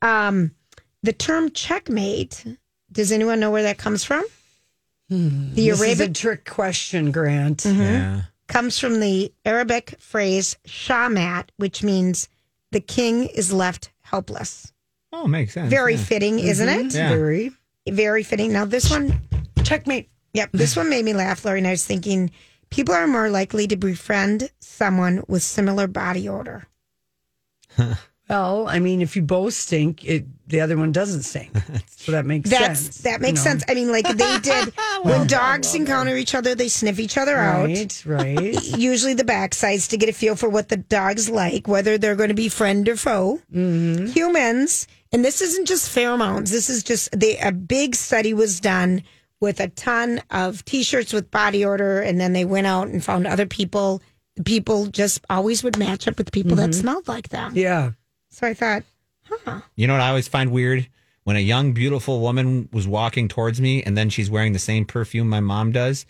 Um, 0.00 0.52
the 1.02 1.12
term 1.12 1.50
checkmate. 1.50 2.44
Does 2.92 3.12
anyone 3.12 3.38
know 3.40 3.50
where 3.50 3.62
that 3.64 3.78
comes 3.78 4.04
from? 4.04 4.24
The 5.08 5.16
Hmm. 5.16 5.54
This 5.54 5.80
is 5.80 5.80
a 5.80 5.86
Arabic 5.86 6.14
trick 6.14 6.44
question, 6.48 7.10
Grant. 7.12 7.64
Yeah. 7.64 8.22
comes 8.48 8.78
from 8.78 9.00
the 9.00 9.32
Arabic 9.44 9.96
phrase 9.98 10.56
shamat, 10.66 11.48
which 11.56 11.82
means 11.82 12.28
the 12.72 12.80
king 12.80 13.26
is 13.26 13.52
left 13.52 13.90
helpless. 14.02 14.72
Oh, 15.12 15.26
makes 15.26 15.54
sense. 15.54 15.68
Very 15.70 15.94
yeah. 15.94 16.00
fitting, 16.04 16.38
isn't 16.38 16.68
it? 16.68 16.94
Yeah. 16.94 17.08
Very 17.10 17.50
Very 17.88 18.22
fitting. 18.22 18.52
Now, 18.52 18.64
this 18.64 18.90
one, 18.90 19.20
checkmate. 19.64 20.10
yep, 20.32 20.50
this 20.52 20.76
one 20.76 20.90
made 20.90 21.04
me 21.04 21.14
laugh, 21.14 21.44
Lori. 21.44 21.58
And 21.58 21.66
I 21.66 21.72
was 21.72 21.84
thinking 21.84 22.30
people 22.70 22.94
are 22.94 23.06
more 23.06 23.30
likely 23.30 23.66
to 23.66 23.76
befriend 23.76 24.50
someone 24.60 25.24
with 25.28 25.42
similar 25.42 25.86
body 25.86 26.28
odor. 26.28 26.66
Well, 28.30 28.68
I 28.68 28.78
mean, 28.78 29.02
if 29.02 29.16
you 29.16 29.22
both 29.22 29.54
stink, 29.54 30.04
it 30.04 30.24
the 30.46 30.60
other 30.60 30.76
one 30.76 30.92
doesn't 30.92 31.22
stink. 31.22 31.50
so 31.88 32.12
that 32.12 32.24
makes 32.24 32.48
That's 32.48 32.80
sense. 32.80 32.98
that 32.98 33.20
makes 33.20 33.44
you 33.44 33.50
know? 33.50 33.58
sense. 33.58 33.64
I 33.68 33.74
mean, 33.74 33.90
like 33.90 34.06
they 34.06 34.38
did 34.42 34.72
when 35.02 35.26
dogs 35.26 35.74
encounter 35.74 36.16
each 36.16 36.36
other, 36.36 36.54
they 36.54 36.68
sniff 36.68 37.00
each 37.00 37.18
other 37.18 37.36
out. 37.36 37.66
Right, 37.66 38.02
right. 38.06 38.62
Usually 38.78 39.14
the 39.14 39.24
backsides 39.24 39.90
to 39.90 39.96
get 39.96 40.08
a 40.08 40.12
feel 40.12 40.36
for 40.36 40.48
what 40.48 40.68
the 40.68 40.76
dog's 40.76 41.28
like, 41.28 41.66
whether 41.66 41.98
they're 41.98 42.14
going 42.14 42.28
to 42.28 42.34
be 42.34 42.48
friend 42.48 42.88
or 42.88 42.94
foe. 42.94 43.40
Mm-hmm. 43.52 44.06
Humans, 44.06 44.86
and 45.10 45.24
this 45.24 45.40
isn't 45.40 45.66
just 45.66 45.92
pheromones. 45.92 46.52
This 46.52 46.70
is 46.70 46.84
just 46.84 47.10
they, 47.18 47.36
a 47.38 47.50
big 47.50 47.96
study 47.96 48.32
was 48.32 48.60
done 48.60 49.02
with 49.40 49.58
a 49.58 49.70
ton 49.70 50.22
of 50.30 50.64
T-shirts 50.64 51.12
with 51.12 51.32
body 51.32 51.64
odor, 51.64 52.00
and 52.00 52.20
then 52.20 52.32
they 52.32 52.44
went 52.44 52.68
out 52.68 52.86
and 52.86 53.04
found 53.04 53.26
other 53.26 53.46
people. 53.46 54.00
People 54.44 54.86
just 54.86 55.24
always 55.28 55.64
would 55.64 55.76
match 55.76 56.06
up 56.06 56.16
with 56.16 56.30
people 56.30 56.56
that 56.56 56.74
smelled 56.74 57.08
like 57.08 57.30
them. 57.30 57.50
Mm-hmm. 57.50 57.58
Yeah. 57.58 57.90
So 58.30 58.46
I 58.46 58.54
thought, 58.54 58.84
huh. 59.44 59.60
You 59.76 59.86
know 59.86 59.94
what 59.94 60.02
I 60.02 60.08
always 60.08 60.28
find 60.28 60.50
weird? 60.52 60.88
When 61.24 61.36
a 61.36 61.40
young, 61.40 61.72
beautiful 61.72 62.20
woman 62.20 62.68
was 62.72 62.86
walking 62.88 63.28
towards 63.28 63.60
me 63.60 63.82
and 63.82 63.96
then 63.96 64.08
she's 64.10 64.30
wearing 64.30 64.52
the 64.52 64.58
same 64.58 64.84
perfume 64.84 65.28
my 65.28 65.40
mom 65.40 65.70
does, 65.72 66.06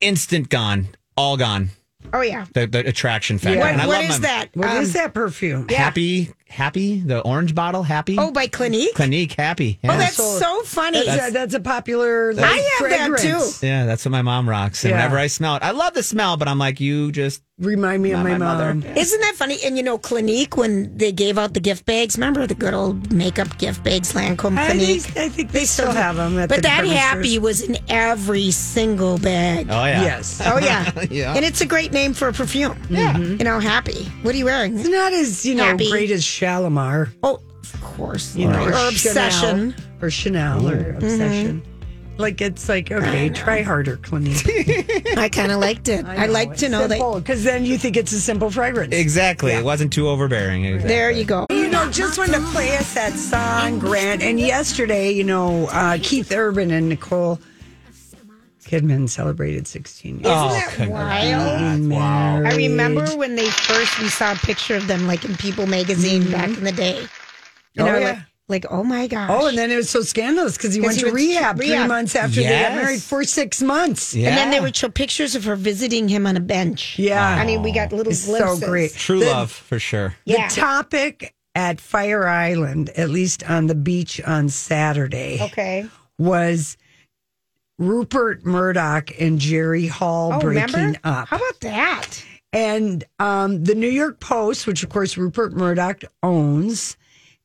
instant 0.00 0.48
gone, 0.50 0.88
all 1.16 1.36
gone. 1.36 1.70
oh 2.12 2.20
yeah, 2.20 2.46
The, 2.54 2.66
the 2.66 2.80
attraction 2.86 3.38
factor. 3.38 3.58
what, 3.60 3.72
And 3.72 3.80
I 3.80 3.86
what 3.86 4.02
love 4.02 4.10
is 4.10 4.20
my- 4.20 4.26
that? 4.26 4.48
What 4.54 4.76
is 4.76 4.88
Um, 4.88 4.92
that 5.02 5.14
perfume? 5.14 5.68
Happy, 5.68 6.32
happy, 6.52 7.00
the 7.00 7.20
orange 7.20 7.54
bottle, 7.54 7.82
happy. 7.82 8.16
Oh, 8.18 8.30
by 8.30 8.46
Clinique. 8.46 8.94
Clinique, 8.94 9.32
happy. 9.32 9.78
Oh, 9.84 9.88
that's 9.88 10.16
so, 10.16 10.62
funny. 10.62 11.04
That's, 11.04 11.30
a, 11.30 11.32
that's 11.32 11.54
a 11.54 11.60
popular 11.60 12.34
like, 12.34 12.44
I 12.44 12.56
have 12.78 12.90
that, 12.90 13.18
too. 13.18 13.66
yeah, 13.66 13.86
that's 13.86 14.04
what 14.04 14.12
my 14.12 14.22
mom 14.22 14.48
rocks. 14.48 14.84
And 14.84 14.90
Yeah. 14.90 14.96
whenever 14.98 15.18
I 15.18 15.26
smell 15.28 15.56
it, 15.56 15.62
I 15.62 15.70
love 15.72 15.94
the 15.94 16.02
smell, 16.02 16.36
but 16.36 16.48
I'm 16.48 16.58
like, 16.58 16.80
you 16.80 17.10
just 17.12 17.42
Remind 17.58 18.02
me 18.02 18.10
of 18.10 18.18
Not 18.18 18.24
my, 18.24 18.38
my 18.38 18.38
mom. 18.38 18.80
mother. 18.80 18.92
Isn't 18.98 19.20
that 19.20 19.34
funny? 19.36 19.56
And 19.64 19.76
you 19.76 19.84
know, 19.84 19.96
Clinique, 19.96 20.56
when 20.56 20.96
they 20.96 21.12
gave 21.12 21.38
out 21.38 21.54
the 21.54 21.60
gift 21.60 21.84
bags, 21.86 22.16
remember 22.16 22.44
the 22.46 22.56
good 22.56 22.74
old 22.74 23.12
makeup 23.12 23.56
gift 23.58 23.84
bags, 23.84 24.14
Lancome 24.14 24.58
I 24.58 24.70
Clinique? 24.70 25.02
think, 25.02 25.16
I 25.16 25.28
think 25.28 25.52
they, 25.52 25.64
still 25.66 25.92
have 25.92 26.16
them. 26.16 26.38
At 26.38 26.48
but 26.48 26.56
the 26.56 26.62
that 26.62 26.84
happy 26.86 27.38
was 27.38 27.60
in 27.60 27.76
every 27.88 28.50
single 28.50 29.16
bag. 29.18 29.68
oh 29.70 29.84
yeah, 29.84 30.02
Yes. 30.02 30.40
Oh, 30.44 30.58
yeah. 30.58 30.90
Yeah. 31.08 31.34
And 31.36 31.44
it's 31.44 31.60
a 31.60 31.66
great 31.66 31.92
name 31.92 32.14
for 32.14 32.26
a 32.26 32.32
perfume. 32.32 32.76
Yeah. 32.90 33.16
You 33.16 33.36
know, 33.44 33.60
happy. 33.60 34.06
What 34.22 34.34
are 34.34 34.38
you 34.38 34.46
wearing? 34.46 34.76
It's 34.78 34.88
not 34.88 35.12
as 35.12 35.46
you 35.46 35.54
know 35.54 35.64
Happy. 35.64 35.88
great 35.88 36.10
as 36.10 36.24
Shalimar, 36.42 37.08
Oh, 37.22 37.40
of 37.62 37.80
course. 37.80 38.34
you 38.34 38.48
know, 38.48 38.64
or, 38.64 38.70
or 38.70 38.88
Obsession. 38.88 39.72
Chanel, 39.74 40.02
or 40.02 40.10
Chanel 40.10 40.68
or 40.68 40.90
Obsession. 40.96 41.62
Like 42.18 42.40
it's 42.40 42.68
like 42.68 42.90
okay, 42.90 43.28
try 43.34 43.62
harder, 43.62 43.96
Clinique. 43.98 44.44
I 45.16 45.28
kind 45.28 45.52
of 45.52 45.60
liked 45.60 45.88
it. 45.88 46.04
I, 46.06 46.26
like 46.26 46.56
to 46.56 46.68
know 46.68 46.88
that. 46.88 47.14
because 47.14 47.44
then 47.44 47.64
you 47.64 47.78
think 47.78 47.96
it's 47.96 48.12
a 48.12 48.20
simple 48.20 48.50
fragrance. 48.50 48.92
Exactly. 48.92 49.52
It 49.52 49.64
wasn't 49.64 49.92
too 49.92 50.08
overbearing. 50.08 50.64
Exactly. 50.64 50.88
There 50.88 51.10
you 51.12 51.24
go. 51.24 51.46
You 51.50 51.68
know, 51.68 51.88
just 51.92 52.18
wanted 52.18 52.32
to 52.34 52.40
play 52.48 52.76
us 52.76 52.92
that 52.94 53.12
song, 53.14 53.78
Grant. 53.78 54.20
And 54.22 54.38
yesterday, 54.40 55.12
you 55.12 55.22
know, 55.24 55.68
uh, 55.68 55.98
Keith 56.02 56.32
Urban 56.32 56.72
and 56.72 56.88
Nicole 56.88 57.38
Kidman 58.64 59.08
celebrated 59.08 59.66
16 59.66 60.16
years. 60.20 60.26
Oh, 60.26 60.54
Isn't 60.56 60.78
that 60.78 60.88
wild? 60.90 61.90
Wow. 61.90 62.36
I 62.44 62.54
remember 62.56 63.04
when 63.16 63.36
they 63.36 63.48
first 63.50 64.00
we 64.00 64.08
saw 64.08 64.32
a 64.32 64.36
picture 64.36 64.76
of 64.76 64.86
them 64.86 65.06
like 65.06 65.24
in 65.24 65.36
People 65.36 65.66
magazine 65.66 66.30
back 66.30 66.48
mm-hmm. 66.50 66.58
in 66.58 66.64
the 66.64 66.72
day. 66.72 66.98
And 67.76 67.86
Oh, 67.88 67.90
I 67.90 67.92
was 67.94 68.00
yeah. 68.02 68.08
like, 68.10 68.18
like, 68.48 68.66
oh 68.70 68.82
my 68.84 69.06
gosh. 69.06 69.30
Oh, 69.32 69.46
and 69.46 69.56
then 69.56 69.70
it 69.70 69.76
was 69.76 69.88
so 69.88 70.02
scandalous 70.02 70.56
because 70.58 70.74
he 70.74 70.80
'Cause 70.80 70.86
went 70.88 70.96
he 70.96 71.00
to 71.02 71.06
went 71.06 71.16
to 71.18 71.26
rehab, 71.26 71.56
three 71.56 71.70
rehab. 71.70 71.88
months 71.88 72.14
after 72.14 72.36
they 72.42 72.48
got 72.50 72.74
married 72.74 73.00
for 73.02 73.24
six 73.24 73.62
months. 73.62 74.14
Yeah. 74.14 74.28
And 74.28 74.36
then 74.36 74.50
they 74.50 74.60
would 74.60 74.76
show 74.76 74.88
pictures 74.90 75.34
of 75.34 75.44
her 75.44 75.56
visiting 75.56 76.08
him 76.08 76.26
on 76.26 76.36
a 76.36 76.40
bench. 76.40 76.98
Yeah. 76.98 77.24
I 77.26 77.46
mean, 77.46 77.62
we 77.62 77.72
got 77.72 77.92
little 77.92 78.12
It's 78.12 78.26
glimpses. 78.26 78.60
so 78.60 78.66
great. 78.66 78.92
True 78.94 79.20
The- 79.20 79.26
love 79.26 79.50
for 79.50 79.78
sure. 79.78 80.14
Yeah. 80.26 80.48
The 80.48 80.54
topic 80.54 81.34
at 81.54 81.80
Fire 81.80 82.26
Island, 82.26 82.90
at 82.96 83.08
least 83.10 83.42
on 83.48 83.66
the 83.68 83.74
beach 83.74 84.20
on 84.22 84.48
Saturday, 84.50 85.38
Okay. 85.40 85.86
was 86.18 86.76
Rupert 87.78 88.44
Murdoch 88.44 89.10
and 89.20 89.38
Jerry 89.38 89.86
Hall 89.86 90.34
Oh, 90.34 90.40
breaking 90.40 90.72
remember? 90.74 90.98
up. 91.04 91.28
How 91.28 91.36
about 91.36 91.60
that? 91.60 92.24
And 92.52 93.02
um, 93.18 93.64
the 93.64 93.74
New 93.74 93.88
York 93.88 94.20
Post, 94.20 94.66
which 94.66 94.82
of 94.82 94.90
course 94.90 95.16
Rupert 95.16 95.54
Murdoch 95.54 96.02
owns, 96.22 96.96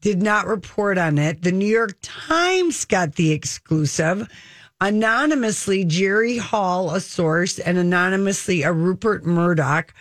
did 0.02 0.22
not 0.22 0.46
report 0.48 0.98
on 0.98 1.18
it. 1.18 1.42
The 1.42 1.52
New 1.52 1.66
York 1.66 1.98
Times 2.02 2.86
got 2.86 3.16
the 3.16 3.32
exclusive. 3.32 4.30
Anonymously, 4.80 5.86
Jerry 5.86 6.38
Hall, 6.38 6.94
a 6.94 7.00
source, 7.02 7.58
and 7.58 7.78
anonymously, 7.80 8.62
a 8.62 8.72
Rupert 8.72 9.26
Murdoch 9.26 9.94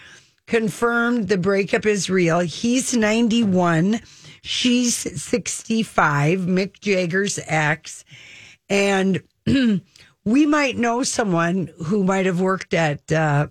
confirmed 0.46 1.28
the 1.28 1.38
breakup 1.38 1.86
is 1.86 2.10
real. 2.10 2.40
He's 2.40 2.94
91, 2.94 4.00
she's 4.42 4.94
65, 5.22 6.40
Mick 6.40 6.80
Jagger's 6.80 7.38
ex. 7.46 8.04
And 8.68 9.22
we 10.26 10.44
might 10.44 10.76
know 10.76 11.02
someone 11.04 11.70
who 11.86 12.04
might 12.04 12.26
have 12.26 12.40
worked 12.40 12.74
at 12.74 13.10
uh, 13.10 13.46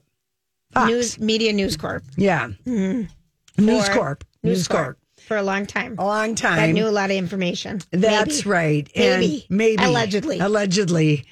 Fox. 0.72 0.88
News 0.92 1.20
Media 1.20 1.54
News 1.54 1.78
Corp. 1.78 2.04
Yeah. 2.18 2.50
News 2.66 3.90
Corp. 3.90 4.24
News 4.44 4.68
Corp. 4.68 5.00
for 5.26 5.38
a 5.38 5.42
long 5.42 5.66
time. 5.66 5.96
A 5.98 6.06
long 6.06 6.36
time. 6.36 6.60
I 6.60 6.72
knew 6.72 6.88
a 6.88 6.92
lot 6.92 7.10
of 7.10 7.16
information. 7.16 7.82
That's 7.92 8.46
Maybe. 8.46 8.50
right. 8.50 8.92
Maybe. 8.96 9.46
And 9.50 9.58
maybe. 9.58 9.84
Allegedly. 9.84 10.36
Mm-hmm. 10.38 10.46
Allegedly. 10.46 11.26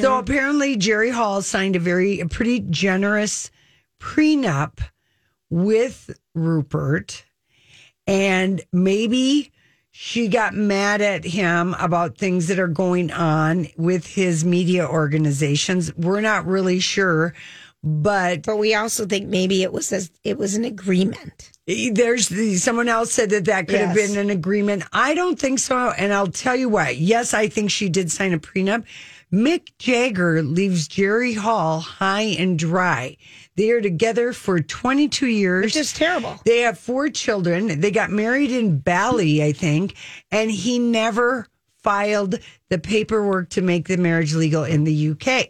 So 0.00 0.18
apparently 0.18 0.76
Jerry 0.76 1.10
Hall 1.10 1.40
signed 1.42 1.76
a 1.76 1.78
very, 1.78 2.18
a 2.18 2.26
pretty 2.26 2.60
generous 2.68 3.50
prenup 4.00 4.80
with 5.48 6.10
Rupert. 6.34 7.24
And 8.08 8.60
maybe 8.72 9.52
she 10.00 10.28
got 10.28 10.54
mad 10.54 11.00
at 11.02 11.24
him 11.24 11.74
about 11.80 12.16
things 12.16 12.46
that 12.46 12.60
are 12.60 12.68
going 12.68 13.10
on 13.10 13.66
with 13.76 14.06
his 14.06 14.44
media 14.44 14.86
organizations. 14.86 15.92
We're 15.96 16.20
not 16.20 16.46
really 16.46 16.78
sure. 16.78 17.34
But 17.82 18.44
But 18.44 18.58
we 18.58 18.76
also 18.76 19.06
think 19.06 19.26
maybe 19.26 19.64
it 19.64 19.72
was 19.72 19.90
a, 19.90 20.02
it 20.22 20.38
was 20.38 20.54
an 20.54 20.64
agreement. 20.64 21.50
there's 21.66 22.28
the, 22.28 22.58
someone 22.58 22.88
else 22.88 23.12
said 23.12 23.30
that 23.30 23.46
that 23.46 23.66
could 23.66 23.80
have 23.80 23.96
been 23.96 24.16
an 24.16 24.30
agreement. 24.30 24.84
I 24.92 25.16
don't 25.16 25.36
think 25.36 25.58
so, 25.58 25.90
and 25.90 26.12
I'll 26.12 26.28
tell 26.28 26.54
you 26.54 26.68
why. 26.68 26.90
Yes, 26.90 27.34
I 27.34 27.48
think 27.48 27.72
she 27.72 27.88
did 27.88 28.12
sign 28.12 28.32
a 28.32 28.38
prenup. 28.38 28.84
Mick 29.32 29.72
Jagger 29.78 30.42
leaves 30.42 30.86
Jerry 30.86 31.34
Hall 31.34 31.80
high 31.80 32.36
and 32.38 32.56
dry. 32.56 33.16
They 33.58 33.72
are 33.72 33.80
together 33.80 34.32
for 34.32 34.60
22 34.60 35.26
years. 35.26 35.64
Which 35.64 35.76
is 35.76 35.92
terrible. 35.92 36.36
They 36.44 36.60
have 36.60 36.78
four 36.78 37.08
children. 37.08 37.80
They 37.80 37.90
got 37.90 38.08
married 38.08 38.52
in 38.52 38.78
Bali, 38.78 39.42
I 39.42 39.50
think, 39.50 39.96
and 40.30 40.48
he 40.48 40.78
never 40.78 41.48
filed 41.82 42.36
the 42.68 42.78
paperwork 42.78 43.48
to 43.50 43.62
make 43.62 43.88
the 43.88 43.96
marriage 43.96 44.32
legal 44.32 44.62
in 44.62 44.84
the 44.84 45.10
UK. 45.10 45.48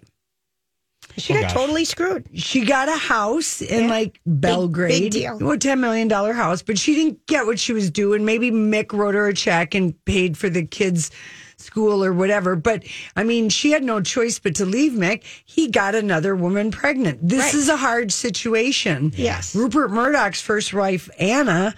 She 1.19 1.33
Oh, 1.35 1.37
got 1.37 1.43
gosh. 1.43 1.53
totally 1.53 1.85
screwed. 1.85 2.29
She 2.35 2.65
got 2.65 2.89
a 2.89 2.97
house 2.97 3.61
in 3.61 3.89
like 3.89 4.21
Belgrade. 4.27 5.03
big 5.03 5.13
deal. 5.13 5.39
Well, 5.39 5.57
$10 5.57 5.79
million 5.81 6.09
house, 6.11 6.63
but 6.63 6.79
she 6.79 6.95
didn't 6.95 7.27
get 7.27 7.47
what 7.47 7.59
she 7.59 7.73
was 7.73 7.91
due. 7.91 8.15
And 8.15 8.25
maybe 8.25 8.51
Mick 8.51 8.93
wrote 8.93 9.15
her 9.15 9.29
a 9.29 9.35
check 9.35 9.75
and 9.75 9.95
paid 10.05 10.37
for 10.39 10.49
the 10.49 10.65
kids' 10.65 11.11
school 11.57 12.05
or 12.05 12.13
whatever. 12.13 12.55
But 12.57 12.85
I 13.17 13.25
mean, 13.25 13.49
she 13.49 13.73
had 13.73 13.83
no 13.83 14.01
choice 14.01 14.39
but 14.39 14.55
to 14.57 14.65
leave 14.65 14.93
Mick. 14.93 15.25
He 15.45 15.69
got 15.69 15.95
another 15.95 16.37
woman 16.37 16.71
pregnant. 16.71 17.19
This 17.29 17.47
Right. 17.47 17.55
is 17.55 17.69
a 17.69 17.77
hard 17.77 18.13
situation. 18.13 19.13
Yes. 19.17 19.55
Rupert 19.57 19.91
Murdoch's 19.91 20.41
first 20.41 20.73
wife, 20.73 21.11
Anna, 21.19 21.75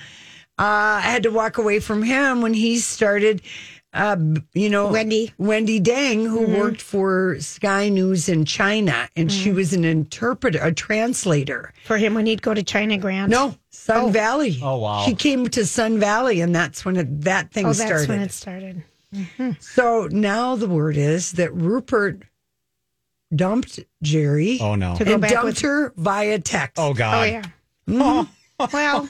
uh, 0.58 1.00
had 1.00 1.22
to 1.22 1.30
walk 1.30 1.56
away 1.56 1.80
from 1.80 2.02
him 2.02 2.42
when 2.42 2.52
he 2.52 2.78
started. 2.78 3.40
Uh, 3.92 4.16
you 4.54 4.70
know, 4.70 4.88
Wendi. 4.88 5.32
Mm-hmm. 5.32 5.48
Wendi 5.50 5.82
Deng, 5.82 6.22
who 6.28 6.46
worked 6.56 6.80
for 6.80 7.36
Sky 7.40 7.88
News 7.88 8.28
in 8.28 8.44
China, 8.44 9.08
and 9.16 9.32
she 9.32 9.50
was 9.50 9.72
an 9.72 9.84
interpreter, 9.84 10.60
a 10.62 10.72
translator. 10.72 11.72
For 11.86 11.98
him 11.98 12.14
when 12.14 12.26
he'd 12.26 12.40
go 12.40 12.54
to 12.54 12.62
China 12.62 12.96
Grant. 12.98 13.30
No, 13.30 13.56
Sun 13.70 14.12
Valley. 14.12 14.58
Oh, 14.62 14.76
wow. 14.78 15.04
She 15.06 15.14
came 15.16 15.48
to 15.48 15.66
Sun 15.66 15.98
Valley, 15.98 16.40
and 16.40 16.54
that's 16.54 16.84
when 16.84 16.96
it, 16.96 17.22
that 17.22 17.50
thing 17.50 17.66
Oh, 17.66 17.72
that's 17.72 17.80
started. 18.04 18.08
when 18.08 18.20
it 18.20 18.32
started. 18.32 18.84
so 19.60 20.08
now 20.12 20.54
the 20.54 20.68
word 20.68 20.96
is 20.96 21.32
that 21.32 21.52
Rupert 21.52 22.22
dumped 23.34 23.80
Jerry. 24.02 24.58
Oh, 24.60 24.76
no. 24.76 24.94
To 24.96 25.04
go 25.04 25.14
and 25.14 25.22
back 25.22 25.32
dumped 25.32 25.46
with- 25.46 25.60
her 25.62 25.92
via 25.96 26.38
text. 26.38 26.78
Oh, 26.78 26.94
God. 26.94 27.22
Oh, 27.22 27.24
yeah. 27.24 27.42
Well, 28.72 29.08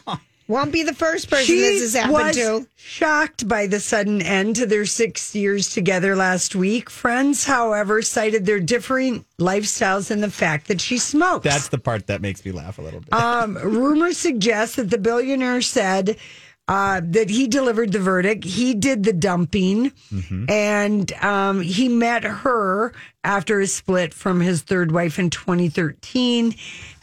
won't 0.51 0.73
be 0.73 0.83
the 0.83 0.93
first 0.93 1.31
person 1.31 1.47
She 1.47 1.61
this 1.61 1.81
has 1.81 1.95
happened 1.95 2.13
was 2.13 2.37
to. 2.37 2.67
shocked 2.77 3.49
by 3.49 3.67
the 3.67 3.81
sudden 3.81 4.21
end 4.21 4.57
to 4.57 4.67
their 4.67 4.85
six 4.85 5.35
years 5.35 5.71
together 5.73 6.17
last 6.17 6.55
week. 6.55 6.91
Friends, 6.91 7.45
however, 7.45 8.03
cited 8.03 8.45
their 8.45 8.61
differing 8.61 9.25
lifestyles 9.39 10.11
and 10.11 10.23
the 10.23 10.31
fact 10.31 10.69
that 10.69 10.81
she 10.81 10.99
smokes. 10.99 11.45
That's 11.45 11.69
the 11.69 11.79
part 11.79 12.09
that 12.09 12.21
makes 12.21 12.45
me 12.45 12.53
laugh 12.53 12.79
a 12.79 12.83
little 12.83 13.01
bit. 13.01 13.13
Um, 13.15 13.57
rumors 13.57 14.19
suggest 14.19 14.77
that 14.77 14.91
the 14.91 14.99
billionaire 14.99 15.63
said 15.63 16.17
uh, 16.71 17.01
that 17.03 17.29
he 17.29 17.49
delivered 17.49 17.91
the 17.91 17.99
verdict. 17.99 18.45
He 18.45 18.75
did 18.75 19.03
the 19.03 19.13
dumping, 19.13 19.91
and 20.49 21.11
um, 21.15 21.61
he 21.61 21.89
met 21.89 22.23
her 22.23 22.93
after 23.25 23.59
his 23.59 23.75
split 23.75 24.15
from 24.15 24.41
his 24.41 24.63
third 24.63 24.93
wife 24.93 25.19
in 25.19 25.31
2013. 25.31 26.55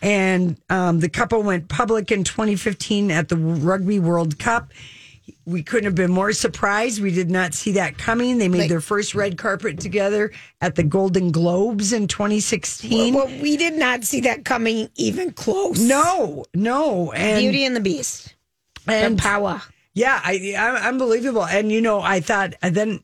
And 0.02 0.58
um, 0.70 1.02
the 1.02 1.10
couple 1.10 1.44
went 1.44 1.68
public 1.68 2.12
in 2.12 2.24
2015 2.24 3.12
at 3.12 3.28
the 3.28 3.36
Rugby 3.36 4.00
World 4.00 4.40
Cup. 4.40 4.72
We 5.46 5.64
couldn't 5.64 5.86
have 5.86 5.96
been 5.96 6.12
more 6.12 6.32
surprised. 6.32 7.02
We 7.02 7.12
did 7.12 7.30
not 7.30 7.54
see 7.54 7.74
that 7.74 7.98
coming. 7.98 8.38
They 8.38 8.48
made 8.48 8.60
Like- 8.60 8.70
their 8.70 8.80
first 8.82 9.16
red 9.16 9.38
carpet 9.38 9.80
together 9.82 10.32
at 10.62 10.76
the 10.76 10.84
Golden 10.84 11.32
Globes 11.32 11.92
in 11.92 12.08
2016. 12.08 13.14
Well, 13.14 13.28
we 13.42 13.58
did 13.58 13.74
not 13.74 14.06
see 14.06 14.22
that 14.22 14.46
coming 14.46 14.90
even 14.96 15.32
close. 15.34 15.80
no, 15.82 16.46
no. 16.54 17.12
And 17.12 17.42
Beauty 17.42 17.66
and 17.66 17.76
the 17.76 17.82
Beast. 17.82 18.34
And 18.88 19.18
the 19.18 19.22
power. 19.22 19.62
Yeah, 19.94 20.20
I, 20.24 20.56
I 20.58 20.88
unbelievable. 20.88 21.46
And 21.46 21.72
you 21.72 21.82
know, 21.82 22.02
I 22.02 22.20
thought 22.20 22.54
and 22.62 22.76
then 22.76 23.00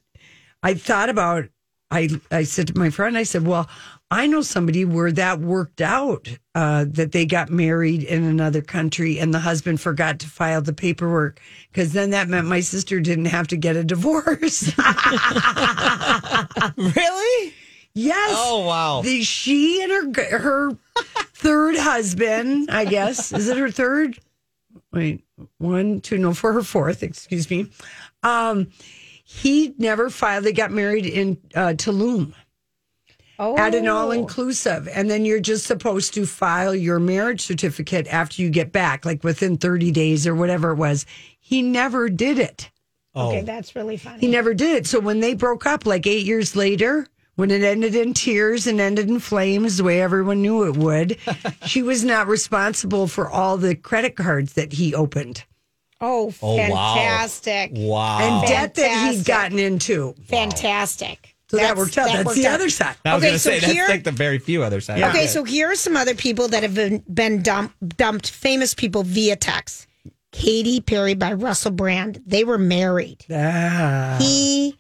I 0.62 0.76
thought 0.76 1.10
about 1.10 1.46
I 1.90 2.10
I 2.32 2.44
said 2.44 2.68
to 2.68 2.78
my 2.78 2.90
friend, 2.90 3.18
I 3.18 3.24
said, 3.24 3.48
Well, 3.48 3.70
I 4.14 4.28
know 4.28 4.42
somebody 4.42 4.86
where 4.86 5.12
that 5.12 5.40
worked 5.40 5.82
out, 5.82 6.30
uh, 6.54 6.86
that 6.90 7.14
they 7.14 7.26
got 7.26 7.50
married 7.50 8.04
in 8.04 8.24
another 8.24 8.62
country 8.62 9.18
and 9.18 9.34
the 9.34 9.40
husband 9.40 9.82
forgot 9.82 10.20
to 10.20 10.28
file 10.28 10.62
the 10.62 10.72
paperwork 10.72 11.42
because 11.72 11.94
then 11.94 12.12
that 12.12 12.30
meant 12.30 12.46
my 12.46 12.60
sister 12.60 13.00
didn't 13.00 13.26
have 13.26 13.48
to 13.48 13.58
get 13.58 13.76
a 13.76 13.84
divorce. 13.84 14.72
really? 16.78 17.54
yes. 17.96 18.36
Oh, 18.38 18.64
wow. 18.68 19.02
The 19.02 19.24
she 19.24 19.82
and 19.82 19.92
her 19.92 20.38
her 20.38 20.78
third 21.34 21.78
husband, 21.78 22.70
I 22.70 22.86
guess. 22.86 23.34
Is 23.34 23.48
it 23.48 23.58
her 23.58 23.72
third? 23.72 24.20
Wait, 24.92 25.23
one, 25.58 26.02
two, 26.02 26.18
no, 26.18 26.34
for 26.34 26.54
her 26.54 26.64
fourth, 26.64 27.04
excuse 27.04 27.50
me. 27.50 27.70
Um, 28.22 28.72
he 29.24 29.74
never 29.78 30.10
filed. 30.10 30.44
They 30.44 30.54
got 30.54 30.72
married 30.72 31.06
in 31.06 31.38
uh, 31.56 31.74
Tulum 31.76 32.34
Oh, 33.40 33.58
at 33.58 33.74
an 33.74 33.88
all 33.88 34.12
inclusive. 34.12 34.88
And 34.88 35.10
then 35.10 35.26
you're 35.26 35.40
just 35.40 35.66
supposed 35.66 36.14
to 36.14 36.26
file 36.26 36.76
your 36.76 37.00
marriage 37.00 37.42
certificate 37.42 38.08
after 38.08 38.42
you 38.42 38.50
get 38.50 38.72
back, 38.72 39.06
like 39.06 39.24
within 39.24 39.58
30 39.58 39.92
days 39.92 40.28
or 40.28 40.36
whatever 40.36 40.72
it 40.72 40.76
was. 40.76 41.06
He 41.40 41.62
never 41.62 42.10
did 42.10 42.38
it. 42.38 42.70
Okay, 43.16 43.42
that's 43.42 43.76
really 43.76 43.98
funny. 43.98 44.20
He 44.20 44.28
never 44.28 44.54
did 44.54 44.78
it. 44.78 44.88
So 44.88 45.00
when 45.00 45.20
they 45.20 45.34
broke 45.34 45.66
up, 45.66 45.86
like 45.86 46.08
eight 46.08 46.26
years 46.26 46.56
later, 46.56 47.08
when 47.36 47.50
it 47.52 47.64
ended 47.64 47.96
in 47.96 48.14
tears 48.14 48.68
and 48.68 48.80
ended 48.80 49.10
in 49.10 49.20
flames, 49.20 49.78
the 49.78 49.84
way 49.84 50.02
everyone 50.02 50.42
knew 50.42 50.64
it 50.68 50.78
would, 50.78 51.18
she 51.66 51.82
was 51.82 52.04
not 52.04 52.28
responsible 52.28 53.08
for 53.08 53.30
all 53.30 53.58
the 53.58 53.76
credit 53.76 54.16
cards 54.16 54.54
that 54.54 54.74
he 54.74 54.94
opened 54.94 55.44
oh, 56.02 56.34
Oh, 56.42 56.56
wow. 56.58 56.96
fantastic. 56.96 57.72
Wow. 57.74 58.20
and 58.20 58.48
debt 58.48 58.76
that 58.76 59.12
he'd 59.14 59.26
gotten 59.26 59.58
into. 59.58 60.14
Fantastic. 60.28 61.36
So 61.50 61.58
that 61.58 61.64
That's- 61.76 61.78
worked 61.78 61.98
out. 61.98 62.08
That's 62.12 62.26
worked 62.26 62.38
the 62.38 62.48
out. 62.48 62.56
other 62.56 62.70
side. 62.70 62.96
I 63.06 63.14
was 63.16 63.22
Okay, 63.24 63.30
going 63.30 63.34
to 63.36 63.40
so 63.40 63.50
say, 63.52 63.60
that's 63.60 63.72
here- 63.72 63.88
like 63.88 64.04
the 64.04 64.12
very 64.12 64.38
few 64.40 64.64
other 64.64 64.82
side. 64.82 65.02
Okay, 65.04 65.28
so 65.28 65.44
here 65.44 65.72
are 65.72 65.76
some 65.76 65.96
other 65.96 66.16
people 66.16 66.48
that 66.50 66.62
have 66.64 66.74
been, 66.76 67.04
been 67.12 67.42
dumped, 67.42 67.98
dumped, 67.98 68.30
famous 68.32 68.74
people 68.74 69.04
via 69.04 69.36
text. 69.36 69.88
Katy 70.32 70.82
Perry 70.82 71.14
by 71.14 71.34
Russell 71.34 71.72
Brand. 71.72 72.22
They 72.26 72.44
were 72.44 72.58
married. 72.58 73.24
Ah. 73.32 74.18
He. 74.20 74.76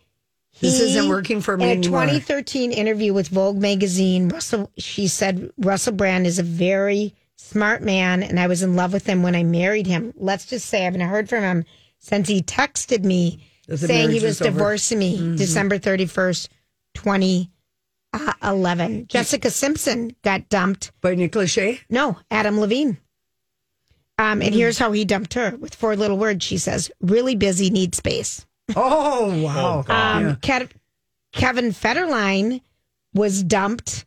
This 0.63 0.79
isn't 0.79 1.09
working 1.09 1.41
for 1.41 1.57
me 1.57 1.65
In 1.65 1.69
a 1.69 1.73
anymore. 1.73 2.01
2013 2.05 2.71
interview 2.71 3.13
with 3.13 3.27
Vogue 3.27 3.57
magazine, 3.57 4.29
Russell, 4.29 4.71
she 4.77 5.07
said 5.07 5.51
Russell 5.57 5.93
Brand 5.93 6.25
is 6.25 6.39
a 6.39 6.43
very 6.43 7.13
smart 7.35 7.81
man, 7.81 8.23
and 8.23 8.39
I 8.39 8.47
was 8.47 8.63
in 8.63 8.75
love 8.75 8.93
with 8.93 9.05
him 9.05 9.23
when 9.23 9.35
I 9.35 9.43
married 9.43 9.87
him. 9.87 10.13
Let's 10.15 10.45
just 10.45 10.67
say 10.67 10.81
I 10.81 10.85
haven't 10.85 11.01
heard 11.01 11.29
from 11.29 11.43
him 11.43 11.65
since 11.99 12.27
he 12.27 12.41
texted 12.41 13.03
me 13.03 13.45
saying 13.75 14.11
he 14.11 14.19
was 14.19 14.41
over. 14.41 14.51
divorcing 14.51 14.99
me 14.99 15.35
December 15.37 15.79
31st, 15.79 16.47
2011. 16.93 19.07
Jessica 19.07 19.49
Simpson 19.49 20.15
got 20.23 20.49
dumped 20.49 20.91
By 21.01 21.15
Nick 21.15 21.31
Lachey? 21.33 21.79
no, 21.89 22.17
Adam 22.31 22.59
Levine. 22.59 22.97
Um, 24.19 24.43
and 24.43 24.53
here's 24.53 24.77
how 24.77 24.91
he 24.91 25.05
dumped 25.05 25.33
her 25.33 25.55
with 25.57 25.73
four 25.73 25.95
little 25.95 26.19
words. 26.19 26.45
She 26.45 26.59
says, 26.59 26.91
"Really 27.01 27.35
busy, 27.35 27.71
need 27.71 27.95
space." 27.95 28.45
Oh, 28.75 29.41
wow. 29.43 29.83
Um, 29.87 30.37
Yeah. 30.43 30.65
Kevin 31.33 31.71
Federline 31.71 32.61
was 33.13 33.43
dumped 33.43 34.05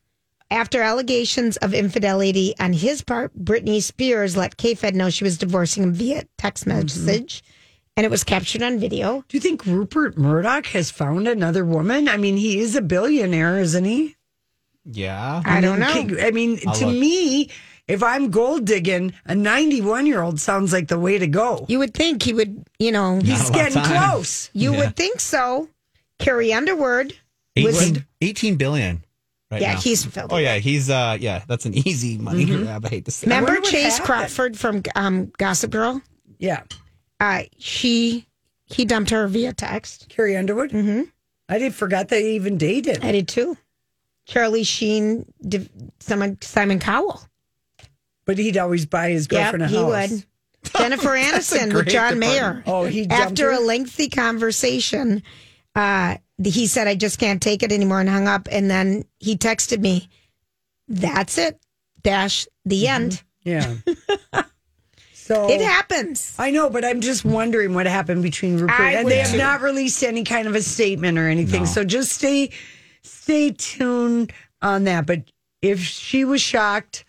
after 0.50 0.80
allegations 0.80 1.56
of 1.56 1.74
infidelity 1.74 2.54
on 2.60 2.72
his 2.72 3.02
part. 3.02 3.36
Britney 3.36 3.82
Spears 3.82 4.36
let 4.36 4.56
K-Fed 4.56 4.94
know 4.94 5.10
she 5.10 5.24
was 5.24 5.36
divorcing 5.38 5.82
him 5.82 5.92
via 5.92 6.22
text 6.38 6.66
message, 6.66 7.42
and 7.96 8.06
it 8.06 8.10
was 8.10 8.22
captured 8.22 8.62
on 8.62 8.78
video. 8.78 9.24
Do 9.28 9.36
you 9.36 9.40
think 9.40 9.66
Rupert 9.66 10.16
Murdoch 10.16 10.66
has 10.66 10.90
found 10.90 11.26
another 11.26 11.64
woman? 11.64 12.08
I 12.08 12.16
mean, 12.16 12.36
he 12.36 12.60
is 12.60 12.76
a 12.76 12.82
billionaire, 12.82 13.58
isn't 13.58 13.84
he? 13.84 14.14
Yeah. 14.84 15.42
I 15.44 15.60
don't 15.60 15.80
know. 15.80 16.16
I 16.20 16.30
mean, 16.30 16.60
I'll 16.64 16.74
to 16.74 16.86
look. 16.86 16.96
me, 16.96 17.50
if 17.88 18.02
I'm 18.02 18.30
gold 18.30 18.64
digging, 18.64 19.12
a 19.26 19.34
91 19.34 20.06
year 20.06 20.22
old 20.22 20.40
sounds 20.40 20.72
like 20.72 20.88
the 20.88 20.98
way 20.98 21.18
to 21.18 21.26
go. 21.26 21.66
You 21.68 21.78
would 21.78 21.94
think 21.94 22.22
he 22.22 22.32
would, 22.34 22.64
you 22.78 22.92
know, 22.92 23.20
He's 23.20 23.40
Not 23.40 23.50
a 23.50 23.52
getting 23.52 23.82
close. 23.82 24.50
you 24.52 24.72
Yeah. 24.72 24.78
would 24.78 24.96
think 24.96 25.20
so. 25.20 25.68
Carrie 26.18 26.52
Underwood 26.52 27.14
was 27.56 27.80
18, 27.82 28.04
18 28.22 28.56
billion. 28.56 29.02
Right 29.50 29.60
Yeah, 29.62 29.74
now. 29.74 29.80
he's 29.80 30.02
fulfilled 30.02 30.32
Oh 30.32 30.38
yeah, 30.38 30.56
he's 30.56 30.90
uh 30.90 31.16
yeah, 31.20 31.42
that's 31.46 31.66
an 31.66 31.74
easy 31.86 32.18
money 32.18 32.44
grab. 32.46 32.84
I 32.84 32.88
hate 32.88 33.04
to 33.04 33.10
say. 33.12 33.26
Remember 33.28 33.52
wonder 33.52 33.68
Chace 33.70 33.98
happened. 33.98 34.06
Crawford 34.06 34.58
from 34.58 34.82
um, 34.96 35.30
Gossip 35.38 35.70
Girl? 35.70 36.02
Yeah. 36.38 36.62
Uh, 37.20 37.42
she 37.58 38.26
he 38.64 38.84
dumped 38.84 39.10
her 39.10 39.28
via 39.28 39.52
text. 39.52 40.08
Carrie 40.08 40.36
Underwood? 40.36 40.70
Mm-hmm. 40.72 41.02
I 41.48 41.58
did 41.58 41.74
forgot 41.76 42.08
they 42.08 42.32
even 42.32 42.58
dated. 42.58 43.04
I 43.04 43.12
did 43.12 43.28
too. 43.28 43.56
Charlie 44.26 44.64
Sheen, 44.64 45.24
div- 45.46 45.70
someone 46.00 46.38
Simon 46.42 46.80
Cowell. 46.80 47.22
But 48.26 48.38
he'd 48.38 48.58
always 48.58 48.84
buy 48.86 49.10
his 49.10 49.26
Yeah, 49.30 49.50
girlfriend 49.52 49.62
a 49.62 49.68
house. 49.68 50.08
he 50.10 50.14
would. 50.14 50.24
Jennifer 50.76 51.08
Aniston 51.16 51.72
with 51.72 51.86
John. 51.88 52.18
Mayer. 52.18 52.62
Oh, 52.66 52.84
he 52.84 53.06
after 53.08 53.52
her? 53.52 53.58
a 53.58 53.60
lengthy 53.60 54.08
conversation, 54.08 55.22
uh, 55.74 56.16
he 56.42 56.66
said, 56.66 56.88
"I 56.88 56.96
just 56.96 57.18
can't 57.20 57.40
take 57.40 57.62
it 57.62 57.70
anymore," 57.72 58.00
and 58.00 58.08
hung 58.08 58.26
up. 58.28 58.48
And 58.50 58.68
then 58.70 59.04
he 59.20 59.36
texted 59.36 59.78
me, 59.80 60.08
"That's 60.88 61.38
it." 61.38 61.58
Dash 62.02 62.46
the 62.64 62.84
Mm-hmm. 62.84 63.02
end. 63.02 63.22
Yeah. 63.44 63.74
so 65.12 65.48
It 65.50 65.60
happens. 65.60 66.34
I 66.38 66.50
know, 66.50 66.68
but 66.70 66.84
I'm 66.84 67.00
just 67.00 67.24
wondering 67.24 67.74
what 67.74 67.86
happened 67.86 68.22
between 68.22 68.58
Rupert 68.58 68.78
I 68.80 68.92
and 68.94 69.08
they 69.08 69.18
have 69.18 69.30
too. 69.32 69.38
not 69.38 69.60
released 69.60 70.02
any 70.02 70.24
kind 70.24 70.46
of 70.48 70.54
a 70.54 70.62
statement 70.62 71.18
or 71.18 71.28
anything. 71.28 71.66
So 71.66 71.84
just 71.84 72.12
stay 72.12 72.50
stay 73.02 73.52
tuned 73.52 74.32
on 74.62 74.84
that. 74.84 75.06
But 75.06 75.22
if 75.62 75.80
she 75.80 76.24
was 76.24 76.40
shocked, 76.40 77.04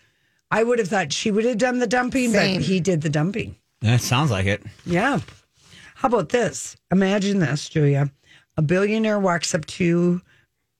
I 0.50 0.62
would 0.64 0.78
have 0.78 0.88
thought 0.88 1.12
she 1.12 1.30
would 1.30 1.44
have 1.44 1.58
done 1.58 1.78
the 1.78 1.86
dumping, 1.86 2.32
Same. 2.32 2.56
but 2.56 2.64
he 2.66 2.80
did 2.80 3.02
the 3.02 3.10
dumping. 3.10 3.56
That 3.82 4.00
sounds 4.00 4.30
like 4.30 4.46
it. 4.46 4.62
Yeah. 4.86 5.20
How 5.94 6.08
about 6.08 6.30
this? 6.30 6.76
Imagine 6.90 7.38
this, 7.40 7.68
Julia. 7.68 8.10
A 8.56 8.62
billionaire 8.62 9.18
walks 9.20 9.54
up 9.54 9.66
to 9.66 9.84
you 9.84 10.22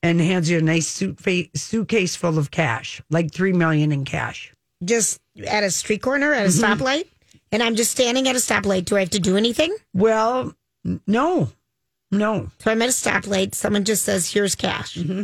and 0.01 0.19
hands 0.19 0.49
you 0.49 0.57
a 0.57 0.61
nice 0.61 0.87
suit 0.87 1.19
suitcase 1.55 2.15
full 2.15 2.37
of 2.37 2.51
cash, 2.51 3.01
like 3.09 3.31
three 3.31 3.53
million 3.53 3.91
in 3.91 4.05
cash. 4.05 4.53
Just 4.83 5.19
at 5.47 5.63
a 5.63 5.71
street 5.71 6.01
corner 6.01 6.33
at 6.33 6.45
a 6.45 6.49
Mm-hmm. 6.49 6.63
stoplight, 6.83 7.05
and 7.51 7.61
I'm 7.61 7.75
just 7.75 7.91
standing 7.91 8.27
at 8.27 8.35
a 8.35 8.39
stoplight. 8.39 8.85
Do 8.85 8.95
I 8.97 9.01
have 9.01 9.09
to 9.11 9.19
do 9.19 9.35
anything? 9.37 9.75
Well, 9.93 10.53
n- 10.85 11.01
no, 11.05 11.51
no. 12.11 12.49
So 12.59 12.71
I'm 12.71 12.81
at 12.81 12.89
a 12.89 12.91
stoplight. 12.93 13.55
Someone 13.55 13.83
just 13.85 14.03
says, 14.03 14.31
"Here's 14.31 14.55
cash." 14.55 14.95
Mm-hmm. 14.95 15.23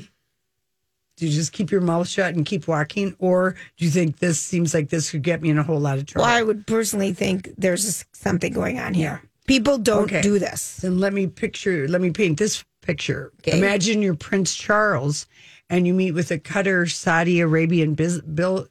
Do 1.18 1.26
you 1.26 1.32
just 1.32 1.54
keep 1.54 1.72
your 1.72 1.82
mouth 1.82 2.08
shut 2.10 2.36
and 2.36 2.46
keep 2.46 2.68
walking, 2.68 3.16
or 3.20 3.56
do 3.78 3.86
you 3.86 3.92
think 3.92 4.20
this 4.20 4.40
seems 4.40 4.74
like 4.74 4.90
this 4.90 5.12
could 5.12 5.22
get 5.24 5.42
me 5.42 5.50
in 5.50 5.58
a 5.58 5.64
whole 5.64 5.80
lot 5.80 5.98
of 5.98 6.06
trouble? 6.06 6.26
Well, 6.26 6.36
I 6.36 6.42
would 6.44 6.68
personally 6.68 7.14
think 7.14 7.52
there's 7.58 8.04
something 8.12 8.52
going 8.52 8.80
on 8.80 8.94
here. 8.94 9.22
People 9.48 9.78
don't 9.78 10.04
Okay. 10.06 10.22
do 10.22 10.40
this. 10.40 10.78
Then 10.82 11.00
let 11.00 11.14
me 11.14 11.28
picture, 11.28 11.88
let 11.88 12.02
me 12.02 12.10
paint 12.12 12.38
this 12.38 12.66
picture. 12.82 13.32
Okay. 13.40 13.58
Imagine 13.58 14.02
you're 14.02 14.16
Prince 14.16 14.56
Charles 14.56 15.26
and 15.70 15.88
you 15.88 15.94
meet 15.94 16.12
with 16.12 16.32
a 16.32 16.38
Qatar 16.38 16.92
Saudi 16.92 17.40
Arabian 17.40 17.94
biz, 17.94 18.22
bill, 18.22 18.68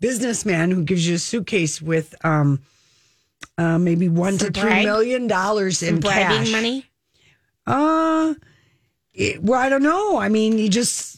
businessman 0.00 0.70
who 0.72 0.82
gives 0.82 1.06
you 1.06 1.14
a 1.14 1.18
suitcase 1.18 1.80
with 1.80 2.14
um, 2.24 2.60
uh, 3.56 3.78
maybe 3.78 4.08
one 4.08 4.38
Some 4.38 4.52
to 4.52 4.60
three 4.60 4.70
bribe? 4.70 4.84
million 4.84 5.26
dollars 5.28 5.82
in 5.82 6.00
bribing 6.00 6.38
cash. 6.38 6.50
money. 6.52 6.86
Uh, 7.66 8.34
it- 9.12 9.42
well, 9.42 9.60
I 9.60 9.68
don't 9.68 9.82
know. 9.82 10.18
I 10.18 10.28
mean, 10.28 10.58
you 10.58 10.68
just, 10.68 11.13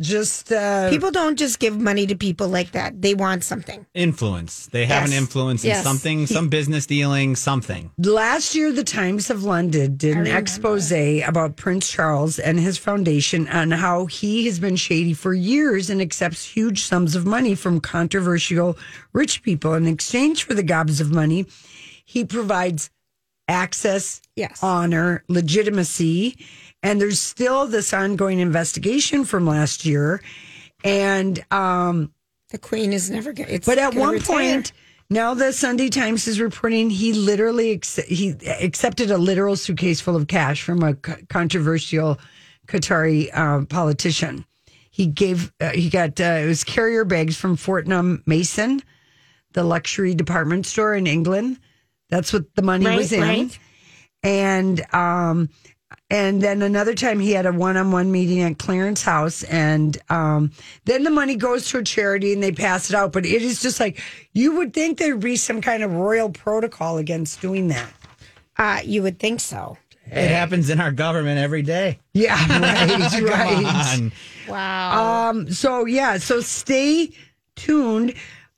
just 0.00 0.50
uh, 0.50 0.90
People 0.90 1.10
don't 1.12 1.38
just 1.38 1.60
give 1.60 1.78
money 1.78 2.06
to 2.06 2.16
people 2.16 2.48
like 2.48 2.72
that. 2.72 3.00
They 3.00 3.14
want 3.14 3.44
something. 3.44 3.86
Influence. 3.94 4.66
They 4.66 4.86
have 4.86 5.02
Yes. 5.04 5.10
an 5.12 5.16
influence 5.16 5.62
in 5.64 5.70
Yes. 5.70 5.84
something, 5.84 6.26
some 6.26 6.48
business 6.48 6.84
dealing, 6.86 7.36
something. 7.36 7.90
Last 7.98 8.54
year, 8.56 8.72
the 8.72 8.82
Times 8.82 9.30
of 9.30 9.44
London 9.44 9.96
did 9.96 10.16
an 10.16 10.26
expose 10.26 10.90
about 10.92 11.56
Prince 11.56 11.88
Charles 11.90 12.38
and 12.40 12.58
his 12.58 12.76
foundation 12.76 13.46
on 13.48 13.70
how 13.70 14.06
he 14.06 14.46
has 14.46 14.58
been 14.58 14.76
shady 14.76 15.12
for 15.14 15.32
years 15.32 15.88
and 15.90 16.00
accepts 16.00 16.44
huge 16.44 16.82
sums 16.82 17.14
of 17.14 17.24
money 17.24 17.54
from 17.54 17.80
controversial 17.80 18.76
rich 19.12 19.42
people. 19.42 19.74
In 19.74 19.86
exchange 19.86 20.42
for 20.42 20.54
the 20.54 20.62
gobs 20.64 21.00
of 21.00 21.12
money, 21.12 21.46
he 22.04 22.24
provides 22.24 22.90
access, 23.48 24.20
Yes. 24.36 24.58
honor, 24.62 25.22
legitimacy. 25.28 26.36
And 26.84 27.00
there's 27.00 27.18
still 27.18 27.66
this 27.66 27.92
ongoing 27.92 28.38
investigation 28.38 29.24
from 29.24 29.46
last 29.46 29.84
year. 29.84 30.22
And 30.84 31.42
um, 31.50 32.12
The 32.50 32.58
queen 32.58 32.92
is 32.92 33.10
never 33.10 33.32
going 33.32 33.48
to. 33.48 33.66
but 33.66 33.78
at 33.78 33.94
one 33.94 34.20
point, 34.20 34.72
now 35.08 35.32
the 35.34 35.52
Sunday 35.52 35.88
Times 35.88 36.28
is 36.28 36.38
reporting 36.40 36.90
he 36.90 37.12
literally 37.14 37.70
ac- 37.70 38.02
he 38.14 38.30
accepted 38.60 39.10
a 39.10 39.16
literal 39.18 39.56
suitcase 39.56 40.00
full 40.02 40.14
of 40.14 40.28
cash 40.28 40.62
from 40.62 40.82
a 40.82 40.94
controversial 40.94 42.18
Qatari 42.68 43.30
uh, 43.34 43.64
politician. 43.64 44.44
He 44.90 45.06
gave 45.06 45.52
uh, 45.60 45.70
he 45.70 45.88
got 45.90 46.20
uh, 46.20 46.24
it 46.44 46.46
was 46.46 46.64
carrier 46.64 47.04
bags 47.06 47.36
from 47.36 47.56
Fortnum 47.56 48.22
Mason, 48.26 48.82
the 49.54 49.64
luxury 49.64 50.14
department 50.14 50.66
store 50.66 50.94
in 50.94 51.06
England. 51.06 51.58
That's 52.10 52.32
what 52.32 52.54
the 52.54 52.62
money 52.62 52.86
Right, 52.86 52.98
was 52.98 53.10
in. 53.12 53.20
right. 53.22 53.58
And 54.22 54.94
um 54.94 55.48
and 56.10 56.42
then 56.42 56.60
another 56.62 56.94
time 56.94 57.18
he 57.18 57.32
had 57.32 57.46
a 57.46 57.52
one-on-one 57.52 58.12
meeting 58.12 58.42
at 58.42 58.58
Clarence 58.58 59.02
House 59.02 59.42
and 59.44 59.96
um 60.10 60.50
then 60.84 61.02
the 61.04 61.10
money 61.10 61.34
goes 61.36 61.68
to 61.70 61.78
a 61.78 61.82
charity 61.84 62.32
and 62.32 62.42
they 62.42 62.52
pass 62.52 62.90
it 62.90 62.96
out 62.96 63.12
but 63.12 63.24
it 63.24 63.42
is 63.42 63.60
just 63.62 63.80
like 63.80 64.00
you 64.32 64.56
would 64.56 64.72
think 64.74 64.98
there'd 64.98 65.20
be 65.20 65.36
some 65.36 65.60
kind 65.60 65.82
of 65.82 65.92
royal 65.92 66.28
protocol 66.30 66.98
against 66.98 67.40
doing 67.40 67.68
that. 67.68 67.90
uh, 68.58 68.80
you 68.84 69.02
would 69.02 69.18
think 69.18 69.40
so. 69.40 69.76
It 70.06 70.28
happens 70.30 70.68
in 70.68 70.80
our 70.80 70.92
government 70.92 71.38
every 71.40 71.62
day. 71.62 71.98
Yeah, 72.12 72.36
right, 72.60 73.10
Come 73.10 73.24
right. 73.24 73.64
on. 73.98 74.12
Wow. 74.46 75.30
Um, 75.30 75.50
so 75.50 75.86
yeah, 75.86 76.18
so 76.18 76.40
stay 76.40 77.10
tuned. 77.56 78.14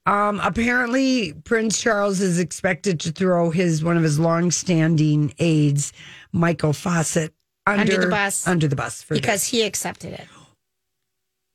Um, 0.06 0.40
apparently, 0.42 1.32
Prince 1.44 1.80
Charles 1.80 2.20
is 2.20 2.38
expected 2.40 2.98
to 3.00 3.12
throw 3.12 3.50
his 3.50 3.82
one 3.84 3.96
of 3.96 4.02
his 4.02 4.18
long-standing 4.18 5.34
aides, 5.38 5.92
Michael 6.32 6.72
Fawcett, 6.72 7.32
under, 7.66 7.80
Under 7.80 7.96
the 7.98 8.06
bus. 8.10 8.46
Under 8.46 8.68
the 8.68 8.76
bus 8.76 9.02
for 9.02 9.14
because 9.14 9.40
this. 9.42 9.48
he 9.48 9.62
accepted 9.62 10.12
it. 10.14 10.26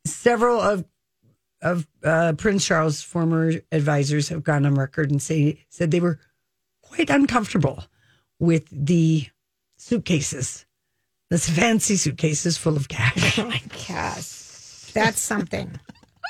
several 0.06 0.60
of 0.60 0.86
of 1.62 1.88
uh, 2.04 2.34
Prince 2.38 2.65
Charles' 2.65 3.02
former 3.04 3.54
advisors 3.71 4.30
have 4.30 4.43
gone 4.43 4.65
on 4.65 4.74
record 4.76 5.12
and 5.12 5.21
say 5.21 5.63
said 5.69 5.91
they 5.91 6.00
were 6.00 6.19
quite 6.82 7.10
uncomfortable 7.10 7.84
with 8.39 8.67
the 8.71 9.28
suitcases, 9.78 10.65
this 11.30 11.47
fancy 11.58 11.95
suitcases 11.95 12.58
full 12.58 12.76
of 12.78 12.88
cash. 12.88 13.38
Oh 13.39 13.45
my 13.47 13.62
gosh. 13.88 14.91
That's 14.93 15.21
something. 15.21 15.80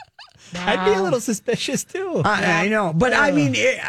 I'd 0.53 0.85
be 0.85 0.91
a 0.99 1.01
little 1.01 1.21
suspicious 1.21 1.83
too. 1.85 2.21
I, 2.25 2.65
I 2.65 2.67
know, 2.67 2.91
but 2.93 3.13
I 3.13 3.31
mean, 3.31 3.53
it, 3.55 3.79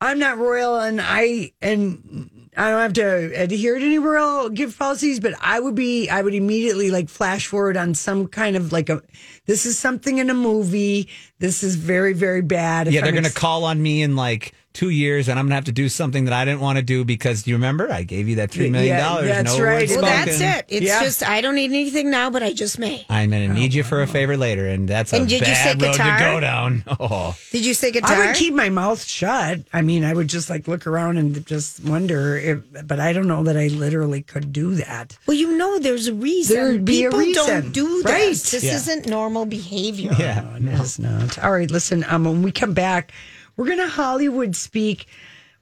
I'm 0.00 0.18
not 0.18 0.38
royal, 0.38 0.80
and 0.80 0.98
I 1.00 1.52
and 1.60 2.30
I 2.56 2.70
don't 2.70 2.80
have 2.80 2.92
to 2.94 3.42
adhere 3.42 3.78
to 3.78 3.84
any 3.84 3.98
royal 3.98 4.48
gift 4.48 4.78
policies. 4.78 5.20
But 5.20 5.34
I 5.40 5.60
would 5.60 5.74
be, 5.74 6.08
I 6.08 6.22
would 6.22 6.34
immediately 6.34 6.90
like 6.90 7.08
flash 7.08 7.46
forward 7.46 7.76
on 7.76 7.94
some 7.94 8.26
kind 8.28 8.56
of 8.56 8.72
like 8.72 8.88
a. 8.88 9.02
This 9.46 9.66
is 9.66 9.78
something 9.78 10.18
in 10.18 10.30
a 10.30 10.34
movie. 10.34 11.08
This 11.38 11.62
is 11.62 11.76
very, 11.76 12.12
very 12.12 12.42
bad. 12.42 12.92
Yeah, 12.92 13.02
they're 13.02 13.12
going 13.12 13.24
to 13.24 13.30
ex- 13.30 13.38
call 13.38 13.64
on 13.64 13.82
me 13.82 14.02
and 14.02 14.16
like 14.16 14.54
two 14.74 14.90
years, 14.90 15.28
and 15.28 15.38
I'm 15.38 15.44
going 15.46 15.50
to 15.52 15.54
have 15.54 15.64
to 15.66 15.72
do 15.72 15.88
something 15.88 16.24
that 16.26 16.34
I 16.34 16.44
didn't 16.44 16.60
want 16.60 16.76
to 16.78 16.82
do 16.82 17.04
because 17.04 17.46
you 17.46 17.54
remember 17.54 17.90
I 17.92 18.02
gave 18.02 18.28
you 18.28 18.36
that 18.36 18.50
three 18.50 18.68
million 18.70 18.96
Yeah, 18.96 19.00
dollars. 19.08 19.28
that's 19.28 19.56
no 19.56 19.64
right. 19.64 19.80
words 19.80 19.90
Well, 19.92 20.00
spoken. 20.00 20.38
that's 20.38 20.40
it. 20.40 20.64
It's 20.68 20.86
Yeah. 20.86 21.02
just 21.04 21.22
I 21.22 21.40
don't 21.40 21.54
need 21.54 21.70
anything 21.70 22.10
now, 22.10 22.28
but 22.28 22.42
I 22.42 22.52
just 22.52 22.78
may. 22.78 23.06
I'm 23.08 23.30
going 23.30 23.48
to 23.48 23.54
need 23.54 23.72
you 23.72 23.84
for 23.84 24.02
a 24.02 24.06
favor 24.06 24.36
later, 24.36 24.66
and 24.66 24.88
that's 24.88 25.12
a 25.12 25.16
And 25.16 25.28
did 25.28 25.40
you 25.46 25.54
say 25.54 25.74
bad 25.76 25.82
road 25.82 25.92
to 25.94 26.16
go 26.18 26.40
down. 26.40 26.84
Oh, 27.00 27.36
Did 27.52 27.64
you 27.64 27.72
say 27.74 27.92
guitar? 27.92 28.16
I 28.16 28.26
would 28.26 28.36
keep 28.36 28.52
my 28.52 28.68
mouth 28.68 29.02
shut. 29.04 29.60
I 29.72 29.82
mean, 29.82 30.04
I 30.04 30.12
would 30.12 30.28
just 30.28 30.50
like 30.50 30.66
look 30.68 30.86
around 30.86 31.18
and 31.18 31.46
just 31.46 31.82
wonder 31.84 32.36
if, 32.36 32.58
but 32.86 32.98
I 33.00 33.12
don't 33.12 33.28
know 33.28 33.44
that 33.44 33.56
I 33.56 33.68
literally 33.68 34.22
could 34.22 34.52
do 34.52 34.74
that. 34.76 35.16
well, 35.26 35.36
you 35.36 35.56
know, 35.56 35.78
there's 35.78 36.08
a 36.08 36.14
reason. 36.14 36.56
There'd 36.56 36.84
be 36.84 37.04
a 37.04 37.10
People 37.10 37.18
reason. 37.20 37.46
don't 37.46 37.72
do 37.72 38.02
this. 38.02 38.12
Right. 38.12 38.28
This 38.30 38.64
Yeah. 38.64 38.74
isn't 38.74 39.06
normal 39.06 39.46
behavior. 39.46 40.12
yeah. 40.18 40.44
no, 40.58 40.72
It 40.72 40.80
is 40.80 40.98
not. 40.98 41.38
All 41.38 41.52
right, 41.52 41.70
listen. 41.70 42.04
Um, 42.08 42.24
when 42.24 42.42
we 42.42 42.50
come 42.50 42.74
back, 42.74 43.12
we're 43.56 43.68
gonna 43.68 43.88
Hollywood 43.88 44.56
speak. 44.56 45.06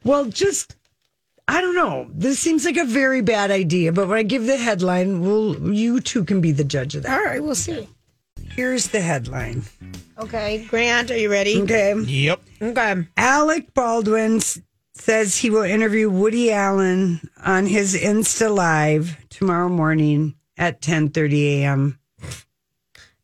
Well, 0.04 0.26
just 0.26 0.76
I 1.48 1.60
don't 1.60 1.74
know. 1.74 2.06
This 2.12 2.38
seems 2.38 2.64
like 2.64 2.76
a 2.76 2.84
very 2.84 3.20
bad 3.20 3.50
idea, 3.50 3.92
but 3.92 4.08
when 4.08 4.18
I 4.18 4.22
give 4.22 4.46
the 4.46 4.56
headline, 4.56 5.20
we'll 5.20 5.72
you 5.74 6.00
two 6.00 6.24
can 6.24 6.40
be 6.40 6.52
the 6.52 6.64
judge 6.64 6.94
of 6.94 7.02
that. 7.02 7.12
All 7.18 7.24
right, 7.24 7.42
we'll 7.42 7.54
see. 7.54 7.88
Here's 8.54 8.88
the 8.88 9.00
headline. 9.00 9.62
Okay, 10.18 10.64
Grant, 10.68 11.10
are 11.10 11.16
you 11.16 11.30
ready? 11.30 11.60
Okay, 11.62 11.94
Yep. 11.98 12.40
Okay. 12.60 13.06
Alec 13.16 13.72
Baldwin 13.74 14.40
says 14.92 15.36
he 15.36 15.48
will 15.50 15.62
interview 15.62 16.10
Woody 16.10 16.52
Allen 16.52 17.20
on 17.44 17.66
his 17.66 17.94
Insta 17.94 18.54
Live 18.54 19.16
tomorrow 19.30 19.68
morning 19.68 20.34
at 20.58 20.80
10:30 20.82 21.60
a.m. 21.62 21.98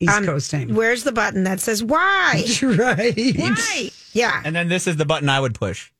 East 0.01 0.13
Um, 0.17 0.25
Coast 0.25 0.51
time. 0.51 0.75
Where's 0.75 1.05
the 1.05 1.13
button 1.13 1.45
that 1.45 1.61
says 1.61 1.83
why? 1.85 2.45
right. 2.63 3.37
Why? 3.37 3.91
Yeah. 4.13 4.41
And 4.45 4.55
then 4.57 4.69
this 4.69 4.87
is 4.87 4.97
the 4.97 5.05
button 5.05 5.29
I 5.29 5.41
would 5.41 5.55
push. 5.55 5.91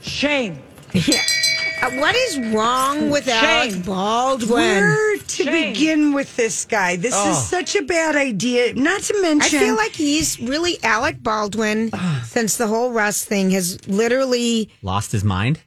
Shame. 0.00 0.62
Uh, 0.94 1.90
what 1.98 2.14
is 2.14 2.38
wrong 2.54 3.10
with 3.10 3.26
Alec 3.26 3.84
Baldwin? 3.84 4.50
Where 4.50 5.16
to 5.18 5.44
begin 5.44 6.12
with 6.12 6.36
this 6.36 6.64
guy? 6.64 6.94
This 6.96 7.12
Oh. 7.16 7.30
is 7.32 7.48
such 7.48 7.74
a 7.74 7.82
bad 7.82 8.14
idea. 8.14 8.72
Not 8.74 9.02
to 9.02 9.20
mention, 9.20 9.58
I 9.58 9.62
feel 9.62 9.74
like 9.74 9.92
he's 9.92 10.38
really 10.38 10.78
Alec 10.84 11.22
Baldwin 11.22 11.90
since 12.24 12.56
the 12.56 12.68
whole 12.68 12.92
Rust 12.92 13.26
thing 13.26 13.50
has 13.50 13.86
literally. 13.88 14.70
Lost 14.82 15.10
his 15.12 15.24
mind. 15.24 15.60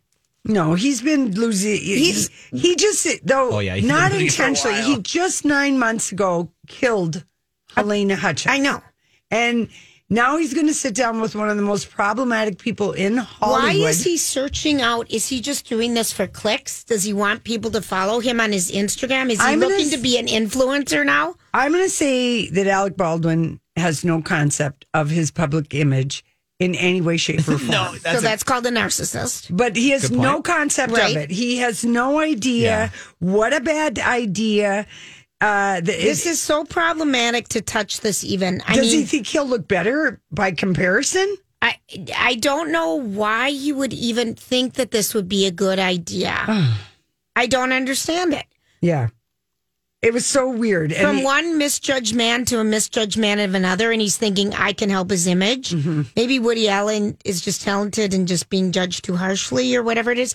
no, 0.46 0.76
he's 0.76 1.02
been 1.02 1.34
losing. 1.34 1.76
He's 1.82 2.30
he 2.52 2.76
just 2.78 3.08
though. 3.26 3.50
Oh, 3.52 3.60
yeah, 3.60 3.76
not 3.82 4.12
been 4.12 4.22
losing 4.22 4.30
for 4.38 4.44
a 4.44 4.48
intentionally. 4.48 4.82
He 4.84 5.02
just 5.02 5.44
nine 5.44 5.78
months 5.78 6.12
ago 6.14 6.50
killed 6.68 7.26
Halyna 7.76 8.16
Hutchins. 8.16 8.54
I 8.54 8.60
know. 8.60 8.82
and 9.32 9.68
now 10.10 10.38
he's 10.38 10.54
going 10.54 10.68
to 10.68 10.74
sit 10.74 10.94
down 10.94 11.20
with 11.20 11.36
one 11.36 11.50
of 11.50 11.58
the 11.58 11.64
most 11.64 11.90
problematic 11.90 12.60
people 12.60 12.92
in 12.92 13.18
Hollywood. 13.18 13.82
Why 13.82 13.90
is 13.90 14.04
he 14.04 14.18
searching 14.18 14.82
out? 14.82 15.10
Is 15.10 15.28
he 15.30 15.42
just 15.42 15.68
doing 15.68 15.96
this 15.96 16.14
for 16.14 16.28
clicks? 16.28 16.84
Does 16.84 17.04
he 17.04 17.12
want 17.14 17.44
people 17.44 17.72
to 17.72 17.82
follow 17.82 18.20
him 18.20 18.40
on 18.40 18.52
his 18.52 18.72
Instagram? 18.72 19.32
Is 19.32 19.40
he 19.42 19.46
I'm 19.48 19.60
gonna 19.60 19.72
looking 19.74 19.90
to 19.90 19.96
s- 19.98 20.02
be 20.02 20.18
an 20.20 20.28
influencer 20.28 21.06
now? 21.06 21.36
I'm 21.54 21.72
going 21.72 21.84
to 21.86 21.90
say 21.90 22.50
that 22.50 22.68
Alec 22.68 22.98
Baldwin 22.98 23.60
has 23.78 24.06
no 24.06 24.22
concept 24.22 24.86
of 24.94 25.10
his 25.10 25.32
public 25.32 25.74
image 25.74 26.24
in 26.60 26.74
any 26.76 27.02
way, 27.02 27.18
shape, 27.18 27.40
or 27.40 27.58
form. 27.58 27.68
No, 27.68 27.92
so 27.94 28.00
that's 28.00 28.20
a, 28.20 28.22
that's 28.22 28.44
called 28.44 28.66
a 28.68 28.72
narcissist. 28.72 29.48
But 29.58 29.76
he 29.76 29.90
has 29.90 30.12
no 30.12 30.42
concept 30.42 30.94
Right. 30.94 31.16
of 31.16 31.24
it. 31.24 31.32
He 31.32 31.58
has 31.58 31.84
no 31.84 32.20
idea 32.20 32.62
Yeah. 32.62 32.90
what 33.20 33.54
a 33.54 33.60
bad 33.60 34.00
idea. 34.00 34.86
Uh, 35.42 35.76
the, 35.82 35.92
This 35.92 36.26
is 36.26 36.42
so 36.42 36.64
problematic 36.64 37.50
to 37.50 37.62
touch 37.62 38.00
this. 38.02 38.24
Even 38.24 38.62
I 38.68 38.76
does 38.76 38.92
mean, 38.92 39.00
he 39.02 39.06
think 39.06 39.28
he'll 39.28 39.46
look 39.48 39.68
better 39.68 40.22
by 40.32 40.52
comparison? 40.52 41.36
I 41.62 41.78
I 42.16 42.36
don't 42.36 42.72
know 42.72 42.96
why 42.96 43.50
he 43.52 43.72
would 43.74 43.94
even 43.94 44.36
think 44.36 44.74
that 44.76 44.92
this 44.92 45.14
would 45.14 45.28
be 45.28 45.46
a 45.46 45.52
good 45.52 45.80
idea. 45.80 46.36
I 47.36 47.48
don't 47.48 47.74
understand 47.74 48.34
it. 48.34 48.46
Yeah, 48.82 49.10
it 50.02 50.14
was 50.14 50.26
so 50.26 50.50
weird. 50.50 50.92
And 50.94 51.02
From 51.08 51.18
he- 51.18 51.24
one 51.26 51.58
misjudged 51.58 52.16
man 52.16 52.46
to 52.46 52.60
a 52.60 52.64
misjudged 52.64 53.18
man 53.18 53.40
of 53.40 53.56
another, 53.56 53.92
and 53.92 54.00
he's 54.02 54.18
thinking 54.18 54.54
I 54.54 54.72
can 54.74 54.90
help 54.90 55.10
his 55.10 55.28
image. 55.28 55.72
Mm-hmm. 55.72 56.04
Maybe 56.16 56.40
Woody 56.40 56.70
Allen 56.70 57.18
is 57.26 57.42
just 57.42 57.62
talented 57.62 58.14
and 58.14 58.28
just 58.28 58.50
being 58.50 58.72
judged 58.72 59.04
too 59.04 59.16
harshly, 59.18 59.76
or 59.76 59.84
whatever 59.84 60.12
it 60.12 60.20
is. 60.20 60.34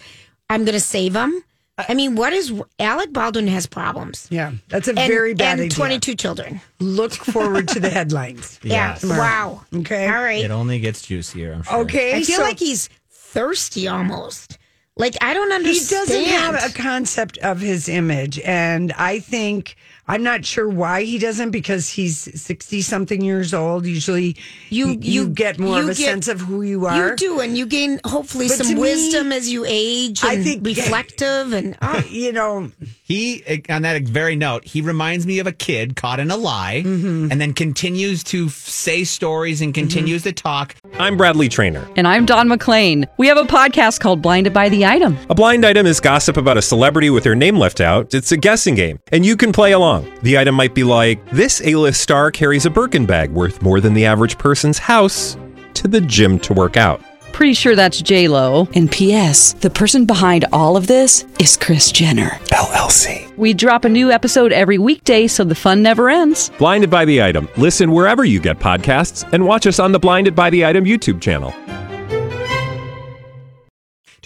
I'm 0.51 0.65
going 0.65 0.75
to 0.75 0.81
save 0.81 1.15
him. 1.15 1.43
I 1.89 1.95
mean, 1.95 2.15
what 2.15 2.33
is 2.33 2.53
Alec 2.79 3.13
Baldwin 3.13 3.47
has 3.49 3.67
problems 3.67 4.27
yeah, 4.31 4.53
that's 4.69 4.89
a 4.89 4.91
and, 4.91 4.99
very 4.99 5.35
bad 5.35 5.53
and 5.53 5.63
idea. 5.63 5.71
22 5.71 6.15
children. 6.15 6.61
Look 6.79 7.13
forward 7.13 7.69
to 7.69 7.81
the 7.81 7.91
headlines. 7.99 8.59
Yeah. 8.63 8.99
Wow. 9.03 9.63
Okay. 9.75 10.07
All 10.07 10.23
right. 10.23 10.45
it 10.45 10.51
only 10.51 10.79
gets 10.81 11.03
juicier. 11.03 11.55
I'm 11.55 11.63
sure. 11.63 11.79
Okay, 11.81 12.17
I 12.17 12.23
feel 12.23 12.39
so 12.39 12.43
like 12.43 12.59
he's 12.59 12.89
thirsty 13.09 13.89
almost. 13.89 14.59
Like 14.97 15.17
I 15.23 15.33
don't 15.35 15.53
understand. 15.53 16.09
he 16.09 16.15
doesn't 16.15 16.31
have 16.33 16.71
a 16.71 16.75
concept 16.75 17.39
of 17.39 17.61
his 17.61 17.89
image, 17.89 18.39
and 18.41 18.93
I 18.93 19.21
think 19.21 19.77
I'm 20.11 20.25
not 20.25 20.45
sure 20.45 20.69
why 20.69 21.05
he 21.05 21.19
doesn't 21.19 21.51
because 21.53 21.89
he's 21.89 22.19
sixty 22.19 22.83
something 22.83 23.23
years 23.23 23.55
old. 23.55 23.87
Usually, 23.87 24.37
You- 24.69 24.89
you 24.89 24.97
you- 25.01 25.29
get 25.29 25.59
more 25.61 25.77
you 25.79 25.83
of 25.85 25.89
a 25.91 25.95
get- 25.95 26.05
sense 26.11 26.27
of 26.29 26.41
who 26.41 26.63
you 26.63 26.87
are. 26.87 27.11
You 27.11 27.17
do, 27.17 27.41
and 27.41 27.57
you 27.57 27.65
gain 27.65 28.01
hopefully 28.05 28.49
But 28.49 28.57
to 28.59 28.65
some 28.65 28.75
me, 28.75 28.81
wisdom 28.81 29.31
as 29.33 29.49
you 29.49 29.65
age. 29.67 30.25
I 30.25 30.43
think- 30.43 30.67
reflective 30.67 31.53
and 31.53 31.77
oh, 31.81 32.03
You 32.11 32.33
know, 32.33 32.73
He, 33.05 33.43
on 33.69 33.83
that 33.83 34.03
very 34.03 34.37
note, 34.37 34.65
he 34.65 34.81
reminds 34.81 35.27
me 35.27 35.39
of 35.41 35.47
a 35.47 35.53
kid 35.53 35.97
caught 35.97 36.21
in 36.21 36.31
a 36.31 36.37
lie 36.37 36.83
Mm-hmm. 36.85 37.31
and 37.33 37.41
then 37.41 37.53
continues 37.55 38.23
to 38.25 38.47
f- 38.47 38.53
say 38.53 39.03
stories 39.05 39.61
and 39.61 39.73
continues 39.75 40.23
to 40.25 40.33
talk. 40.33 40.75
I'm 40.99 41.17
Bradley 41.17 41.49
Trainer. 41.49 41.87
And 41.97 42.07
I'm 42.07 42.25
Don 42.27 42.49
McClain. 42.49 43.07
We 43.19 43.27
have 43.29 43.37
a 43.39 43.43
podcast 43.45 43.99
called 44.01 44.23
Blinded 44.23 44.53
by 44.53 44.69
the 44.69 44.87
Item. 44.87 45.17
A 45.29 45.35
blind 45.35 45.65
item 45.67 45.87
is 45.87 45.99
gossip 46.01 46.37
about 46.37 46.57
a 46.57 46.63
celebrity 46.63 47.11
with 47.11 47.25
their 47.25 47.35
name 47.35 47.57
left 47.57 47.81
out. 47.81 48.15
It's 48.15 48.31
a 48.33 48.37
guessing 48.37 48.75
game, 48.77 48.99
and 49.13 49.25
you 49.27 49.37
can 49.37 49.53
play 49.53 49.73
along. 49.73 50.00
The 50.23 50.39
item 50.39 50.55
might 50.55 50.75
be 50.75 50.85
like 50.85 51.25
this: 51.31 51.61
A-list 51.65 52.01
star 52.01 52.31
carries 52.31 52.67
a 52.67 52.71
Birkin 52.71 53.07
bag 53.07 53.31
worth 53.31 53.63
more 53.63 53.81
than 53.81 53.95
the 53.95 54.07
average 54.07 54.39
person's 54.39 54.79
house 54.79 55.37
to 55.75 55.89
the 55.89 56.01
gym 56.01 56.39
to 56.41 56.53
work 56.53 56.77
out. 56.77 57.03
Pretty 57.33 57.55
sure 57.55 57.75
that's 57.75 58.03
J 58.03 58.29
Lo. 58.29 58.69
And 58.75 58.91
P.S. 58.91 59.55
The 59.55 59.71
person 59.71 60.05
behind 60.05 60.45
all 60.53 60.77
of 60.77 60.89
this 60.89 61.25
is 61.39 61.57
Kris 61.57 61.91
Jenner. 61.91 62.31
LLC. 62.49 63.35
We 63.39 63.55
drop 63.55 63.85
a 63.85 63.89
new 63.89 64.11
episode 64.11 64.53
every 64.53 64.79
weekday, 64.79 65.27
so 65.27 65.45
the 65.45 65.55
fun 65.55 65.83
never 65.83 66.11
ends. 66.11 66.51
Blinded 66.59 66.91
by 66.91 67.05
the 67.05 67.23
item. 67.23 67.49
Listen 67.57 67.93
wherever 67.93 68.25
you 68.25 68.41
get 68.41 68.59
podcasts, 68.59 69.31
and 69.33 69.47
watch 69.47 69.67
us 69.67 69.79
on 69.79 69.93
the 69.93 69.99
Blinded 69.99 70.35
by 70.35 70.51
the 70.51 70.67
Item 70.67 70.85
YouTube 70.85 71.21
channel. 71.21 71.55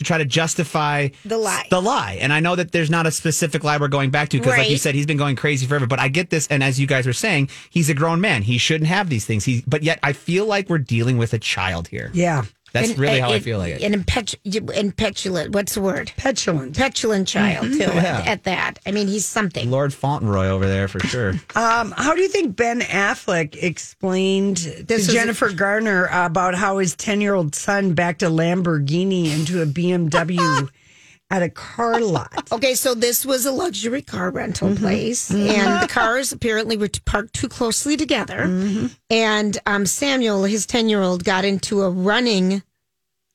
To 0.04 0.08
try 0.08 0.18
to 0.18 0.24
justify 0.24 1.08
The 1.24 1.38
lie. 1.38 1.66
The 1.70 1.80
lie. 1.80 2.18
And 2.20 2.32
I 2.32 2.40
know 2.40 2.54
that 2.56 2.72
there's 2.72 2.90
not 2.90 3.06
a 3.06 3.10
specific 3.10 3.64
lie 3.64 3.78
we're 3.78 3.88
going 3.88 4.10
back 4.10 4.28
to 4.30 4.38
because, 4.38 4.56
like 4.56 4.70
you 4.70 4.76
said, 4.78 4.94
he's 4.94 5.06
been 5.06 5.16
going 5.16 5.36
crazy 5.36 5.66
forever. 5.66 5.86
But 5.86 5.98
I 6.00 6.08
get 6.08 6.30
this, 6.30 6.46
and 6.48 6.62
as 6.62 6.78
you 6.78 6.86
guys 6.86 7.06
were 7.06 7.12
saying, 7.12 7.48
he's 7.70 7.88
a 7.88 7.94
grown 7.94 8.20
man. 8.20 8.42
He 8.42 8.58
shouldn't 8.58 8.88
have 8.88 9.08
these 9.08 9.24
things. 9.24 9.44
He, 9.44 9.64
but 9.66 9.82
yet, 9.82 9.98
I 10.02 10.12
feel 10.12 10.46
like 10.46 10.68
we're 10.68 10.78
dealing 10.78 11.18
with 11.18 11.32
a 11.32 11.38
child 11.38 11.88
here. 11.88 12.10
yeah, 12.14 12.44
That's 12.74 12.90
and- 12.90 12.98
really 12.98 13.20
how 13.20 13.30
I 13.30 13.38
feel 13.38 13.58
like 13.58 13.74
it. 13.74 13.82
An 13.82 13.94
impetu- 14.02 14.70
impetulant. 14.76 15.52
What's 15.52 15.74
the 15.74 15.80
word? 15.80 16.12
petulant. 16.16 16.76
Petulant 16.76 17.26
child 17.26 17.68
too. 17.68 17.78
Yeah. 17.78 17.86
At, 18.18 18.26
at 18.26 18.44
that, 18.44 18.78
I 18.84 18.90
mean, 18.90 19.06
he's 19.08 19.24
something. 19.24 19.70
Lord 19.70 19.94
Fauntleroy 19.94 20.48
over 20.48 20.66
there 20.66 20.88
for 20.88 20.98
sure. 21.00 21.34
Um, 21.56 21.92
how 21.96 22.14
do 22.14 22.20
you 22.20 22.28
think 22.28 22.56
Ben 22.56 22.80
Affleck 22.80 23.56
explained 23.62 24.56
This 24.58 24.86
to 24.86 24.94
is- 24.94 25.12
Jennifer 25.12 25.50
Garner 25.52 26.08
about 26.12 26.54
how 26.56 26.78
his 26.78 26.94
10 26.96 27.20
year 27.20 27.34
old 27.34 27.54
son 27.54 27.94
backed 27.94 28.22
a 28.22 28.26
Lamborghini 28.28 29.32
into 29.32 29.62
a 29.62 29.66
BMW 29.66 30.68
at 31.30 31.42
a 31.42 31.48
car 31.48 32.00
lot? 32.00 32.52
Okay, 32.52 32.74
so 32.74 32.94
this 32.94 33.24
was 33.26 33.46
a 33.46 33.50
luxury 33.52 34.02
car 34.02 34.30
rental 34.30 34.68
Mm-hmm. 34.68 34.82
place, 34.84 35.30
and 35.30 35.82
the 35.82 35.88
cars 35.88 36.32
apparently 36.32 36.76
were 36.76 36.88
parked 37.04 37.34
too 37.34 37.48
closely 37.48 37.96
together. 37.96 38.46
Mm-hmm. 38.46 38.86
And 39.10 39.58
um, 39.66 39.86
Samuel, 39.86 40.44
his 40.44 40.66
ten-year-old, 40.66 41.24
got 41.24 41.44
into 41.44 41.82
a 41.82 41.90
running 41.90 42.62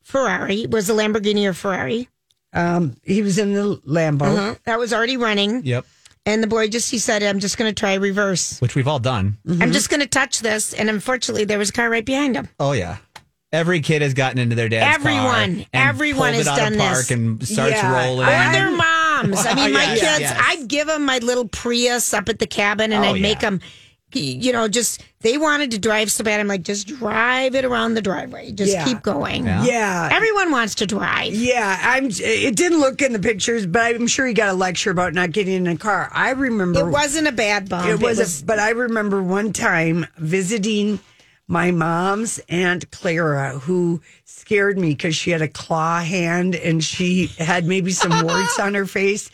Ferrari. 0.02 0.66
Was 0.68 0.90
a 0.90 0.94
Lamborghini 0.94 1.46
or 1.48 1.54
Ferrari? 1.54 2.08
Um, 2.54 2.96
he 3.04 3.22
was 3.22 3.38
in 3.38 3.54
the 3.54 3.78
Lambo. 3.86 4.22
Uh-huh. 4.24 4.56
That 4.66 4.80
was 4.80 4.92
already 4.94 5.18
running. 5.18 5.64
yep. 5.66 5.86
And 6.26 6.44
the 6.44 6.48
boy 6.48 6.68
just 6.68 6.92
he 6.92 7.00
said, 7.00 7.24
"I'm 7.24 7.40
just 7.40 7.58
going 7.58 7.74
to 7.74 7.80
try 7.80 7.94
reverse. 7.96 8.60
Which 8.60 8.76
we've 8.76 8.88
all 8.88 9.00
done. 9.00 9.38
I'm 9.48 9.72
just 9.72 9.90
going 9.90 10.02
to 10.02 10.06
touch 10.08 10.42
this." 10.42 10.74
And 10.74 10.90
unfortunately, 10.90 11.46
there 11.46 11.58
was 11.58 11.70
a 11.70 11.74
car 11.74 11.90
right 11.90 12.06
behind 12.06 12.36
him. 12.36 12.50
Oh, 12.60 12.74
yeah. 12.74 12.98
Every 13.52 13.82
kid 13.82 14.04
has 14.04 14.14
gotten 14.14 14.38
into 14.38 14.56
their 14.56 14.70
dad's 14.70 15.02
car 15.02 15.12
Everyone. 15.12 15.50
and 15.62 15.66
Everyone 15.74 16.34
pulled 16.34 16.36
has 16.36 16.48
out 16.48 16.58
done 16.58 16.74
of 16.74 16.80
park 16.80 16.98
this. 16.98 17.12
and 17.12 17.48
starts 17.48 17.72
Yeah, 17.74 18.06
rolling. 18.06 18.28
Or 18.28 18.52
their 18.52 18.70
moms. 18.72 19.46
I 19.46 19.56
mean, 19.56 19.70
oh, 19.72 19.74
my 19.74 19.84
Yes, 19.86 20.00
kids, 20.00 20.20
yes. 20.22 20.38
I'd 20.40 20.68
give 20.68 20.86
them 20.88 21.04
my 21.04 21.18
little 21.18 21.48
Prius 21.48 22.14
up 22.14 22.30
at 22.30 22.38
the 22.38 22.46
cabin 22.48 22.94
and 22.94 23.04
Oh, 23.04 23.10
I'd 23.16 23.22
make 23.22 23.40
them, 23.40 23.60
you 24.14 24.54
know, 24.54 24.68
just, 24.68 25.04
they 25.22 25.40
wanted 25.40 25.72
to 25.72 25.80
drive 25.80 26.12
so 26.12 26.24
bad. 26.24 26.40
I'm 26.40 26.48
like, 26.48 26.62
just 26.62 26.88
drive 26.88 27.56
it 27.56 27.66
around 27.66 27.96
the 27.96 28.04
driveway. 28.04 28.52
Just 28.52 28.72
Yeah. 28.72 28.86
keep 28.86 29.02
going. 29.02 29.46
Yeah. 29.46 29.64
Yeah. 29.66 30.10
Everyone 30.12 30.52
wants 30.52 30.76
to 30.76 30.86
drive. 30.86 31.34
Yeah, 31.34 31.80
I'm. 31.82 32.06
It 32.12 32.56
didn't 32.56 32.80
look 32.80 33.02
in 33.02 33.14
the 33.14 33.20
pictures, 33.20 33.66
but 33.66 33.96
I'm 33.96 34.06
sure 34.08 34.26
he 34.28 34.34
got 34.36 34.50
a 34.50 34.54
lecture 34.54 34.92
about 34.92 35.14
not 35.16 35.32
getting 35.32 35.56
in 35.56 35.68
a 35.68 35.76
car. 35.78 36.10
I 36.14 36.32
remember 36.32 36.82
It 36.82 36.92
wasn't 36.92 37.28
a 37.28 37.32
bad 37.32 37.68
bump. 37.68 37.88
It 37.90 38.00
was, 38.00 38.42
a, 38.42 38.46
but 38.46 38.60
I 38.60 38.70
remember 38.70 39.22
one 39.24 39.54
time 39.54 40.06
visiting 40.18 41.00
my 41.50 41.72
mom's 41.72 42.40
aunt 42.48 42.90
Clara, 42.92 43.58
who 43.60 44.00
scared 44.24 44.78
me 44.78 44.90
because 44.90 45.16
she 45.16 45.32
had 45.32 45.42
a 45.42 45.48
claw 45.48 46.00
hand 46.00 46.54
and 46.56 46.82
she 46.84 47.26
had 47.40 47.66
maybe 47.66 47.92
some 47.92 48.24
warts 48.26 48.60
on 48.60 48.76
her 48.76 48.86
face, 48.86 49.32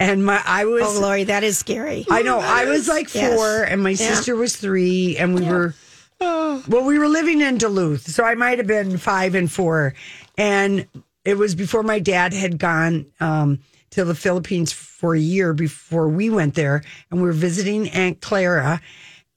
and 0.00 0.24
my 0.24 0.40
I 0.46 0.64
was. 0.64 0.84
Oh, 0.96 1.00
Lori, 1.00 1.24
that 1.24 1.42
is 1.44 1.58
scary. 1.58 2.06
I 2.10 2.22
know. 2.22 2.38
I 2.38 2.64
was 2.66 2.86
like 2.88 3.12
Yes. 3.12 3.34
four, 3.36 3.64
and 3.64 3.82
my 3.82 3.90
Yeah. 3.90 3.96
sister 3.96 4.36
was 4.36 4.56
three, 4.56 5.16
and 5.18 5.34
we 5.34 5.42
were. 5.42 5.74
Well, 6.20 6.84
we 6.84 6.98
were 6.98 7.08
living 7.08 7.40
in 7.40 7.58
Duluth, 7.58 8.08
so 8.10 8.24
I 8.24 8.34
might 8.34 8.58
have 8.58 8.66
been 8.66 8.96
five 8.98 9.34
and 9.34 9.50
four, 9.50 9.94
and 10.36 10.86
it 11.24 11.36
was 11.38 11.54
before 11.54 11.82
my 11.82 11.98
dad 11.98 12.32
had 12.32 12.58
gone 12.58 13.06
um, 13.20 13.58
to 13.90 14.04
the 14.04 14.14
Philippines 14.14 14.72
for 14.72 15.14
a 15.14 15.20
year 15.20 15.52
before 15.52 16.08
we 16.08 16.28
went 16.30 16.54
there, 16.54 16.82
and 17.10 17.20
we 17.20 17.26
were 17.26 17.32
visiting 17.32 17.88
Aunt 17.90 18.20
Clara, 18.20 18.80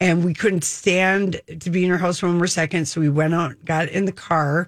and 0.01 0.25
we 0.25 0.33
couldn't 0.33 0.63
stand 0.63 1.39
to 1.59 1.69
be 1.69 1.85
in 1.85 1.91
her 1.91 1.97
house 1.97 2.21
one 2.21 2.37
more 2.37 2.47
second, 2.47 2.87
so 2.87 2.99
we 2.99 3.07
went 3.07 3.33
out, 3.33 3.63
got 3.63 3.87
in 3.87 4.05
the 4.05 4.11
car. 4.11 4.67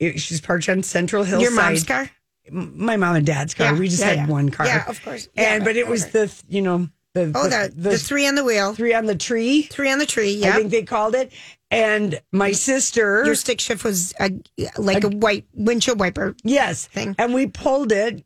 It, 0.00 0.18
she's 0.18 0.40
parked 0.40 0.68
on 0.68 0.82
Central 0.82 1.22
Hill. 1.22 1.40
Your 1.40 1.54
mom's 1.54 1.84
car? 1.84 2.10
my 2.50 2.96
mom 2.96 3.16
and 3.16 3.26
dad's 3.26 3.54
car. 3.54 3.72
Yeah, 3.72 3.78
we 3.78 3.88
just 3.88 4.00
yeah, 4.00 4.08
had 4.08 4.16
yeah. 4.16 4.26
one 4.26 4.48
car. 4.48 4.66
Yeah, 4.66 4.88
of 4.88 5.02
course. 5.04 5.28
And 5.36 5.64
but 5.64 5.76
it 5.76 5.86
was 5.86 6.08
the 6.08 6.32
you 6.48 6.62
know 6.62 6.88
the 7.14 7.32
Oh, 7.34 7.48
the, 7.48 7.72
the, 7.74 7.98
three 7.98 8.26
on 8.26 8.34
the 8.34 8.44
wheel, 8.44 8.74
three 8.74 8.94
on 8.94 9.06
the 9.06 9.14
tree. 9.14 9.62
three 9.62 9.90
on 9.90 9.98
the 9.98 10.06
tree. 10.06 10.32
Yeah, 10.32 10.50
I 10.50 10.52
think 10.52 10.70
they 10.70 10.82
called 10.82 11.14
it. 11.14 11.32
And 11.70 12.20
my 12.32 12.50
sister, 12.52 13.24
Your 13.24 13.36
stick 13.36 13.60
shift 13.60 13.84
was 13.84 14.12
a, 14.18 14.32
like 14.76 15.04
a, 15.04 15.08
white 15.08 15.46
windshield 15.54 16.00
wiper. 16.00 16.34
yes, 16.42 16.86
thing. 16.86 17.14
and 17.16 17.32
we 17.32 17.46
pulled 17.46 17.92
it, 17.92 18.24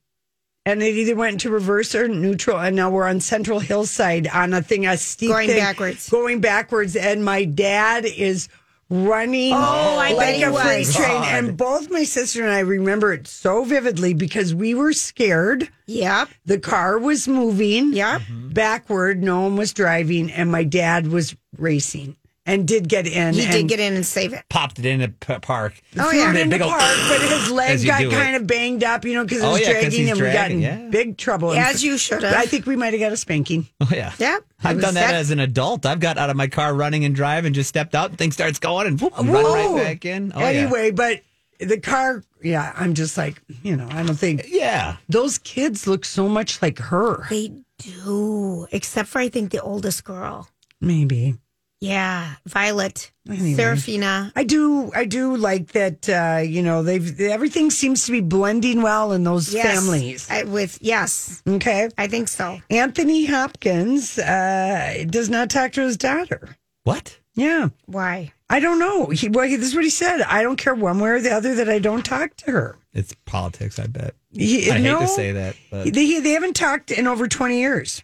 and 0.67 0.83
it 0.83 0.95
either 0.95 1.15
went 1.15 1.35
into 1.35 1.51
reverse 1.51 1.95
or 1.95 2.09
neutral. 2.09 2.59
And 2.59 2.77
now 2.77 2.91
we're 2.91 3.07
on 3.09 3.21
Central 3.21 3.59
Hillside 3.61 4.27
on 4.29 4.53
a 4.55 4.63
thing, 4.63 4.87
a 4.87 4.97
steep 4.97 5.31
Going 5.31 5.49
thing, 5.49 5.59
backwards. 5.59 6.09
going 6.09 6.41
backwards. 6.41 6.97
And 6.97 7.25
my 7.25 7.45
dad 7.45 8.05
is 8.05 8.49
running 8.91 9.53
Oh, 9.53 9.95
like 9.97 10.43
a 10.43 10.53
freight 10.53 10.87
train. 10.89 11.09
God. 11.09 11.29
And 11.35 11.57
both 11.57 11.91
my 11.91 12.05
sister 12.05 12.43
and 12.43 12.53
I 12.53 12.61
remember 12.61 13.13
it 13.13 13.27
so 13.27 13.65
vividly 13.65 14.15
because 14.15 14.55
we 14.55 14.75
were 14.75 14.93
scared. 14.93 15.69
Yep. 15.87 16.29
The 16.47 16.59
car 16.59 16.99
was 16.99 17.27
moving 17.27 17.93
Yep. 17.95 18.23
backward. 18.53 19.23
No 19.23 19.43
one 19.43 19.57
was 19.57 19.73
driving, 19.73 20.31
and 20.31 20.51
my 20.53 20.65
dad 20.65 21.09
was 21.09 21.35
racing 21.59 22.17
and 22.47 22.69
did 22.69 22.89
get 22.89 23.07
in. 23.07 23.35
He 23.35 23.43
and 23.45 23.53
did 23.53 23.69
get 23.69 23.81
in 23.81 23.95
and 23.95 24.05
save 24.05 24.33
it. 24.33 24.45
Popped 24.51 24.79
it 24.79 24.85
in 24.87 25.01
a 25.01 25.09
p- 25.09 25.39
park. 25.41 25.81
Oh, 25.99 26.11
yeah. 26.11 26.31
it 26.31 26.37
in 26.37 26.51
the 26.51 26.59
park, 26.59 26.81
but 27.09 27.21
his 27.21 27.51
leg 27.51 27.85
got 27.87 28.01
do 28.01 28.09
it. 28.11 28.13
kind 28.13 28.37
of 28.37 28.47
banged 28.47 28.85
up, 28.85 29.05
you 29.05 29.15
know, 29.15 29.25
because 29.25 29.43
it 29.43 29.47
Oh, 29.47 29.53
was 29.53 29.63
dragging, 29.63 29.91
he's 29.91 30.11
and 30.11 30.21
we 30.21 30.33
got 30.33 30.51
in 30.51 30.61
yeah. 30.61 30.89
big 30.91 31.17
trouble. 31.17 31.53
As 31.55 31.83
you 31.83 31.97
should 31.99 32.23
have. 32.23 32.35
I 32.35 32.47
think 32.47 32.67
we 32.67 32.77
might 32.77 32.93
have 32.93 33.01
got 33.01 33.13
a 33.13 33.17
spanking. 33.17 33.67
Oh 33.81 33.89
yeah. 33.91 34.13
Yep. 34.19 34.45
I've 34.63 34.77
done 34.81 34.89
was 34.89 34.95
that, 34.95 35.15
as 35.15 35.31
an 35.31 35.41
adult. 35.41 35.85
I've 35.87 36.01
got 36.01 36.19
out 36.19 36.31
of 36.31 36.37
my 36.37 36.47
car 36.49 36.75
running 36.75 37.05
and 37.05 37.15
drive 37.15 37.45
and 37.45 37.55
just 37.55 37.69
stepped 37.69 37.95
out 37.95 38.11
and 38.11 38.19
thing 38.19 38.33
starts 38.33 38.59
going 38.59 38.87
and 38.87 39.01
whoop, 39.01 39.17
run 39.17 39.29
right 39.29 39.77
back 39.83 40.05
in. 40.05 40.33
Oh, 40.35 40.41
yeah. 40.41 40.47
anyway, 40.47 40.91
but 40.91 41.21
the 41.61 41.79
car, 41.81 42.23
yeah, 42.43 42.73
I'm 42.77 42.95
just 42.95 43.17
like, 43.17 43.41
you 43.63 43.77
know, 43.77 43.89
I 43.91 44.03
don't 44.03 44.17
think 44.17 44.45
Yeah. 44.49 44.97
those 45.09 45.39
kids 45.39 45.87
look 45.87 46.05
so 46.05 46.29
much 46.29 46.61
like 46.61 46.79
her. 46.79 47.27
They 47.31 47.53
do, 47.79 48.67
except 48.73 49.09
for 49.09 49.19
I 49.21 49.29
think 49.29 49.51
the 49.51 49.63
oldest 49.63 50.05
girl. 50.05 50.49
Maybe. 50.81 51.37
Yeah, 51.85 52.37
Violet, 52.47 53.13
Anyway. 53.29 53.55
Serafina. 53.55 54.33
I 54.35 54.45
do, 54.45 54.91
I 54.95 55.05
do 55.05 55.37
like 55.37 55.73
that. 55.73 56.09
Uh, 56.09 56.41
you 56.41 56.63
know, 56.63 56.83
they've 56.83 57.21
everything 57.21 57.71
seems 57.71 58.07
to 58.07 58.13
be 58.13 58.21
blending 58.23 58.81
well 58.81 59.13
in 59.13 59.25
those 59.25 59.53
Yes. 59.53 59.67
families. 59.75 60.27
I, 60.31 60.45
with 60.45 60.79
yes, 60.81 61.43
Okay, 61.47 61.91
I 61.99 62.07
think 62.07 62.29
so. 62.29 62.61
Anthony 62.71 63.27
Hopkins 63.27 64.19
uh, 64.19 65.05
does 65.11 65.29
not 65.29 65.51
talk 65.51 65.73
to 65.73 65.83
his 65.83 65.97
daughter. 65.99 66.57
What? 66.85 67.19
Yeah, 67.35 67.69
Why? 67.87 68.33
I 68.49 68.61
don't 68.61 68.79
know. 68.79 69.07
He, 69.09 69.29
well, 69.29 69.47
he, 69.49 69.57
this 69.57 69.69
is 69.69 69.75
what 69.75 69.85
he 69.85 69.91
said. 69.91 70.23
I 70.23 70.43
don't 70.43 70.57
care 70.57 70.75
one 70.75 71.01
way 71.01 71.11
or 71.11 71.21
the 71.21 71.33
other 71.35 71.55
that 71.57 71.69
I 71.69 71.79
don't 71.81 72.05
talk 72.05 72.37
to 72.37 72.51
her. 72.53 72.79
It's 72.93 73.15
politics, 73.27 73.79
I 73.79 73.89
bet. 73.89 74.15
He, 74.33 74.71
I 74.71 74.79
hate 74.79 74.99
to 75.01 75.09
say 75.09 75.33
that, 75.33 75.57
but 75.71 75.93
They, 75.93 76.21
they 76.21 76.31
haven't 76.31 76.55
talked 76.55 76.91
in 76.93 77.07
over 77.07 77.27
20 77.27 77.59
years. 77.59 78.03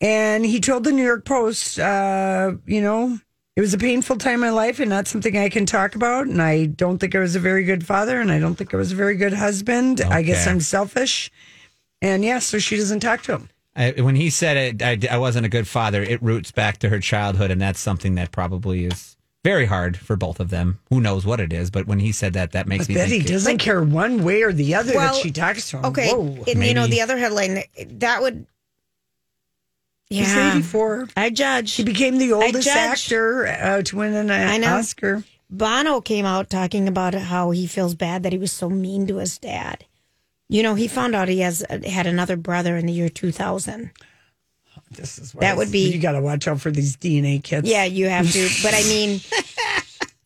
And 0.00 0.46
he 0.46 0.60
told 0.60 0.84
the 0.84 0.92
New 0.92 1.04
York 1.04 1.24
Post, 1.24 1.78
uh, 1.78 2.52
you 2.66 2.80
know, 2.80 3.18
it 3.56 3.60
was 3.60 3.74
a 3.74 3.78
painful 3.78 4.16
time 4.16 4.34
in 4.34 4.40
my 4.40 4.50
life 4.50 4.78
and 4.78 4.88
not 4.88 5.08
something 5.08 5.36
I 5.36 5.48
can 5.48 5.66
talk 5.66 5.96
about. 5.96 6.28
And 6.28 6.40
I 6.40 6.66
don't 6.66 6.98
think 6.98 7.16
I 7.16 7.18
was 7.18 7.34
a 7.34 7.40
very 7.40 7.64
good 7.64 7.84
father 7.84 8.20
and 8.20 8.30
I 8.30 8.38
don't 8.38 8.54
think 8.54 8.72
I 8.72 8.76
was 8.76 8.92
a 8.92 8.96
very 8.96 9.16
good 9.16 9.32
husband. 9.32 10.00
I 10.00 10.22
guess 10.22 10.46
I'm 10.46 10.60
selfish. 10.60 11.32
And 12.00 12.24
yeah, 12.24 12.38
so 12.38 12.60
she 12.60 12.76
doesn't 12.76 13.00
talk 13.00 13.22
to 13.22 13.32
him. 13.32 13.50
I, 13.74 13.92
when 13.92 14.16
he 14.16 14.30
said 14.30 14.56
it, 14.56 14.82
I, 14.82 15.14
I 15.14 15.18
wasn't 15.18 15.46
a 15.46 15.48
good 15.48 15.68
father. 15.68 16.02
It 16.02 16.22
roots 16.22 16.50
back 16.50 16.78
to 16.78 16.88
her 16.88 16.98
childhood, 16.98 17.50
and 17.52 17.60
that's 17.60 17.78
something 17.78 18.16
that 18.16 18.32
probably 18.32 18.84
is 18.86 19.16
very 19.44 19.66
hard 19.66 19.96
for 19.96 20.16
both 20.16 20.40
of 20.40 20.50
them. 20.50 20.80
Who 20.90 21.00
knows 21.00 21.24
what 21.24 21.38
it 21.38 21.52
is? 21.52 21.70
But 21.70 21.86
when 21.86 22.00
he 22.00 22.10
said 22.10 22.32
that, 22.32 22.52
that 22.52 22.66
makes 22.66 22.86
But 22.86 22.88
me 22.88 22.94
Betty 22.96 23.10
think. 23.10 23.22
He 23.24 23.28
doesn't 23.28 23.58
care 23.58 23.82
one 23.82 24.24
way 24.24 24.42
or 24.42 24.52
the 24.52 24.74
other 24.74 24.94
Well, 24.94 25.14
that 25.14 25.22
she 25.22 25.30
talks 25.30 25.70
to 25.70 25.78
him. 25.78 25.84
Okay, 25.86 26.10
Whoa. 26.10 26.44
and 26.46 26.64
you 26.64 26.74
know 26.74 26.86
the 26.86 27.00
other 27.00 27.16
headline 27.16 27.62
that 27.98 28.20
would. 28.20 28.46
He's 30.10 30.34
Yeah, 30.34 30.52
84. 30.56 31.08
I 31.16 31.30
judge. 31.30 31.74
He 31.74 31.84
became 31.84 32.18
the 32.18 32.32
oldest 32.32 32.66
actor 32.68 33.46
uh, 33.46 33.82
to 33.82 33.96
win 33.96 34.14
an 34.14 34.30
I 34.30 34.56
know. 34.56 34.76
Oscar. 34.76 35.22
Bono 35.50 36.00
came 36.00 36.24
out 36.24 36.48
talking 36.50 36.88
about 36.88 37.14
how 37.14 37.50
he 37.50 37.66
feels 37.66 37.94
bad 37.94 38.22
that 38.22 38.32
he 38.32 38.38
was 38.38 38.52
so 38.52 38.68
mean 38.70 39.06
to 39.06 39.16
his 39.16 39.38
dad. 39.38 39.84
You 40.48 40.62
know, 40.62 40.74
he 40.74 40.88
found 40.88 41.14
out 41.14 41.28
he 41.28 41.40
has 41.40 41.64
had 41.86 42.06
another 42.06 42.36
brother 42.36 42.76
in 42.76 42.86
the 42.86 42.92
year 42.92 43.08
2000. 43.10 43.90
This 44.90 45.18
is 45.18 45.34
why 45.34 45.40
That 45.40 45.56
would 45.58 45.70
be- 45.70 45.90
You 45.92 45.98
got 46.00 46.12
to 46.12 46.22
watch 46.22 46.48
out 46.48 46.60
for 46.62 46.70
these 46.70 46.96
DNA 46.96 47.42
kits. 47.42 47.68
Yeah, 47.68 47.84
you 47.84 48.08
have 48.08 48.30
to. 48.32 48.48
But 48.62 48.72
I 48.74 48.82
mean, 48.84 49.20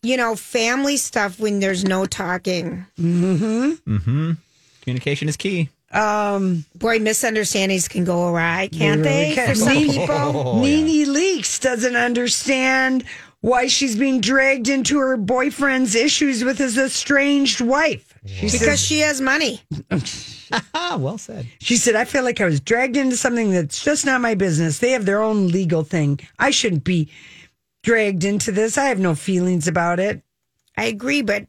you 0.01 0.15
know, 0.15 0.35
family 0.37 0.95
stuff 0.95 1.39
when 1.39 1.59
there's 1.59 1.83
no 1.83 2.05
talking. 2.05 2.85
Mhm. 2.97 3.79
Mhm. 3.85 4.37
Communication 4.81 5.27
is 5.27 5.35
key. 5.35 5.69
Um, 5.93 6.65
Boy, 6.75 6.99
misunderstandings 6.99 7.87
can 7.87 8.03
go 8.03 8.27
awry, 8.29 8.67
can't 8.71 9.01
Really 9.01 9.09
they? 9.29 9.35
can. 9.35 9.47
For 9.49 9.55
some 9.55 9.73
Nene- 9.73 9.89
people. 9.91 10.15
Oh, 10.15 10.61
Nene 10.61 11.07
Leakes 11.13 11.61
doesn't 11.61 11.95
understand 11.95 13.03
why 13.41 13.67
she's 13.67 13.95
being 13.95 14.19
dragged 14.21 14.69
into 14.69 14.97
her 14.99 15.17
boyfriend's 15.17 15.95
issues 15.95 16.43
with 16.43 16.57
his 16.57 16.77
estranged 16.77 17.61
wife. 17.61 18.13
She 18.25 18.45
Because 18.45 18.59
says, 18.61 18.79
she 18.81 18.99
has 19.01 19.19
money. 19.21 19.61
Ah, 20.73 20.95
well 20.99 21.17
said. 21.17 21.45
she 21.59 21.75
said, 21.75 21.95
I 21.95 22.05
feel 22.05 22.23
like 22.23 22.39
I 22.39 22.45
was 22.45 22.61
dragged 22.61 22.95
into 22.95 23.17
something 23.17 23.51
that's 23.51 23.83
just 23.83 24.05
not 24.05 24.21
my 24.21 24.33
business. 24.33 24.79
They 24.79 24.91
have 24.91 25.05
their 25.05 25.21
own 25.21 25.49
legal 25.49 25.83
thing. 25.83 26.19
I 26.39 26.51
shouldn't 26.51 26.85
be 26.85 27.09
dragged 27.83 28.23
into 28.23 28.51
this. 28.51 28.77
I 28.77 28.85
have 28.85 28.99
no 28.99 29.13
feelings 29.13 29.67
about 29.67 29.99
it. 29.99 30.21
I 30.77 30.85
agree, 30.85 31.21
but 31.21 31.45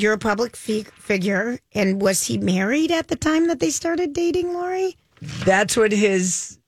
you're 0.00 0.12
a 0.14 0.18
public 0.18 0.56
fi- 0.56 0.84
figure. 0.98 1.58
And 1.74 2.00
was 2.00 2.26
he 2.26 2.38
married 2.38 2.90
at 2.90 3.08
the 3.08 3.16
time 3.16 3.48
that 3.48 3.60
they 3.60 3.70
started 3.70 4.12
dating, 4.12 4.52
Lori? 4.54 4.96
That's 5.44 5.76
what 5.76 5.92
his 5.92 6.58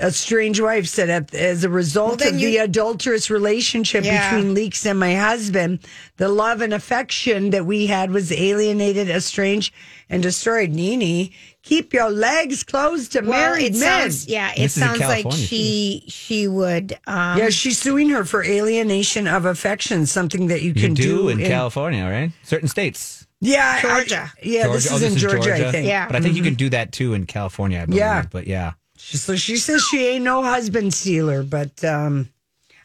estranged 0.00 0.60
wife 0.60 0.86
said. 0.86 1.08
At, 1.10 1.34
as 1.34 1.64
a 1.64 1.68
result 1.68 2.20
then 2.20 2.34
of 2.34 2.40
you- 2.40 2.48
the 2.48 2.56
adulterous 2.58 3.30
relationship 3.30 4.04
Yeah. 4.04 4.34
between 4.34 4.54
Leakes 4.54 4.86
and 4.86 4.98
my 4.98 5.14
husband, 5.14 5.80
the 6.16 6.28
love 6.28 6.60
and 6.60 6.72
affection 6.72 7.50
that 7.50 7.66
we 7.66 7.86
had 7.86 8.10
was 8.10 8.32
alienated, 8.32 9.08
estranged, 9.10 9.72
and 10.08 10.22
destroyed. 10.22 10.70
Nene, 10.70 11.30
keep 11.68 11.92
your 11.92 12.10
legs 12.10 12.64
closed 12.64 13.12
to 13.12 13.22
married 13.22 13.66
it 13.66 13.72
men. 13.72 13.80
sounds 13.80 14.26
yeah, 14.26 14.52
it 14.56 14.58
This 14.62 14.74
sounds 14.80 15.00
like 15.00 15.30
she 15.32 16.04
she 16.08 16.48
would 16.48 16.94
um 17.06 17.38
yeah, 17.38 17.50
she's 17.50 17.78
suing 17.78 18.08
her 18.10 18.24
for 18.24 18.42
alienation 18.42 19.26
of 19.26 19.44
affection, 19.44 20.06
something 20.06 20.46
that 20.48 20.62
you 20.62 20.72
You 20.74 20.82
can 20.82 20.94
do 20.94 21.28
in 21.28 21.38
California, 21.38 22.04
right? 22.04 22.32
Certain 22.42 22.68
states. 22.68 23.26
Yeah, 23.40 23.74
I- 23.76 23.82
Georgia. 23.82 24.32
yeah, 24.42 24.66
this 24.68 24.90
is 24.90 25.02
oh, 25.02 25.06
in 25.06 25.16
Georgia, 25.16 25.54
I 25.68 25.70
think. 25.70 25.86
Yeah. 25.86 26.06
But 26.06 26.16
I 26.16 26.20
think 26.20 26.34
you 26.36 26.42
can 26.42 26.54
do 26.54 26.70
that 26.70 26.90
too 26.92 27.14
in 27.14 27.26
California. 27.26 27.80
I 27.82 27.84
believe. 27.84 27.98
Yeah. 27.98 28.24
But 28.30 28.46
yeah. 28.46 28.72
So 28.96 29.36
she 29.36 29.56
says 29.58 29.82
she 29.90 30.06
ain't 30.08 30.24
no 30.24 30.42
husband 30.42 30.92
stealer, 30.92 31.42
but 31.44 31.84
um, 31.84 32.30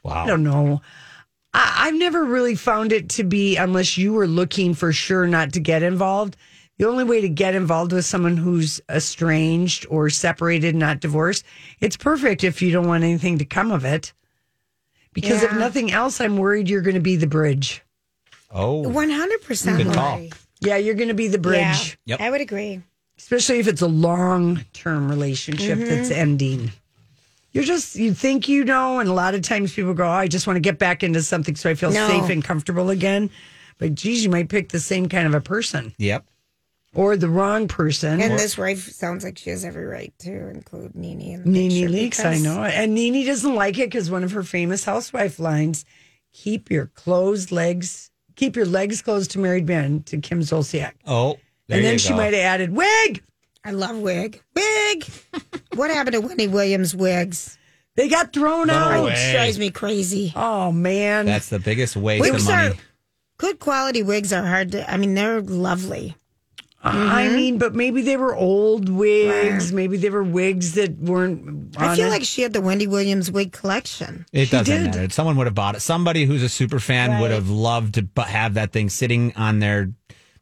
Wow. 0.03 0.23
I 0.23 0.27
don't 0.27 0.43
know. 0.43 0.81
I, 1.53 1.85
I've 1.87 1.95
never 1.95 2.23
really 2.23 2.55
found 2.55 2.91
it 2.91 3.09
to 3.11 3.23
be, 3.23 3.55
unless 3.57 3.97
you 3.97 4.13
were 4.13 4.27
looking 4.27 4.73
for 4.75 4.91
sure 4.91 5.25
not 5.27 5.53
to 5.53 5.59
get 5.59 5.81
involved. 5.81 6.35
The 6.77 6.87
only 6.87 7.03
way 7.03 7.21
to 7.21 7.29
get 7.29 7.53
involved 7.55 7.91
with 7.91 8.03
someone 8.05 8.35
who's 8.37 8.81
estranged 8.89 9.85
or 9.89 10.09
separated, 10.09 10.75
not 10.75 10.99
divorced, 10.99 11.45
it's 11.79 11.95
perfect 11.95 12.43
if 12.43 12.61
you 12.61 12.71
don't 12.71 12.87
want 12.87 13.03
anything 13.03 13.37
to 13.37 13.45
come 13.45 13.71
of 13.71 13.85
it. 13.85 14.11
Because 15.13 15.43
if 15.43 15.53
nothing 15.53 15.91
else, 15.91 16.19
I'm 16.19 16.37
worried 16.37 16.67
you're 16.69 16.81
going 16.81 16.95
to 16.95 16.99
be 17.01 17.15
the 17.15 17.27
bridge. 17.27 17.83
Oh. 18.51 18.87
one 18.87 19.09
hundred 19.11 19.43
percent 19.43 19.77
Good 19.83 19.93
call. 19.93 20.27
Yeah, 20.59 20.77
you're 20.77 20.95
going 20.95 21.09
to 21.09 21.13
be 21.13 21.27
the 21.27 21.37
bridge, 21.37 21.97
Yeah, 22.05 22.17
Yep. 22.17 22.21
I 22.21 22.29
would 22.31 22.41
agree. 22.41 22.81
especially 23.17 23.59
if 23.59 23.67
it's 23.67 23.81
a 23.81 23.87
long 23.87 24.63
term 24.73 25.09
relationship 25.09 25.77
mm-hmm. 25.77 25.89
that's 25.89 26.09
ending. 26.11 26.71
You're 27.51 27.63
just, 27.63 27.95
you 27.95 28.13
think 28.15 28.47
you 28.47 28.63
know, 28.63 28.99
and 28.99 29.07
a 29.07 29.13
lot 29.13 29.35
of 29.35 29.43
times 29.43 29.73
people 29.73 29.93
go, 29.93 30.05
oh, 30.05 30.09
I 30.09 30.27
just 30.27 30.47
want 30.47 30.57
to 30.57 30.61
get 30.61 30.79
back 30.79 31.03
into 31.03 31.21
something 31.21 31.55
so 31.55 31.69
I 31.69 31.75
feel 31.75 31.91
No. 31.91 32.07
safe 32.07 32.29
and 32.31 32.43
comfortable 32.43 32.89
again. 32.89 33.29
But 33.77 33.93
geez, 33.93 34.23
you 34.23 34.31
might 34.31 34.49
pick 34.49 34.69
the 34.69 34.79
same 34.79 35.07
kind 35.09 35.27
of 35.27 35.35
a 35.35 35.41
person 35.41 35.93
Yep. 35.99 36.25
Or 36.95 37.17
the 37.17 37.29
wrong 37.29 37.67
person. 37.67 38.21
And 38.21 38.37
this 38.37 38.57
wife 38.57 38.89
sounds 38.91 39.23
like 39.23 39.37
she 39.39 39.49
has 39.49 39.65
every 39.65 39.85
right 39.85 40.13
to 40.19 40.49
include 40.49 40.93
Nene. 40.95 41.21
in 41.21 41.43
the 41.43 41.49
Nene 41.49 41.87
picture 41.87 42.23
Leakes, 42.23 42.25
I 42.25 42.37
know. 42.37 42.63
And 42.63 42.93
Nene 42.93 43.25
doesn't 43.25 43.55
like 43.55 43.79
it 43.79 43.87
because 43.89 44.11
one 44.11 44.23
of 44.23 44.31
her 44.33 44.43
famous 44.43 44.83
housewife 44.83 45.39
lines 45.39 45.85
keep 46.31 46.69
your 46.69 46.87
closed 46.87 47.51
legs, 47.51 48.11
keep 48.35 48.55
your 48.55 48.65
legs 48.67 49.01
closed 49.01 49.31
to 49.31 49.39
married 49.39 49.67
men 49.67 50.03
to 50.03 50.17
Kim 50.19 50.41
Zolciak. 50.41 50.93
Oh. 51.07 51.37
There 51.67 51.77
and 51.77 51.85
then 51.85 51.93
you 51.93 51.99
she 51.99 52.09
go. 52.09 52.17
might 52.17 52.33
have 52.33 52.43
added, 52.43 52.71
wig. 52.75 53.23
I 53.65 53.71
love 53.71 53.97
wig. 53.97 54.41
Wig. 54.55 55.05
what 55.75 55.89
happened 55.89 56.13
to 56.13 56.21
Wendy 56.21 56.47
Williams 56.47 56.95
wigs? 56.95 57.57
They 57.95 58.09
got 58.09 58.33
thrown 58.33 58.67
No 58.67 58.73
out. 58.73 59.05
way. 59.05 59.13
It 59.13 59.31
drives 59.33 59.57
me 59.57 59.71
crazy. 59.71 60.33
Oh, 60.35 60.71
man. 60.71 61.25
That's 61.25 61.49
the 61.49 61.59
biggest 61.59 61.95
waste 61.95 62.21
Wigs 62.21 62.43
of 62.43 62.49
money. 62.49 62.67
are 62.69 62.73
good 63.37 63.59
quality 63.59 64.03
wigs 64.03 64.31
are 64.33 64.45
hard 64.45 64.71
to 64.73 64.89
I 64.91 64.97
mean 64.97 65.13
they're 65.15 65.41
lovely. 65.41 66.15
I 66.85 66.91
Mm-hmm. 67.27 67.35
mean, 67.35 67.57
but 67.59 67.73
maybe 67.75 68.01
they 68.01 68.17
were 68.17 68.35
old 68.35 68.89
wigs. 68.89 69.71
Maybe 69.71 69.95
they 69.97 70.09
were 70.09 70.23
wigs 70.23 70.73
that 70.73 70.97
weren't. 70.99 71.75
I 71.77 71.95
feel 71.95 72.07
it. 72.07 72.09
like 72.09 72.23
she 72.23 72.41
had 72.41 72.51
the 72.51 72.59
Wendy 72.61 72.87
Williams 72.87 73.31
wig 73.31 73.53
collection. 73.53 74.25
It 74.33 74.49
doesn't 74.51 74.75
did. 74.83 74.95
matter. 74.95 75.09
Someone 75.09 75.37
would 75.37 75.47
have 75.47 75.55
bought 75.55 75.75
it. 75.75 75.79
Somebody 75.81 76.25
who's 76.25 76.43
a 76.43 76.49
super 76.49 76.79
fan 76.79 77.21
would 77.21 77.31
have 77.31 77.49
loved 77.49 77.93
to 77.95 78.01
bu- 78.01 78.21
have 78.23 78.55
that 78.55 78.71
thing 78.73 78.89
sitting 78.89 79.33
on 79.37 79.59
their 79.59 79.91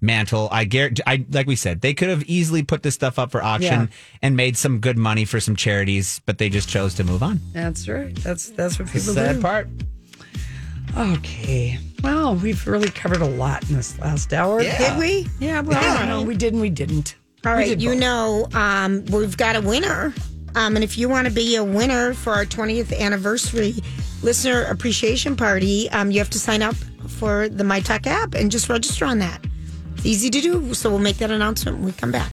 mantle. 0.02 0.50
I 0.52 0.64
guarantee. 0.64 1.04
I 1.06 1.24
like 1.30 1.46
we 1.46 1.56
said, 1.56 1.82
they 1.82 1.94
could 1.94 2.10
have 2.10 2.24
easily 2.24 2.64
put 2.64 2.82
this 2.82 2.96
stuff 2.96 3.20
up 3.20 3.30
for 3.32 3.44
auction 3.44 3.82
Yeah. 3.82 3.88
and 4.24 4.36
made 4.36 4.58
some 4.58 4.80
good 4.80 4.98
money 4.98 5.26
for 5.26 5.40
some 5.40 5.56
charities, 5.56 6.22
but 6.26 6.40
they 6.40 6.50
just 6.50 6.68
chose 6.68 6.96
to 6.96 7.04
move 7.04 7.22
on. 7.22 7.40
that's 7.54 7.88
right. 7.88 8.16
That's 8.16 8.50
that's 8.50 8.80
what 8.80 8.88
people 8.88 9.14
Sad 9.14 9.36
do. 9.36 9.42
part. 9.44 9.68
Okay. 10.98 11.78
Well, 12.04 12.36
we've 12.36 12.66
really 12.68 12.90
covered 12.90 13.22
a 13.22 13.28
lot 13.28 13.68
in 13.70 13.76
this 13.76 13.98
last 14.00 14.34
hour. 14.34 14.62
Did 14.62 14.98
we? 14.98 15.28
Yeah, 15.40 15.62
well, 15.62 15.98
don't 15.98 16.08
know. 16.08 16.24
We 16.24 16.36
did 16.36 16.54
and 16.54 16.62
we 16.62 16.70
didn't. 16.70 17.16
All 17.46 17.54
right, 17.54 17.78
you 17.80 17.92
both. 17.92 18.00
know, 18.00 18.48
um, 18.54 19.06
we've 19.06 19.38
got 19.38 19.56
a 19.56 19.62
winner. 19.62 20.14
Um, 20.54 20.76
and 20.76 20.84
if 20.84 20.98
you 20.98 21.10
want 21.10 21.28
to 21.28 21.34
be 21.34 21.56
a 21.56 21.64
winner 21.64 22.14
for 22.14 22.34
our 22.34 22.46
20th 22.46 22.98
anniversary 23.00 23.76
listener 24.22 24.66
appreciation 24.66 25.36
party, 25.36 25.90
um, 25.92 26.12
you 26.12 26.20
have 26.20 26.30
to 26.32 26.40
sign 26.40 26.62
up 26.62 26.76
for 27.08 27.50
the 27.50 27.64
My 27.64 27.80
Talk 27.80 28.06
app 28.06 28.36
and 28.36 28.52
just 28.52 28.70
register 28.70 29.06
on 29.06 29.20
that. 29.20 29.44
It's 29.96 30.06
easy 30.06 30.30
to 30.30 30.42
do. 30.42 30.74
So 30.74 30.90
we'll 30.90 31.00
make 31.00 31.18
that 31.18 31.32
announcement 31.32 31.78
when 31.78 31.86
we 31.86 31.92
come 31.94 32.12
back. 32.12 32.30